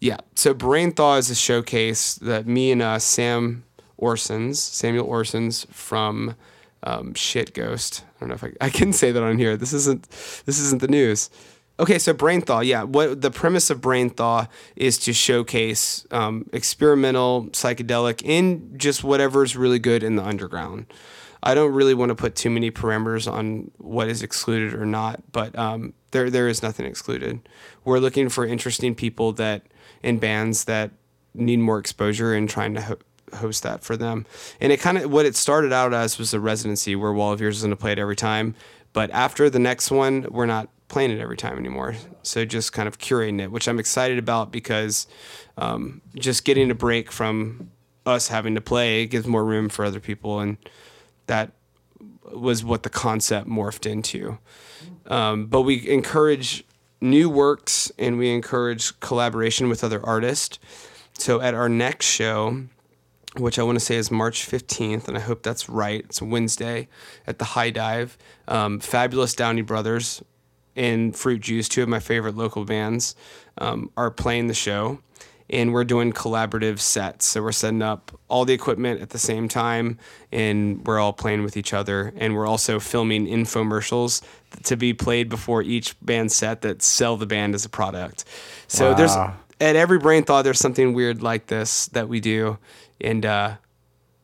yeah. 0.00 0.18
So 0.34 0.54
Brainthaw 0.54 1.16
is 1.16 1.28
a 1.28 1.34
showcase 1.34 2.14
that 2.16 2.46
me 2.46 2.70
and 2.72 2.82
uh, 2.82 2.98
Sam 2.98 3.64
Orsons, 4.00 4.56
Samuel 4.56 5.06
Orsons 5.06 5.66
from 5.68 6.34
um, 6.82 7.14
Shit 7.14 7.54
Ghost. 7.54 8.04
I 8.16 8.20
don't 8.20 8.28
know 8.30 8.34
if 8.34 8.44
I, 8.44 8.52
I 8.60 8.70
can 8.70 8.92
say 8.92 9.12
that 9.12 9.22
on 9.22 9.38
here. 9.38 9.56
This 9.56 9.72
isn't 9.72 10.08
this 10.46 10.58
isn't 10.58 10.80
the 10.80 10.88
news. 10.88 11.30
Okay, 11.80 11.98
so 11.98 12.12
Brainthaw, 12.12 12.60
yeah. 12.60 12.82
What 12.82 13.22
the 13.22 13.30
premise 13.30 13.70
of 13.70 13.80
Brainthaw 13.80 14.46
is 14.76 14.98
to 14.98 15.12
showcase 15.12 16.06
um, 16.10 16.48
experimental 16.52 17.46
psychedelic 17.52 18.22
in 18.22 18.76
just 18.76 19.02
whatever's 19.02 19.56
really 19.56 19.78
good 19.78 20.02
in 20.02 20.16
the 20.16 20.22
underground. 20.22 20.86
I 21.42 21.54
don't 21.54 21.72
really 21.72 21.94
want 21.94 22.10
to 22.10 22.14
put 22.14 22.36
too 22.36 22.50
many 22.50 22.70
parameters 22.70 23.30
on 23.30 23.70
what 23.78 24.08
is 24.08 24.22
excluded 24.22 24.74
or 24.74 24.86
not, 24.86 25.32
but 25.32 25.58
um, 25.58 25.94
there 26.12 26.30
there 26.30 26.46
is 26.46 26.62
nothing 26.62 26.86
excluded. 26.86 27.40
We're 27.84 27.98
looking 27.98 28.28
for 28.28 28.46
interesting 28.46 28.94
people 28.94 29.32
that 29.32 29.66
in 30.02 30.18
bands 30.18 30.64
that 30.64 30.92
need 31.34 31.58
more 31.58 31.78
exposure 31.78 32.34
and 32.34 32.48
trying 32.48 32.74
to 32.74 32.82
ho- 32.82 32.98
host 33.34 33.62
that 33.64 33.82
for 33.82 33.96
them. 33.96 34.26
And 34.60 34.72
it 34.72 34.78
kind 34.78 34.98
of 34.98 35.10
what 35.10 35.26
it 35.26 35.34
started 35.34 35.72
out 35.72 35.94
as 35.94 36.18
was 36.18 36.32
a 36.34 36.38
residency 36.38 36.94
where 36.94 37.12
Wall 37.12 37.32
of 37.32 37.42
Ears 37.42 37.56
is 37.56 37.62
going 37.62 37.70
to 37.70 37.76
play 37.76 37.92
it 37.92 37.98
every 37.98 38.16
time, 38.16 38.54
but 38.92 39.10
after 39.10 39.50
the 39.50 39.58
next 39.58 39.90
one, 39.90 40.26
we're 40.30 40.46
not 40.46 40.68
playing 40.92 41.10
it 41.10 41.20
every 41.20 41.36
time 41.36 41.58
anymore. 41.58 41.96
So 42.22 42.44
just 42.44 42.72
kind 42.72 42.86
of 42.86 42.98
curating 42.98 43.40
it, 43.40 43.50
which 43.50 43.66
I'm 43.66 43.80
excited 43.80 44.18
about 44.18 44.52
because 44.52 45.06
um, 45.56 46.02
just 46.14 46.44
getting 46.44 46.70
a 46.70 46.74
break 46.74 47.10
from 47.10 47.70
us 48.04 48.28
having 48.28 48.54
to 48.54 48.60
play 48.60 49.06
gives 49.06 49.26
more 49.26 49.44
room 49.44 49.68
for 49.68 49.84
other 49.84 50.00
people, 50.00 50.38
and 50.38 50.58
that 51.26 51.52
was 52.32 52.62
what 52.62 52.82
the 52.82 52.90
concept 52.90 53.48
morphed 53.48 53.90
into. 53.90 54.38
Um, 55.06 55.46
but 55.46 55.62
we 55.62 55.88
encourage 55.88 56.64
new 57.00 57.28
works 57.28 57.90
and 57.98 58.18
we 58.18 58.32
encourage 58.32 58.98
collaboration 59.00 59.68
with 59.68 59.82
other 59.82 60.04
artists. 60.04 60.58
So 61.18 61.40
at 61.40 61.54
our 61.54 61.68
next 61.68 62.06
show, 62.06 62.64
which 63.38 63.58
I 63.58 63.62
want 63.62 63.78
to 63.78 63.84
say 63.84 63.96
is 63.96 64.10
March 64.10 64.46
15th, 64.46 65.08
and 65.08 65.16
I 65.16 65.20
hope 65.20 65.42
that's 65.42 65.68
right. 65.68 66.04
It's 66.04 66.20
Wednesday 66.20 66.88
at 67.26 67.38
the 67.38 67.46
High 67.46 67.70
Dive. 67.70 68.18
Um, 68.46 68.78
Fabulous 68.78 69.34
Downey 69.34 69.62
Brothers 69.62 70.22
and 70.76 71.14
Fruit 71.14 71.40
Juice, 71.40 71.68
two 71.68 71.82
of 71.82 71.88
my 71.88 72.00
favorite 72.00 72.36
local 72.36 72.64
bands, 72.64 73.14
um, 73.58 73.90
are 73.96 74.10
playing 74.10 74.46
the 74.46 74.54
show. 74.54 75.00
And 75.50 75.74
we're 75.74 75.84
doing 75.84 76.12
collaborative 76.12 76.78
sets. 76.78 77.26
So 77.26 77.42
we're 77.42 77.52
setting 77.52 77.82
up 77.82 78.10
all 78.28 78.46
the 78.46 78.54
equipment 78.54 79.02
at 79.02 79.10
the 79.10 79.18
same 79.18 79.48
time, 79.48 79.98
and 80.30 80.82
we're 80.86 80.98
all 80.98 81.12
playing 81.12 81.42
with 81.42 81.58
each 81.58 81.74
other. 81.74 82.14
And 82.16 82.34
we're 82.34 82.46
also 82.46 82.80
filming 82.80 83.26
infomercials 83.26 84.22
to 84.62 84.76
be 84.76 84.94
played 84.94 85.28
before 85.28 85.60
each 85.60 85.94
band 86.00 86.32
set 86.32 86.62
that 86.62 86.80
sell 86.80 87.18
the 87.18 87.26
band 87.26 87.54
as 87.54 87.66
a 87.66 87.68
product. 87.68 88.24
So 88.66 88.94
there's 88.94 89.14
at 89.62 89.76
every 89.76 89.98
Brainthaw 89.98 90.42
there's 90.42 90.58
something 90.58 90.92
weird 90.92 91.22
like 91.22 91.46
this 91.46 91.86
that 91.88 92.08
we 92.08 92.20
do 92.20 92.58
and 93.00 93.24
uh 93.24 93.56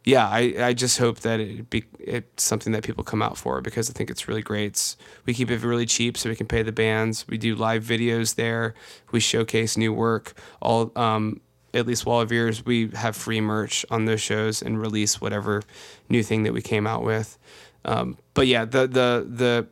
yeah 0.05 0.29
i 0.29 0.55
i 0.61 0.73
just 0.73 0.99
hope 0.99 1.21
that 1.21 1.41
it 1.41 1.69
be 1.71 1.85
it's 1.99 2.43
something 2.43 2.73
that 2.73 2.83
people 2.83 3.05
come 3.05 3.23
out 3.23 3.37
for 3.37 3.61
because 3.61 3.91
i 3.91 3.93
think 3.93 4.11
it's 4.11 4.29
really 4.29 4.43
great. 4.43 4.67
It's, 4.67 4.97
we 5.27 5.35
keep 5.35 5.51
it 5.51 5.63
really 5.63 5.87
cheap 5.87 6.17
so 6.17 6.29
we 6.29 6.37
can 6.37 6.47
pay 6.47 6.63
the 6.63 6.73
bands. 6.73 7.27
We 7.29 7.39
do 7.39 7.55
live 7.55 7.85
videos 7.85 8.37
there. 8.37 8.75
We 9.11 9.21
showcase 9.21 9.77
new 9.77 9.93
work. 9.93 10.35
All 10.61 10.93
um 10.97 11.41
at 11.75 11.87
least 11.87 12.07
wall 12.07 12.21
of 12.23 12.33
ears 12.33 12.65
we 12.65 12.89
have 12.95 13.15
free 13.15 13.41
merch 13.41 13.85
on 13.91 14.07
those 14.07 14.21
shows 14.21 14.63
and 14.63 14.81
release 14.81 15.21
whatever 15.21 15.63
new 16.09 16.23
thing 16.23 16.45
that 16.45 16.53
we 16.53 16.63
came 16.63 16.87
out 16.87 17.05
with. 17.05 17.39
Um 17.85 18.17
but 18.35 18.47
yeah 18.47 18.65
the 18.65 18.87
the 18.87 19.27
the 19.29 19.69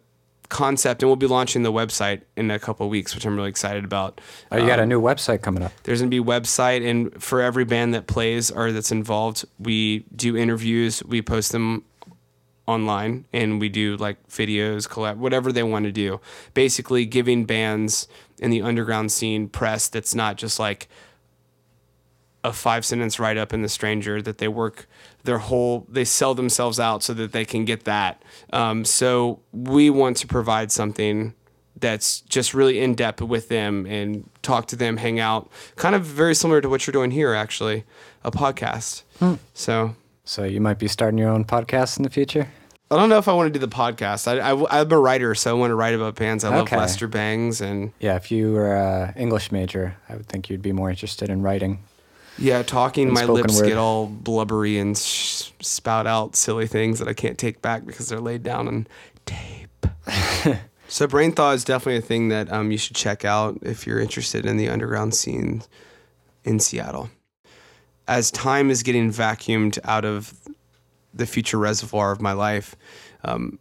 concept 0.48 1.02
and 1.02 1.08
we'll 1.08 1.16
be 1.16 1.26
launching 1.26 1.62
the 1.62 1.72
website 1.72 2.22
in 2.36 2.50
a 2.50 2.58
couple 2.58 2.86
of 2.86 2.90
weeks 2.90 3.14
which 3.14 3.24
i'm 3.26 3.36
really 3.36 3.48
excited 3.48 3.84
about 3.84 4.20
Oh, 4.52 4.56
you 4.56 4.66
got 4.66 4.78
a 4.78 4.82
Um, 4.82 4.88
new 4.88 5.00
website 5.00 5.42
coming 5.42 5.62
up. 5.62 5.72
there's 5.82 6.00
gonna 6.00 6.08
be 6.10 6.18
a 6.18 6.22
website, 6.22 6.88
and 6.88 7.22
for 7.22 7.40
every 7.42 7.64
band 7.64 7.94
that 7.94 8.06
plays 8.06 8.50
or 8.50 8.72
that's 8.72 8.92
involved, 8.92 9.44
we 9.58 10.00
do 10.14 10.36
interviews. 10.36 11.02
We 11.04 11.20
post 11.22 11.52
them 11.52 11.84
online, 12.66 13.24
and 13.32 13.60
we 13.60 13.68
do 13.68 13.96
like 13.96 14.26
videos, 14.28 14.88
collab, 14.88 15.16
whatever 15.16 15.52
they 15.52 15.62
want 15.62 15.84
to 15.84 15.92
do. 15.92 16.20
Basically, 16.54 17.04
giving 17.06 17.44
bands 17.44 18.08
in 18.38 18.50
the 18.50 18.62
underground 18.62 19.12
scene 19.12 19.48
press 19.48 19.88
that's 19.88 20.14
not 20.14 20.36
just 20.36 20.58
like 20.58 20.88
a 22.44 22.52
five 22.52 22.84
sentence 22.84 23.18
write 23.18 23.36
up 23.36 23.52
in 23.52 23.62
the 23.62 23.68
stranger 23.68 24.22
that 24.22 24.38
they 24.38 24.48
work 24.48 24.88
their 25.26 25.38
whole 25.38 25.86
they 25.88 26.04
sell 26.04 26.34
themselves 26.34 26.80
out 26.80 27.02
so 27.02 27.12
that 27.12 27.32
they 27.32 27.44
can 27.44 27.64
get 27.64 27.84
that 27.84 28.22
um, 28.52 28.84
so 28.84 29.40
we 29.52 29.90
want 29.90 30.16
to 30.16 30.26
provide 30.26 30.72
something 30.72 31.34
that's 31.78 32.22
just 32.22 32.54
really 32.54 32.80
in 32.80 32.94
depth 32.94 33.20
with 33.20 33.48
them 33.48 33.84
and 33.86 34.28
talk 34.42 34.66
to 34.66 34.76
them 34.76 34.96
hang 34.96 35.20
out 35.20 35.50
kind 35.76 35.94
of 35.94 36.02
very 36.02 36.34
similar 36.34 36.60
to 36.60 36.68
what 36.68 36.86
you're 36.86 36.92
doing 36.92 37.10
here 37.10 37.34
actually 37.34 37.84
a 38.24 38.30
podcast 38.30 39.02
so 39.52 39.94
So 40.26 40.42
you 40.42 40.60
might 40.60 40.78
be 40.78 40.88
starting 40.88 41.18
your 41.18 41.30
own 41.30 41.44
podcast 41.44 41.98
in 41.98 42.02
the 42.02 42.10
future. 42.10 42.48
I 42.90 42.96
don't 42.96 43.08
know 43.08 43.18
if 43.18 43.28
I 43.28 43.32
want 43.32 43.52
to 43.52 43.58
do 43.58 43.64
the 43.64 43.72
podcast. 43.72 44.26
I, 44.26 44.38
I, 44.38 44.80
am 44.80 44.92
a 44.92 44.98
writer, 44.98 45.34
so 45.36 45.50
I 45.50 45.52
want 45.54 45.70
to 45.70 45.76
write 45.76 45.94
about 45.94 46.16
bands. 46.16 46.42
I 46.42 46.54
love 46.54 46.70
Lester 46.70 47.06
Bangs 47.06 47.60
and 47.60 47.92
Yeah, 48.00 48.16
if 48.16 48.30
you 48.30 48.52
were 48.52 48.74
a 48.74 49.14
English 49.16 49.52
major, 49.52 49.96
I 50.08 50.16
would 50.16 50.26
think 50.26 50.50
you'd 50.50 50.62
be 50.62 50.72
more 50.72 50.90
interested 50.90 51.30
in 51.30 51.42
writing. 51.42 51.78
Yeah, 52.38 52.62
talking, 52.62 53.12
my 53.12 53.24
lips 53.24 53.56
word. 53.56 53.68
get 53.68 53.78
all 53.78 54.06
blubbery 54.06 54.78
and 54.78 54.96
sh- 54.96 55.50
spout 55.60 56.06
out 56.06 56.36
silly 56.36 56.66
things 56.66 56.98
that 56.98 57.08
I 57.08 57.14
can't 57.14 57.38
take 57.38 57.62
back 57.62 57.86
because 57.86 58.08
they're 58.08 58.20
laid 58.20 58.42
down 58.42 58.68
on 58.68 58.86
tape. 59.24 59.86
so, 60.88 61.06
Brainthaw 61.06 61.52
is 61.52 61.64
definitely 61.64 61.98
a 61.98 62.02
thing 62.02 62.28
that 62.28 62.52
um, 62.52 62.70
you 62.70 62.78
should 62.78 62.96
check 62.96 63.24
out 63.24 63.58
if 63.62 63.86
you're 63.86 64.00
interested 64.00 64.44
in 64.44 64.56
the 64.56 64.68
underground 64.68 65.14
scene 65.14 65.62
in 66.44 66.60
Seattle. 66.60 67.10
As 68.08 68.30
time 68.30 68.70
is 68.70 68.82
getting 68.82 69.10
vacuumed 69.10 69.78
out 69.84 70.04
of 70.04 70.34
the 71.12 71.26
future 71.26 71.58
reservoir 71.58 72.12
of 72.12 72.20
my 72.20 72.32
life, 72.32 72.76
um, 73.24 73.58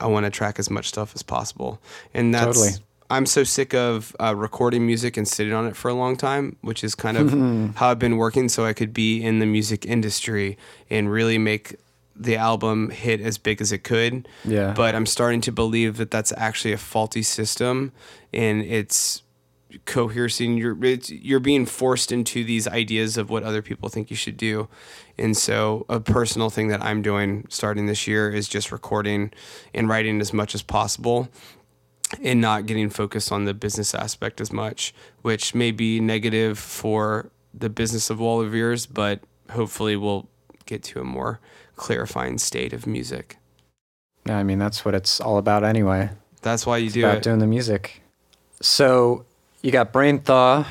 I 0.00 0.06
want 0.06 0.24
to 0.24 0.30
track 0.30 0.58
as 0.58 0.70
much 0.70 0.88
stuff 0.88 1.14
as 1.14 1.22
possible. 1.22 1.80
And 2.14 2.34
that's. 2.34 2.46
Totally. 2.46 2.84
I'm 3.10 3.26
so 3.26 3.44
sick 3.44 3.74
of 3.74 4.14
uh, 4.20 4.34
recording 4.34 4.86
music 4.86 5.16
and 5.16 5.26
sitting 5.26 5.52
on 5.52 5.66
it 5.66 5.76
for 5.76 5.88
a 5.88 5.94
long 5.94 6.16
time, 6.16 6.56
which 6.60 6.84
is 6.84 6.94
kind 6.94 7.16
of 7.16 7.74
how 7.76 7.90
I've 7.90 7.98
been 7.98 8.16
working 8.16 8.48
so 8.48 8.64
I 8.64 8.72
could 8.72 8.92
be 8.92 9.22
in 9.22 9.38
the 9.38 9.46
music 9.46 9.86
industry 9.86 10.58
and 10.90 11.10
really 11.10 11.38
make 11.38 11.76
the 12.14 12.36
album 12.36 12.90
hit 12.90 13.20
as 13.20 13.38
big 13.38 13.60
as 13.60 13.72
it 13.72 13.84
could. 13.84 14.28
Yeah. 14.44 14.72
But 14.74 14.94
I'm 14.94 15.06
starting 15.06 15.40
to 15.42 15.52
believe 15.52 15.96
that 15.96 16.10
that's 16.10 16.32
actually 16.36 16.72
a 16.72 16.78
faulty 16.78 17.22
system 17.22 17.92
and 18.32 18.62
it's 18.62 19.22
coercing 19.84 20.56
you're 20.56 20.82
it's, 20.82 21.10
you're 21.10 21.40
being 21.40 21.66
forced 21.66 22.10
into 22.10 22.42
these 22.42 22.66
ideas 22.66 23.18
of 23.18 23.28
what 23.28 23.42
other 23.42 23.60
people 23.62 23.88
think 23.88 24.10
you 24.10 24.16
should 24.16 24.36
do. 24.36 24.68
And 25.18 25.36
so 25.36 25.84
a 25.88 26.00
personal 26.00 26.48
thing 26.50 26.68
that 26.68 26.82
I'm 26.82 27.02
doing 27.02 27.44
starting 27.48 27.86
this 27.86 28.06
year 28.06 28.30
is 28.30 28.48
just 28.48 28.72
recording 28.72 29.32
and 29.74 29.88
writing 29.88 30.20
as 30.20 30.32
much 30.32 30.54
as 30.54 30.62
possible 30.62 31.28
and 32.22 32.40
not 32.40 32.66
getting 32.66 32.90
focused 32.90 33.30
on 33.32 33.44
the 33.44 33.54
business 33.54 33.94
aspect 33.94 34.40
as 34.40 34.52
much, 34.52 34.94
which 35.22 35.54
may 35.54 35.70
be 35.70 36.00
negative 36.00 36.58
for 36.58 37.30
the 37.54 37.68
business 37.68 38.10
of 38.10 38.20
Wall 38.20 38.40
of 38.40 38.54
Ears, 38.54 38.86
but 38.86 39.20
hopefully 39.50 39.96
we'll 39.96 40.28
get 40.66 40.82
to 40.84 41.00
a 41.00 41.04
more 41.04 41.40
clarifying 41.76 42.38
state 42.38 42.72
of 42.72 42.86
music. 42.86 43.36
Yeah, 44.26 44.38
I 44.38 44.42
mean 44.42 44.58
that's 44.58 44.84
what 44.84 44.94
it's 44.94 45.20
all 45.20 45.38
about 45.38 45.64
anyway. 45.64 46.10
That's 46.42 46.66
why 46.66 46.78
you 46.78 46.86
It's 46.86 46.94
do 46.94 47.04
about 47.04 47.18
it. 47.18 47.22
doing 47.22 47.38
the 47.38 47.46
music. 47.46 48.02
So 48.60 49.24
you 49.62 49.70
got 49.70 49.92
Brainthaw, 49.92 50.64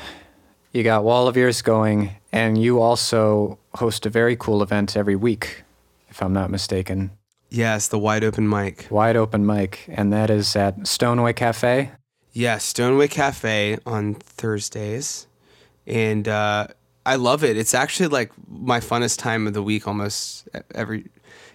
you 0.71 0.83
got 0.83 1.03
Wall 1.03 1.27
of 1.27 1.35
Ears 1.37 1.61
going, 1.61 2.11
and 2.31 2.61
you 2.61 2.79
also 2.81 3.57
host 3.75 4.05
a 4.05 4.09
very 4.09 4.35
cool 4.35 4.61
event 4.61 4.95
every 4.95 5.15
week, 5.15 5.63
if 6.09 6.21
I'm 6.21 6.33
not 6.33 6.49
mistaken. 6.51 7.11
Yes, 7.49 7.87
the 7.87 7.99
wide 7.99 8.23
open 8.23 8.47
mic. 8.49 8.87
Wide 8.89 9.15
open 9.15 9.45
mic, 9.45 9.85
and 9.87 10.11
that 10.11 10.29
is 10.29 10.55
at 10.55 10.85
Stone 10.87 11.21
Way 11.21 11.33
Cafe. 11.33 11.91
Yes, 12.33 12.63
Stone 12.63 12.97
Way 12.97 13.07
Cafe 13.07 13.77
on 13.85 14.15
Thursdays. 14.15 15.27
And 15.85 16.27
uh, 16.27 16.67
I 17.05 17.15
love 17.15 17.43
it. 17.43 17.57
It's 17.57 17.73
actually 17.73 18.09
like 18.09 18.31
my 18.47 18.79
funnest 18.79 19.19
time 19.19 19.47
of 19.47 19.53
the 19.53 19.63
week 19.63 19.87
almost 19.87 20.47
every 20.75 21.05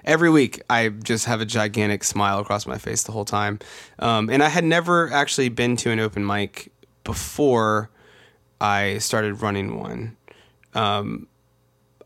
every 0.04 0.30
week. 0.30 0.62
I 0.70 0.88
just 0.88 1.26
have 1.26 1.40
a 1.40 1.44
gigantic 1.46 2.04
smile 2.04 2.38
across 2.38 2.66
my 2.66 2.78
face 2.78 3.02
the 3.02 3.12
whole 3.12 3.26
time. 3.26 3.58
Um, 3.98 4.30
and 4.30 4.42
I 4.42 4.48
had 4.48 4.64
never 4.64 5.12
actually 5.12 5.50
been 5.50 5.76
to 5.76 5.90
an 5.90 6.00
open 6.00 6.26
mic 6.26 6.72
before 7.04 7.90
I 8.60 8.98
started 8.98 9.42
running 9.42 9.78
one. 9.78 10.16
Um, 10.74 11.26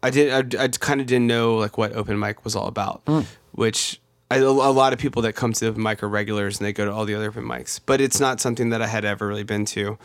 I 0.02 0.10
did. 0.10 0.56
I, 0.56 0.64
I 0.64 0.68
kind 0.68 1.00
of 1.00 1.06
didn't 1.06 1.26
know 1.26 1.56
like 1.56 1.78
what 1.78 1.92
open 1.94 2.18
mic 2.18 2.44
was 2.44 2.54
all 2.56 2.66
about, 2.66 3.02
which 3.56 4.00
I, 4.30 4.36
a 4.38 4.50
lot 4.50 4.92
of 4.92 4.98
people 4.98 5.22
that 5.22 5.34
come 5.34 5.52
to 5.52 5.60
the 5.60 5.66
open 5.68 5.82
mic 5.82 6.02
are 6.02 6.08
regulars 6.08 6.58
and 6.58 6.66
they 6.66 6.72
go 6.72 6.84
to 6.84 6.92
all 6.92 7.04
the 7.04 7.14
other 7.14 7.28
open 7.28 7.44
mics. 7.44 7.80
But 7.84 8.00
it's 8.00 8.20
not 8.20 8.40
something 8.40 8.70
that 8.70 8.82
I 8.82 8.86
had 8.86 9.04
ever 9.04 9.26
really 9.26 9.44
been 9.44 9.64
to. 9.66 9.98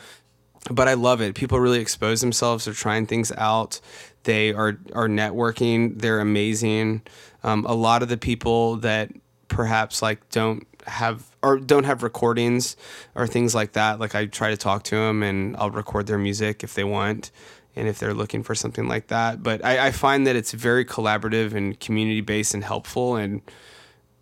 But 0.70 0.88
I 0.88 0.94
love 0.94 1.22
it. 1.22 1.34
People 1.34 1.60
really 1.60 1.80
expose 1.80 2.22
themselves. 2.22 2.66
They're 2.66 2.74
trying 2.74 3.08
things 3.08 3.32
out. 3.32 3.82
They 4.24 4.54
are 4.54 4.78
are 4.94 5.08
networking. 5.08 6.00
They're 6.00 6.20
amazing. 6.20 7.02
Um, 7.44 7.66
a 7.66 7.74
lot 7.74 8.04
of 8.04 8.10
the 8.10 8.18
people 8.18 8.76
that 8.78 9.12
perhaps 9.48 10.04
like 10.04 10.30
don't 10.30 10.68
have 10.86 11.36
or 11.42 11.58
don't 11.58 11.86
have 11.86 12.04
recordings 12.04 12.78
or 13.16 13.26
things 13.26 13.56
like 13.56 13.74
that. 13.74 14.00
Like 14.00 14.14
I 14.14 14.28
try 14.28 14.52
to 14.52 14.58
talk 14.58 14.84
to 14.84 14.96
them 14.96 15.24
and 15.24 15.58
I'll 15.58 15.72
record 15.72 16.06
their 16.06 16.20
music 16.20 16.64
if 16.64 16.76
they 16.76 16.84
want 16.84 17.32
and 17.76 17.88
if 17.88 18.00
they're 18.00 18.14
looking 18.14 18.44
for 18.44 18.56
something 18.56 18.88
like 18.88 19.08
that. 19.08 19.42
But 19.42 19.64
I, 19.64 19.88
I 19.88 19.92
find 19.92 20.28
that 20.28 20.36
it's 20.36 20.52
very 20.52 20.86
collaborative 20.86 21.54
and 21.54 21.80
community 21.80 22.22
based 22.22 22.54
and 22.54 22.64
helpful. 22.64 23.16
And 23.16 23.42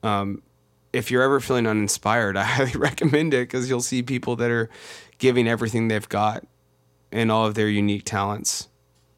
um, 0.03 0.41
if 0.93 1.09
you're 1.09 1.23
ever 1.23 1.39
feeling 1.39 1.67
uninspired, 1.67 2.37
I 2.37 2.43
highly 2.43 2.73
recommend 2.73 3.33
it 3.33 3.47
because 3.47 3.69
you'll 3.69 3.81
see 3.81 4.03
people 4.03 4.35
that 4.37 4.51
are 4.51 4.69
giving 5.17 5.47
everything 5.47 5.87
they've 5.87 6.09
got 6.09 6.45
and 7.11 7.31
all 7.31 7.45
of 7.45 7.55
their 7.55 7.67
unique 7.67 8.05
talents. 8.05 8.67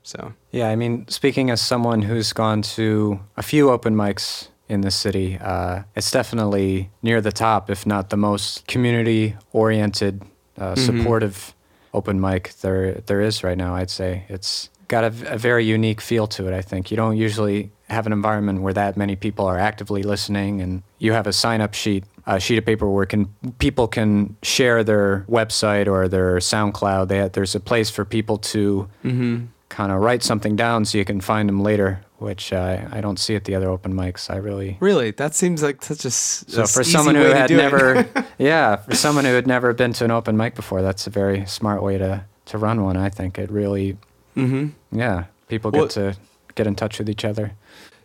So 0.03 0.33
Yeah, 0.51 0.69
I 0.69 0.75
mean, 0.75 1.07
speaking 1.07 1.49
as 1.49 1.61
someone 1.61 2.01
who's 2.01 2.33
gone 2.33 2.61
to 2.63 3.19
a 3.37 3.43
few 3.43 3.69
open 3.69 3.95
mics 3.95 4.47
in 4.67 4.81
the 4.81 4.91
city, 4.91 5.37
uh, 5.39 5.83
it's 5.95 6.09
definitely 6.09 6.89
near 7.03 7.21
the 7.21 7.31
top, 7.31 7.69
if 7.69 7.85
not 7.85 8.09
the 8.09 8.17
most 8.17 8.65
community-oriented, 8.67 10.23
uh, 10.57 10.75
supportive 10.75 11.53
open 11.93 12.19
mic 12.19 12.53
there 12.61 12.93
there 13.05 13.21
is 13.21 13.43
right 13.43 13.57
now. 13.57 13.75
I'd 13.75 13.89
say 13.89 14.23
it's 14.29 14.69
got 14.87 15.03
a 15.03 15.09
very 15.09 15.65
unique 15.65 16.01
feel 16.01 16.27
to 16.27 16.47
it. 16.47 16.53
I 16.53 16.61
think 16.61 16.91
you 16.91 16.97
don't 16.97 17.15
usually 17.15 17.71
have 17.89 18.05
an 18.05 18.13
environment 18.13 18.61
where 18.61 18.73
that 18.73 18.97
many 18.97 19.15
people 19.15 19.45
are 19.45 19.57
actively 19.57 20.03
listening, 20.03 20.61
and 20.61 20.83
you 20.99 21.13
have 21.13 21.27
a 21.27 21.33
sign-up 21.33 21.73
sheet 21.73 22.03
a 22.27 22.39
sheet 22.39 22.57
of 22.57 22.65
paper 22.65 22.89
where 22.89 23.05
can 23.05 23.33
people 23.59 23.87
can 23.87 24.35
share 24.43 24.83
their 24.83 25.25
website 25.29 25.87
or 25.87 26.07
their 26.07 26.37
SoundCloud. 26.37 27.07
They 27.07 27.27
there's 27.27 27.55
a 27.55 27.59
place 27.59 27.89
for 27.89 28.05
people 28.05 28.37
to 28.37 28.87
mm-hmm. 29.03 29.45
kind 29.69 29.91
of 29.91 30.01
write 30.01 30.23
something 30.23 30.55
down 30.55 30.85
so 30.85 30.97
you 30.97 31.05
can 31.05 31.21
find 31.21 31.49
them 31.49 31.61
later, 31.61 32.03
which 32.21 32.53
uh, 32.53 32.87
I 32.91 33.01
don't 33.01 33.17
see 33.17 33.35
at 33.35 33.45
the 33.45 33.55
other 33.55 33.69
open 33.69 33.93
mics. 33.93 34.29
I 34.29 34.37
really 34.37 34.77
Really, 34.79 35.11
that 35.11 35.33
seems 35.35 35.63
like 35.63 35.83
such 35.83 36.05
a 36.05 36.11
so 36.11 36.65
for 36.65 36.83
someone 36.83 37.15
who 37.15 37.23
had 37.23 37.49
never, 37.49 38.07
yeah, 38.37 38.75
for 38.77 38.95
someone 38.95 39.25
who 39.25 39.33
had 39.33 39.47
never 39.47 39.73
been 39.73 39.93
to 39.93 40.05
an 40.05 40.11
open 40.11 40.37
mic 40.37 40.55
before, 40.55 40.81
that's 40.81 41.07
a 41.07 41.09
very 41.09 41.45
smart 41.45 41.81
way 41.83 41.97
to 41.97 42.23
to 42.45 42.57
run 42.57 42.83
one. 42.83 42.97
I 42.97 43.09
think 43.09 43.37
it 43.37 43.49
really, 43.51 43.97
mm-hmm. 44.37 44.67
yeah, 44.97 45.25
people 45.49 45.71
Well- 45.71 45.83
get 45.83 45.91
to 45.91 46.15
get 46.55 46.67
in 46.67 46.75
touch 46.75 46.99
with 46.99 47.09
each 47.09 47.25
other. 47.25 47.53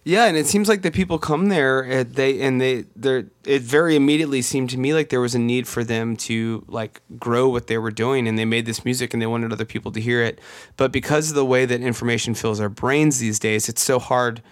Yeah, 0.07 0.27
and 0.27 0.37
it 0.37 0.47
seems 0.47 0.69
like 0.69 0.83
the 0.83 0.93
people 0.93 1.19
come 1.19 1.49
there 1.49 1.81
and 1.81 2.15
they 2.15 2.41
and 2.41 2.61
they 2.61 2.85
they 2.95 3.25
it 3.45 3.63
very 3.63 3.97
immediately 3.97 4.41
seemed 4.41 4.71
to 4.71 4.79
me 4.79 4.95
like 4.95 5.09
there 5.09 5.21
was 5.21 5.35
a 5.35 5.39
need 5.41 5.67
for 5.67 5.83
them 5.83 6.17
to 6.29 6.65
like 6.69 7.01
grow 7.19 7.49
what 7.49 7.67
they 7.67 7.77
were 7.77 7.91
doing 7.91 8.29
and 8.29 8.39
they 8.39 8.45
made 8.45 8.67
this 8.67 8.85
music 8.85 9.13
and 9.13 9.21
they 9.21 9.27
wanted 9.27 9.53
other 9.53 9.65
people 9.65 9.91
to 9.91 10.01
hear 10.01 10.23
it. 10.23 10.41
But 10.77 10.93
because 10.93 11.31
of 11.31 11.35
the 11.35 11.45
way 11.45 11.65
that 11.67 11.81
information 11.81 12.35
fills 12.35 12.61
our 12.61 12.69
brains 12.69 13.19
these 13.19 13.41
days, 13.41 13.69
it's 13.69 13.83
so 13.83 13.99
hard. 13.99 14.43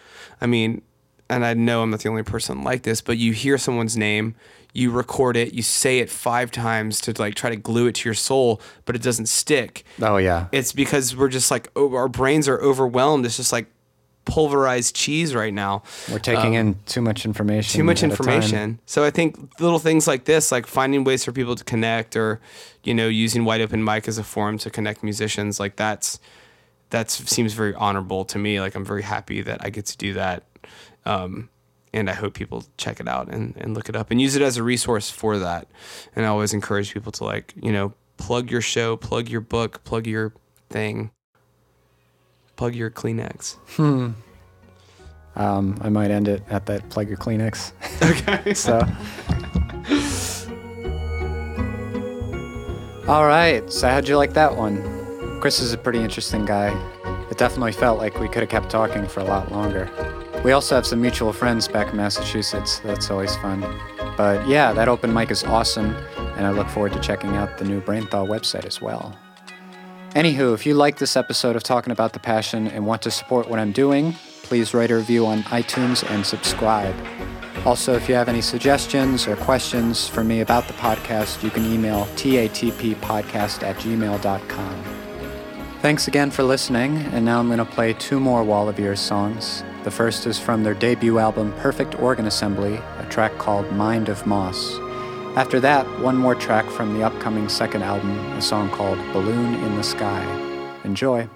I 0.40 0.46
mean, 0.46 0.82
and 1.30 1.46
I 1.46 1.54
know 1.54 1.82
I'm 1.82 1.90
not 1.90 2.00
the 2.00 2.08
only 2.08 2.24
person 2.24 2.64
like 2.64 2.82
this, 2.82 3.00
but 3.00 3.16
you 3.16 3.32
hear 3.32 3.56
someone's 3.56 3.96
name, 3.96 4.34
you 4.72 4.90
record 4.90 5.36
it, 5.36 5.54
you 5.54 5.62
say 5.62 6.00
it 6.00 6.10
5 6.10 6.50
times 6.50 7.00
to 7.02 7.14
like 7.16 7.36
try 7.36 7.50
to 7.50 7.56
glue 7.56 7.86
it 7.86 7.94
to 7.94 8.08
your 8.08 8.14
soul, 8.14 8.60
but 8.86 8.96
it 8.96 9.02
doesn't 9.02 9.26
stick 9.26 9.84
Oh 10.02 10.16
yeah, 10.16 10.48
it's 10.50 10.72
because 10.72 11.14
we're 11.14 11.28
just 11.28 11.52
like 11.52 11.68
oh, 11.76 11.94
our 11.94 12.08
brains 12.08 12.48
are 12.48 12.60
overwhelmed. 12.60 13.24
It's 13.24 13.36
just 13.36 13.52
like 13.52 13.68
pulverized 14.24 14.94
cheese 14.94 15.34
right 15.34 15.52
now. 15.52 15.82
we're 16.10 16.18
taking 16.18 16.54
in 16.54 16.76
too 16.86 17.02
much 17.02 17.24
information. 17.24 17.78
Um, 17.78 17.80
Too 17.80 17.84
much 17.84 18.02
at 18.02 18.12
a 18.12 18.16
time. 18.16 18.28
information. 18.28 18.80
So 18.86 19.04
I 19.04 19.10
think 19.10 19.60
little 19.60 19.78
things 19.78 20.06
like 20.06 20.24
this, 20.24 20.50
like 20.50 20.66
finding 20.66 21.04
ways 21.04 21.24
for 21.24 21.32
people 21.32 21.54
to 21.56 21.64
connect, 21.64 22.16
or 22.16 22.40
you 22.82 22.94
know, 22.94 23.08
using 23.08 23.44
Wide 23.44 23.60
Open 23.60 23.84
Mic 23.84 24.08
as 24.08 24.18
a 24.18 24.24
forum 24.24 24.58
to 24.58 24.70
connect 24.70 25.02
musicians, 25.02 25.60
like 25.60 25.76
that's 25.76 26.18
that 26.90 27.10
seems 27.10 27.54
very 27.54 27.74
honorable 27.74 28.24
to 28.26 28.38
me. 28.38 28.60
Like 28.60 28.74
I'm 28.74 28.84
very 28.84 29.02
happy 29.02 29.42
that 29.42 29.64
I 29.64 29.70
get 29.70 29.86
to 29.86 29.96
do 29.96 30.14
that. 30.14 30.44
Um, 31.04 31.48
and 31.92 32.10
I 32.10 32.14
hope 32.14 32.34
people 32.34 32.64
check 32.76 32.98
it 32.98 33.06
out 33.08 33.28
and, 33.28 33.54
and 33.56 33.74
look 33.74 33.88
it 33.88 33.94
up 33.96 34.10
and 34.10 34.20
use 34.20 34.34
it 34.34 34.42
as 34.42 34.56
a 34.56 34.62
resource 34.62 35.10
for 35.10 35.38
that. 35.38 35.68
And 36.16 36.24
I 36.24 36.28
always 36.28 36.52
encourage 36.52 36.92
people 36.92 37.12
to 37.12 37.24
like, 37.24 37.54
you 37.60 37.72
know, 37.72 37.94
plug 38.16 38.50
your 38.50 38.60
show, 38.60 38.96
plug 38.96 39.28
your 39.28 39.40
book, 39.40 39.84
plug 39.84 40.06
your 40.06 40.32
thing, 40.70 41.10
plug 42.56 42.74
your 42.74 42.90
Kleenex. 42.90 43.56
Hmm. 43.76 44.10
Um, 45.36 45.78
I 45.80 45.88
might 45.88 46.10
end 46.10 46.28
it 46.28 46.42
at 46.48 46.66
that 46.66 46.88
plug 46.90 47.08
your 47.08 47.18
Kleenex. 47.18 47.72
Okay. 48.02 48.54
so. 48.54 48.78
All 53.08 53.26
right. 53.26 53.70
So 53.72 53.88
how'd 53.88 54.08
you 54.08 54.16
like 54.16 54.32
that 54.34 54.56
one? 54.56 55.40
Chris 55.40 55.60
is 55.60 55.72
a 55.72 55.78
pretty 55.78 55.98
interesting 55.98 56.44
guy. 56.44 56.72
It 57.30 57.38
definitely 57.38 57.72
felt 57.72 57.98
like 57.98 58.18
we 58.18 58.28
could 58.28 58.42
have 58.42 58.48
kept 58.48 58.70
talking 58.70 59.06
for 59.06 59.20
a 59.20 59.24
lot 59.24 59.50
longer. 59.50 59.90
We 60.44 60.52
also 60.52 60.74
have 60.74 60.86
some 60.86 61.00
mutual 61.00 61.32
friends 61.32 61.68
back 61.68 61.90
in 61.90 61.96
Massachusetts. 61.96 62.78
That's 62.80 63.10
always 63.10 63.34
fun. 63.36 63.60
But 64.16 64.46
yeah, 64.46 64.72
that 64.72 64.88
open 64.88 65.12
mic 65.12 65.30
is 65.30 65.42
awesome, 65.42 65.94
and 66.36 66.46
I 66.46 66.50
look 66.50 66.68
forward 66.68 66.92
to 66.92 67.00
checking 67.00 67.34
out 67.36 67.58
the 67.58 67.64
new 67.64 67.80
Brainthaw 67.80 68.26
website 68.26 68.66
as 68.66 68.80
well. 68.80 69.18
Anywho, 70.14 70.54
if 70.54 70.64
you 70.64 70.74
like 70.74 70.98
this 70.98 71.16
episode 71.16 71.56
of 71.56 71.64
Talking 71.64 71.90
About 71.90 72.12
the 72.12 72.20
Passion 72.20 72.68
and 72.68 72.86
want 72.86 73.02
to 73.02 73.10
support 73.10 73.48
what 73.48 73.58
I'm 73.58 73.72
doing, 73.72 74.12
please 74.44 74.72
write 74.72 74.92
a 74.92 74.96
review 74.96 75.26
on 75.26 75.42
iTunes 75.44 76.08
and 76.08 76.24
subscribe. 76.24 76.94
Also, 77.66 77.94
if 77.94 78.08
you 78.08 78.14
have 78.14 78.28
any 78.28 78.40
suggestions 78.40 79.26
or 79.26 79.34
questions 79.34 80.06
for 80.06 80.22
me 80.22 80.40
about 80.40 80.68
the 80.68 80.72
podcast, 80.74 81.42
you 81.42 81.50
can 81.50 81.64
email 81.64 82.04
tatppodcast 82.14 83.64
at 83.64 83.74
gmail.com. 83.76 84.84
Thanks 85.82 86.06
again 86.06 86.30
for 86.30 86.44
listening, 86.44 86.98
and 87.12 87.24
now 87.24 87.40
I'm 87.40 87.48
going 87.48 87.58
to 87.58 87.64
play 87.64 87.92
two 87.94 88.20
more 88.20 88.44
Wall 88.44 88.68
of 88.68 88.78
Ears 88.78 89.00
songs. 89.00 89.64
The 89.82 89.90
first 89.90 90.28
is 90.28 90.38
from 90.38 90.62
their 90.62 90.74
debut 90.74 91.18
album 91.18 91.52
Perfect 91.54 91.98
Organ 91.98 92.26
Assembly, 92.26 92.76
a 93.00 93.06
track 93.10 93.36
called 93.38 93.72
Mind 93.72 94.08
of 94.08 94.24
Moss. 94.26 94.78
After 95.36 95.58
that, 95.60 95.84
one 95.98 96.16
more 96.16 96.36
track 96.36 96.64
from 96.70 96.94
the 96.94 97.02
upcoming 97.02 97.48
second 97.48 97.82
album, 97.82 98.16
a 98.34 98.40
song 98.40 98.70
called 98.70 98.98
Balloon 99.12 99.54
in 99.54 99.74
the 99.74 99.82
Sky. 99.82 100.22
Enjoy. 100.84 101.28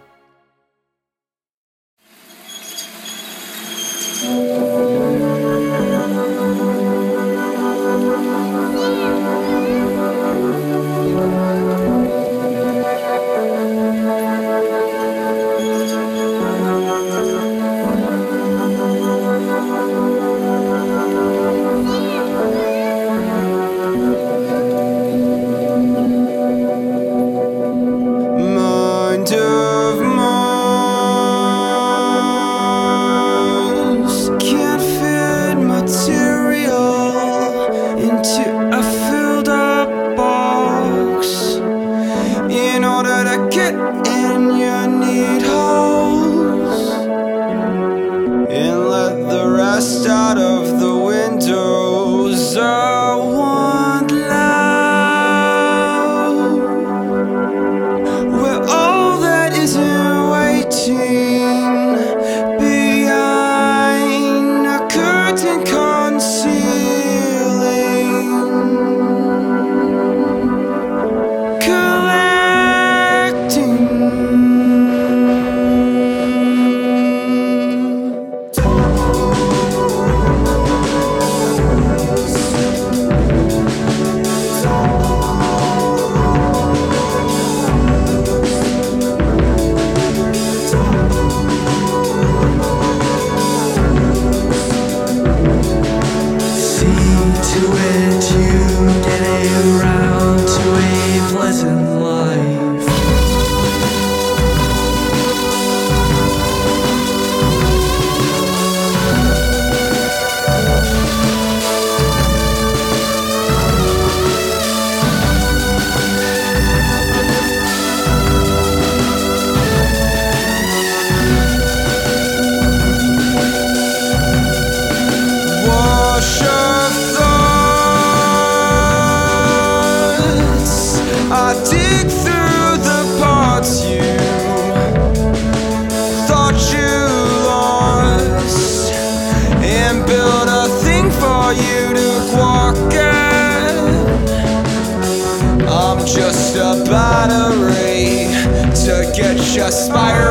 I'm 149.71 150.28